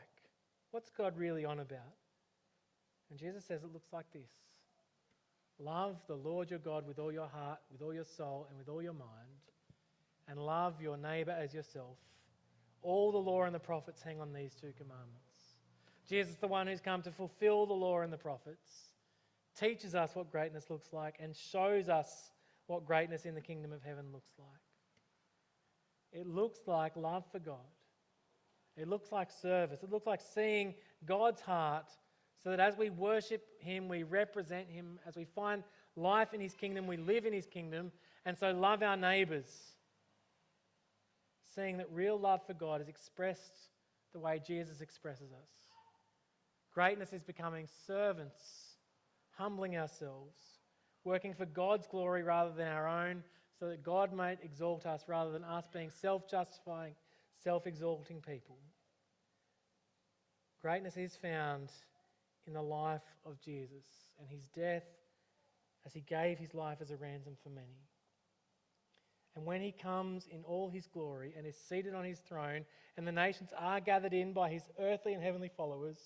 What's 0.73 0.91
God 0.91 1.17
really 1.17 1.45
on 1.45 1.61
about? 1.61 1.95
And 3.11 3.19
Jesus 3.19 3.45
says 3.45 3.63
it 3.63 3.73
looks 3.73 3.93
like 3.93 4.07
this 4.13 4.31
Love 5.59 5.97
the 6.09 6.17
Lord 6.17 6.51
your 6.51 6.59
God 6.59 6.87
with 6.87 6.99
all 6.99 7.13
your 7.13 7.29
heart, 7.29 7.61
with 7.71 7.81
all 7.81 7.95
your 7.95 8.05
soul, 8.05 8.47
and 8.49 8.59
with 8.59 8.69
all 8.69 8.83
your 8.83 8.93
mind, 8.93 9.09
and 10.29 10.39
love 10.39 10.81
your 10.81 10.97
neighbor 10.97 11.31
as 11.31 11.55
yourself. 11.55 11.97
All 12.83 13.13
the 13.13 13.19
law 13.19 13.45
and 13.45 13.55
the 13.55 13.61
prophets 13.61 14.03
hang 14.03 14.21
on 14.21 14.33
these 14.33 14.55
two 14.55 14.73
commandments. 14.77 15.57
Jesus, 16.09 16.37
the 16.37 16.49
one 16.49 16.67
who's 16.67 16.81
come 16.81 17.03
to 17.03 17.11
fulfill 17.11 17.67
the 17.67 17.73
law 17.73 18.01
and 18.01 18.13
the 18.13 18.19
prophets, 18.19 18.91
teaches 19.59 19.95
us 19.95 20.15
what 20.15 20.31
greatness 20.31 20.69
looks 20.69 20.93
like 20.93 21.15
and 21.21 21.35
shows 21.35 21.89
us 21.89 22.31
what 22.67 22.85
greatness 22.85 23.25
in 23.25 23.35
the 23.35 23.41
kingdom 23.41 23.73
of 23.73 23.83
heaven 23.83 24.07
looks 24.13 24.33
like. 24.39 24.64
It 26.15 26.27
looks 26.27 26.61
like 26.67 26.97
love 26.97 27.25
for 27.31 27.41
God. 27.41 27.57
It 28.77 28.89
looks 28.89 29.13
like 29.13 29.31
service. 29.31 29.83
It 29.83 29.91
looks 29.91 30.07
like 30.07 30.21
seeing 30.21 30.75
God's 31.05 31.41
heart 31.41 31.91
so 32.43 32.51
that 32.51 32.61
as 32.61 32.77
we 32.77 32.91
worship 32.91 33.45
Him, 33.59 33.89
we 33.89 34.03
represent 34.03 34.69
Him. 34.69 34.99
As 35.07 35.17
we 35.17 35.25
find 35.25 35.63
life 35.97 36.33
in 36.33 36.41
His 36.41 36.55
kingdom, 36.55 36.87
we 36.87 36.97
live 36.97 37.27
in 37.27 37.33
His 37.33 37.47
kingdom, 37.47 37.93
and 38.25 38.39
so 38.39 38.51
love 38.53 38.83
our 38.83 38.97
neighbours. 38.97 39.51
Seeing 41.55 41.77
that 41.79 41.91
real 41.93 42.19
love 42.19 42.41
for 42.47 42.55
God 42.55 42.81
is 42.81 42.89
expressed 42.89 43.71
the 44.13 44.19
way 44.19 44.41
Jesus 44.45 44.81
expresses 44.81 45.33
us. 45.33 45.49
Greatness 46.73 47.13
is 47.13 47.23
becoming 47.23 47.69
servants, 47.87 48.41
humbling 49.37 49.77
ourselves, 49.77 50.35
working 51.05 51.33
for 51.33 51.47
God's 51.47 51.87
glory 51.87 52.23
rather 52.23 52.53
than 52.53 52.67
our 52.67 52.89
own, 52.89 53.23
so 53.59 53.69
that 53.69 53.83
God 53.83 54.13
might 54.13 54.39
exalt 54.43 54.87
us 54.87 55.03
rather 55.07 55.31
than 55.31 55.45
us 55.45 55.65
being 55.73 55.91
self 55.91 56.29
justifying, 56.29 56.95
self 57.43 57.67
exalting 57.67 58.21
people. 58.21 58.57
Greatness 60.61 60.97
is 60.97 61.17
found 61.17 61.71
in 62.47 62.55
the 62.55 62.63
life 62.63 63.03
of 63.25 63.41
Jesus 63.41 63.85
and 64.19 64.29
his 64.29 64.49
death 64.49 64.85
as 65.87 65.93
he 65.93 66.01
gave 66.01 66.39
his 66.39 66.55
life 66.55 66.79
as 66.81 66.91
a 66.91 66.97
ransom 66.97 67.37
for 67.43 67.51
many. 67.51 67.85
And 69.37 69.45
when 69.45 69.61
he 69.61 69.73
comes 69.73 70.27
in 70.31 70.45
all 70.45 70.71
his 70.71 70.87
glory 70.87 71.35
and 71.37 71.47
is 71.47 71.57
seated 71.57 71.95
on 71.95 72.05
his 72.05 72.21
throne, 72.21 72.65
and 72.97 73.07
the 73.07 73.13
nations 73.13 73.51
are 73.59 73.81
gathered 73.81 74.15
in 74.15 74.33
by 74.33 74.49
his 74.49 74.63
earthly 74.79 75.13
and 75.13 75.23
heavenly 75.23 75.51
followers, 75.57 75.99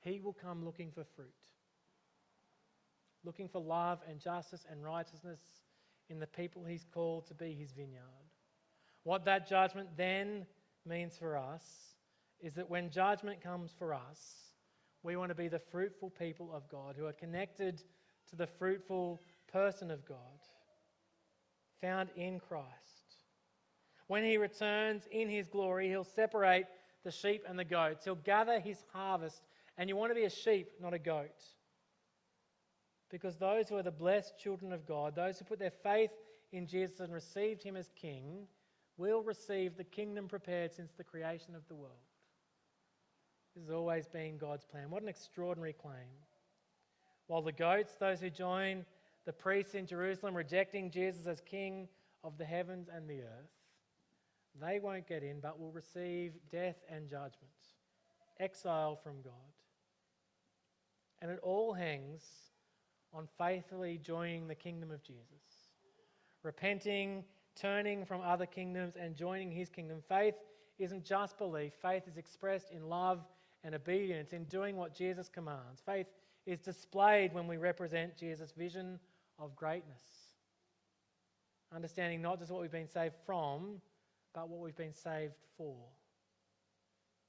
he 0.00 0.20
will 0.20 0.34
come 0.34 0.64
looking 0.64 0.90
for 0.92 1.04
fruit, 1.16 1.32
looking 3.24 3.48
for 3.48 3.60
love 3.60 4.00
and 4.08 4.20
justice 4.20 4.66
and 4.70 4.84
righteousness 4.84 5.40
in 6.08 6.20
the 6.20 6.26
people 6.26 6.64
he's 6.64 6.86
called 6.92 7.26
to 7.26 7.34
be 7.34 7.54
his 7.54 7.72
vineyard. 7.72 8.02
What 9.04 9.24
that 9.24 9.48
judgment 9.48 9.88
then 9.96 10.46
means 10.86 11.16
for 11.16 11.36
us 11.36 11.62
is 12.40 12.54
that 12.54 12.68
when 12.68 12.90
judgment 12.90 13.40
comes 13.40 13.72
for 13.78 13.94
us, 13.94 14.52
we 15.02 15.16
want 15.16 15.30
to 15.30 15.34
be 15.34 15.48
the 15.48 15.58
fruitful 15.58 16.10
people 16.10 16.50
of 16.52 16.68
God 16.68 16.94
who 16.98 17.06
are 17.06 17.12
connected 17.12 17.82
to 18.30 18.36
the 18.36 18.46
fruitful 18.46 19.20
person 19.52 19.90
of 19.90 20.04
God, 20.06 20.16
found 21.80 22.08
in 22.16 22.40
Christ. 22.40 22.64
When 24.06 24.24
he 24.24 24.36
returns 24.36 25.06
in 25.10 25.28
his 25.28 25.48
glory, 25.48 25.88
he'll 25.88 26.04
separate 26.04 26.66
the 27.04 27.10
sheep 27.10 27.44
and 27.48 27.58
the 27.58 27.64
goats. 27.64 28.04
He'll 28.04 28.14
gather 28.14 28.58
his 28.58 28.82
harvest, 28.92 29.42
and 29.76 29.88
you 29.88 29.96
want 29.96 30.10
to 30.10 30.14
be 30.14 30.24
a 30.24 30.30
sheep, 30.30 30.72
not 30.80 30.94
a 30.94 30.98
goat. 30.98 31.42
Because 33.14 33.36
those 33.36 33.68
who 33.68 33.76
are 33.76 33.82
the 33.84 33.92
blessed 33.92 34.36
children 34.40 34.72
of 34.72 34.84
God, 34.88 35.14
those 35.14 35.38
who 35.38 35.44
put 35.44 35.60
their 35.60 35.70
faith 35.70 36.10
in 36.50 36.66
Jesus 36.66 36.98
and 36.98 37.12
received 37.12 37.62
him 37.62 37.76
as 37.76 37.88
king, 37.94 38.48
will 38.96 39.22
receive 39.22 39.76
the 39.76 39.84
kingdom 39.84 40.26
prepared 40.26 40.72
since 40.72 40.90
the 40.94 41.04
creation 41.04 41.54
of 41.54 41.62
the 41.68 41.76
world. 41.76 41.94
This 43.54 43.66
has 43.66 43.70
always 43.70 44.08
been 44.08 44.36
God's 44.36 44.64
plan. 44.64 44.90
What 44.90 45.04
an 45.04 45.08
extraordinary 45.08 45.74
claim. 45.74 46.10
While 47.28 47.42
the 47.42 47.52
goats, 47.52 47.94
those 48.00 48.20
who 48.20 48.30
join 48.30 48.84
the 49.26 49.32
priests 49.32 49.76
in 49.76 49.86
Jerusalem 49.86 50.34
rejecting 50.36 50.90
Jesus 50.90 51.28
as 51.28 51.40
king 51.40 51.86
of 52.24 52.36
the 52.36 52.44
heavens 52.44 52.88
and 52.92 53.08
the 53.08 53.20
earth, 53.20 53.52
they 54.60 54.80
won't 54.80 55.06
get 55.06 55.22
in 55.22 55.38
but 55.38 55.60
will 55.60 55.70
receive 55.70 56.32
death 56.50 56.82
and 56.90 57.08
judgment, 57.08 57.52
exile 58.40 58.96
from 58.96 59.22
God. 59.22 59.34
And 61.22 61.30
it 61.30 61.38
all 61.44 61.74
hangs 61.74 62.24
on 63.14 63.28
faithfully 63.38 63.98
joining 64.02 64.48
the 64.48 64.54
kingdom 64.54 64.90
of 64.90 65.02
Jesus, 65.02 65.70
repenting, 66.42 67.24
turning 67.54 68.04
from 68.04 68.20
other 68.20 68.46
kingdoms, 68.46 68.96
and 69.00 69.14
joining 69.14 69.50
his 69.50 69.68
kingdom. 69.68 70.02
Faith 70.08 70.34
isn't 70.78 71.04
just 71.04 71.38
belief, 71.38 71.72
faith 71.80 72.02
is 72.08 72.16
expressed 72.16 72.70
in 72.70 72.88
love 72.88 73.24
and 73.62 73.74
obedience 73.74 74.32
in 74.32 74.44
doing 74.44 74.76
what 74.76 74.94
Jesus 74.94 75.28
commands. 75.28 75.80
Faith 75.86 76.06
is 76.46 76.58
displayed 76.58 77.32
when 77.32 77.46
we 77.46 77.56
represent 77.56 78.16
Jesus' 78.16 78.52
vision 78.52 78.98
of 79.38 79.54
greatness. 79.56 80.34
Understanding 81.74 82.20
not 82.20 82.38
just 82.38 82.50
what 82.50 82.60
we've 82.60 82.70
been 82.70 82.88
saved 82.88 83.14
from, 83.24 83.80
but 84.34 84.48
what 84.48 84.60
we've 84.60 84.76
been 84.76 84.92
saved 84.92 85.34
for, 85.56 85.76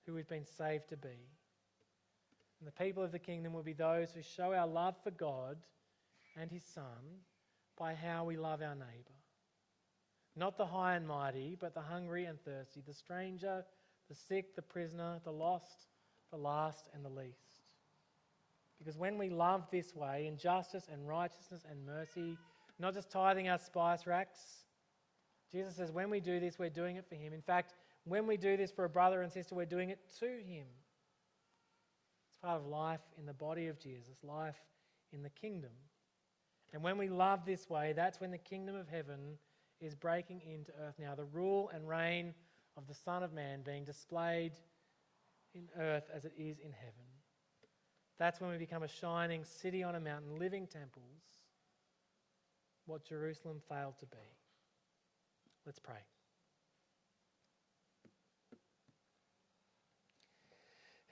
who 0.05 0.13
we've 0.13 0.27
been 0.27 0.45
saved 0.45 0.89
to 0.89 0.97
be. 0.97 1.17
And 2.59 2.67
the 2.67 2.83
people 2.83 3.03
of 3.03 3.11
the 3.11 3.19
kingdom 3.19 3.53
will 3.53 3.63
be 3.63 3.73
those 3.73 4.11
who 4.11 4.21
show 4.21 4.53
our 4.53 4.67
love 4.67 4.95
for 5.03 5.11
God 5.11 5.57
and 6.39 6.51
His 6.51 6.63
Son 6.63 7.21
by 7.77 7.93
how 7.93 8.23
we 8.23 8.37
love 8.37 8.61
our 8.61 8.75
neighbour. 8.75 9.15
Not 10.35 10.57
the 10.57 10.65
high 10.65 10.95
and 10.95 11.07
mighty, 11.07 11.57
but 11.59 11.73
the 11.73 11.81
hungry 11.81 12.25
and 12.25 12.39
thirsty, 12.43 12.81
the 12.85 12.93
stranger, 12.93 13.63
the 14.09 14.15
sick, 14.15 14.55
the 14.55 14.61
prisoner, 14.61 15.19
the 15.23 15.31
lost, 15.31 15.87
the 16.31 16.37
last 16.37 16.89
and 16.93 17.03
the 17.03 17.09
least. 17.09 17.55
Because 18.77 18.97
when 18.97 19.17
we 19.17 19.29
love 19.29 19.63
this 19.71 19.95
way, 19.95 20.27
in 20.27 20.37
justice 20.37 20.87
and 20.91 21.07
righteousness 21.07 21.61
and 21.69 21.85
mercy, 21.85 22.37
not 22.79 22.93
just 22.93 23.09
tithing 23.09 23.47
our 23.47 23.57
spice 23.57 24.05
racks, 24.05 24.65
Jesus 25.51 25.75
says 25.75 25.91
when 25.91 26.09
we 26.09 26.19
do 26.19 26.39
this, 26.39 26.59
we're 26.59 26.69
doing 26.69 26.97
it 26.97 27.05
for 27.07 27.15
Him. 27.15 27.31
In 27.31 27.41
fact, 27.41 27.75
when 28.03 28.27
we 28.27 28.35
do 28.35 28.57
this 28.57 28.71
for 28.71 28.83
a 28.85 28.89
brother 28.89 29.21
and 29.21 29.31
sister, 29.31 29.55
we're 29.55 29.65
doing 29.65 29.89
it 29.89 29.99
to 30.19 30.25
Him. 30.25 30.65
Part 32.45 32.61
of 32.61 32.67
life 32.67 33.01
in 33.17 33.25
the 33.25 33.33
body 33.33 33.67
of 33.67 33.79
Jesus, 33.79 34.17
life 34.21 34.61
in 35.11 35.23
the 35.23 35.31
kingdom. 35.31 35.71
And 36.73 36.83
when 36.83 36.95
we 36.95 37.09
love 37.09 37.43
this 37.43 37.67
way, 37.71 37.93
that's 37.95 38.21
when 38.21 38.29
the 38.29 38.37
kingdom 38.37 38.75
of 38.75 38.87
heaven 38.87 39.39
is 39.81 39.95
breaking 39.95 40.41
into 40.41 40.71
earth 40.79 40.93
now. 40.99 41.15
The 41.15 41.25
rule 41.25 41.71
and 41.73 41.89
reign 41.89 42.35
of 42.77 42.85
the 42.85 42.93
Son 42.93 43.23
of 43.23 43.33
Man 43.33 43.61
being 43.65 43.83
displayed 43.83 44.51
in 45.55 45.69
earth 45.79 46.03
as 46.13 46.25
it 46.25 46.33
is 46.37 46.59
in 46.59 46.71
heaven. 46.71 47.05
That's 48.19 48.39
when 48.39 48.51
we 48.51 48.57
become 48.57 48.83
a 48.83 48.87
shining 48.87 49.43
city 49.43 49.81
on 49.81 49.95
a 49.95 49.99
mountain, 49.99 50.37
living 50.37 50.67
temples, 50.67 51.23
what 52.85 53.03
Jerusalem 53.03 53.59
failed 53.67 53.97
to 53.99 54.05
be. 54.05 54.17
Let's 55.65 55.79
pray. 55.79 56.03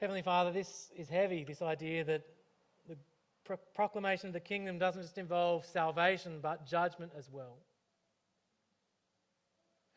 Heavenly 0.04 0.22
Father, 0.22 0.52
this 0.52 0.92
is 0.98 1.08
heavy, 1.08 1.46
this 1.46 1.62
idea 1.62 2.04
that 2.04 2.24
the 2.90 2.98
pro- 3.46 3.56
proclamation 3.74 4.28
of 4.28 4.34
the 4.34 4.40
kingdom 4.42 4.78
doesn't 4.78 5.02
just 5.02 5.18
involve 5.18 5.66
salvation, 5.66 6.40
but 6.42 6.68
judgment 6.68 7.14
as 7.18 7.30
well. 7.32 7.56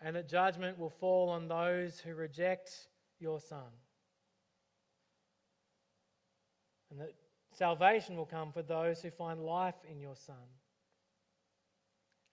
And 0.01 0.15
that 0.15 0.29
judgment 0.29 0.79
will 0.79 0.91
fall 0.91 1.29
on 1.29 1.49
those 1.49 1.99
who 1.99 2.15
reject 2.15 2.71
your 3.19 3.41
Son. 3.41 3.73
and 6.93 7.01
that 7.01 7.15
salvation 7.51 8.17
will 8.17 8.27
come 8.27 8.53
for 8.53 8.63
those 8.63 9.03
who 9.03 9.11
find 9.11 9.41
life 9.43 9.75
in 9.91 9.99
your 9.99 10.15
Son. 10.15 10.37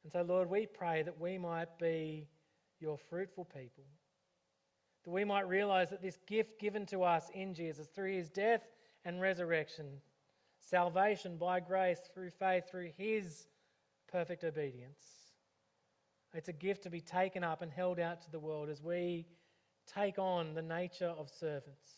And 0.04 0.12
so, 0.12 0.22
Lord, 0.22 0.48
we 0.48 0.68
pray 0.68 1.02
that 1.02 1.20
we 1.20 1.40
might 1.40 1.80
be 1.80 2.28
your 2.80 3.00
fruitful 3.10 3.46
people, 3.46 3.86
that 5.04 5.12
we 5.12 5.24
might 5.24 5.48
realize 5.48 5.90
that 5.90 6.02
this 6.02 6.18
gift 6.28 6.60
given 6.60 6.86
to 6.88 7.04
us 7.04 7.30
in 7.34 7.54
Jesus 7.54 7.88
through 7.88 8.14
his 8.14 8.30
death 8.30 8.64
and 9.06 9.22
resurrection, 9.22 9.86
salvation 10.60 11.38
by 11.38 11.60
grace 11.60 12.00
through 12.14 12.30
faith, 12.32 12.64
through 12.70 12.92
his 12.98 13.48
perfect 14.12 14.44
obedience, 14.44 15.24
it's 16.34 16.50
a 16.50 16.54
gift 16.54 16.84
to 16.84 16.90
be 16.90 17.02
taken 17.02 17.44
up 17.44 17.62
and 17.62 17.72
held 17.72 18.00
out 18.00 18.22
to 18.22 18.32
the 18.32 18.40
world 18.40 18.70
as 18.70 18.82
we 18.82 19.26
take 19.94 20.18
on 20.18 20.56
the 20.56 20.62
nature 20.62 21.14
of 21.18 21.30
servants. 21.30 21.92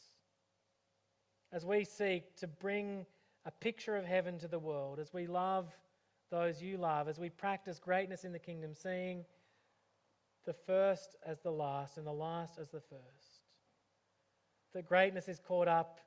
As 1.52 1.66
we 1.66 1.86
seek 1.86 2.36
to 2.38 2.48
bring 2.48 3.06
a 3.46 3.52
picture 3.52 3.96
of 3.96 4.06
heaven 4.06 4.38
to 4.40 4.48
the 4.48 4.60
world, 4.60 5.00
as 5.00 5.14
we 5.14 5.28
love 5.28 5.72
those 6.32 6.62
you 6.62 6.78
love, 6.78 7.08
as 7.08 7.20
we 7.20 7.30
practice 7.30 7.80
greatness 7.80 8.26
in 8.26 8.34
the 8.34 8.40
kingdom, 8.40 8.74
seeing 8.74 9.24
the 10.46 10.54
first 10.54 11.16
as 11.26 11.40
the 11.40 11.52
last 11.52 11.98
and 11.98 12.06
the 12.06 12.12
last 12.12 12.60
as 12.60 12.70
the 12.70 12.82
first. 12.82 13.42
That 14.74 14.88
greatness 14.88 15.28
is 15.28 15.40
caught 15.40 15.68
up 15.68 16.00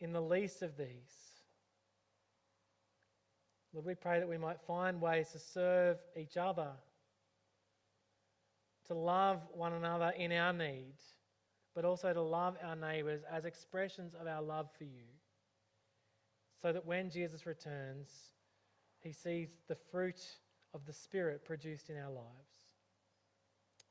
in 0.00 0.12
the 0.12 0.20
least 0.20 0.62
of 0.62 0.76
these. 0.76 1.32
Lord, 3.72 3.86
we 3.86 3.94
pray 3.94 4.18
that 4.18 4.28
we 4.28 4.38
might 4.38 4.60
find 4.60 5.00
ways 5.00 5.30
to 5.30 5.38
serve 5.38 5.98
each 6.16 6.36
other, 6.36 6.68
to 8.88 8.94
love 8.94 9.40
one 9.54 9.72
another 9.72 10.12
in 10.16 10.30
our 10.32 10.52
need, 10.52 10.94
but 11.74 11.84
also 11.84 12.12
to 12.12 12.20
love 12.20 12.56
our 12.62 12.76
neighbours 12.76 13.22
as 13.30 13.44
expressions 13.44 14.14
of 14.20 14.26
our 14.26 14.42
love 14.42 14.68
for 14.76 14.84
you, 14.84 15.08
so 16.60 16.72
that 16.72 16.84
when 16.84 17.10
Jesus 17.10 17.46
returns, 17.46 18.10
he 19.00 19.12
sees 19.12 19.48
the 19.68 19.76
fruit 19.90 20.20
of 20.74 20.84
the 20.86 20.92
Spirit 20.92 21.44
produced 21.44 21.88
in 21.88 21.96
our 21.96 22.10
lives. 22.10 22.61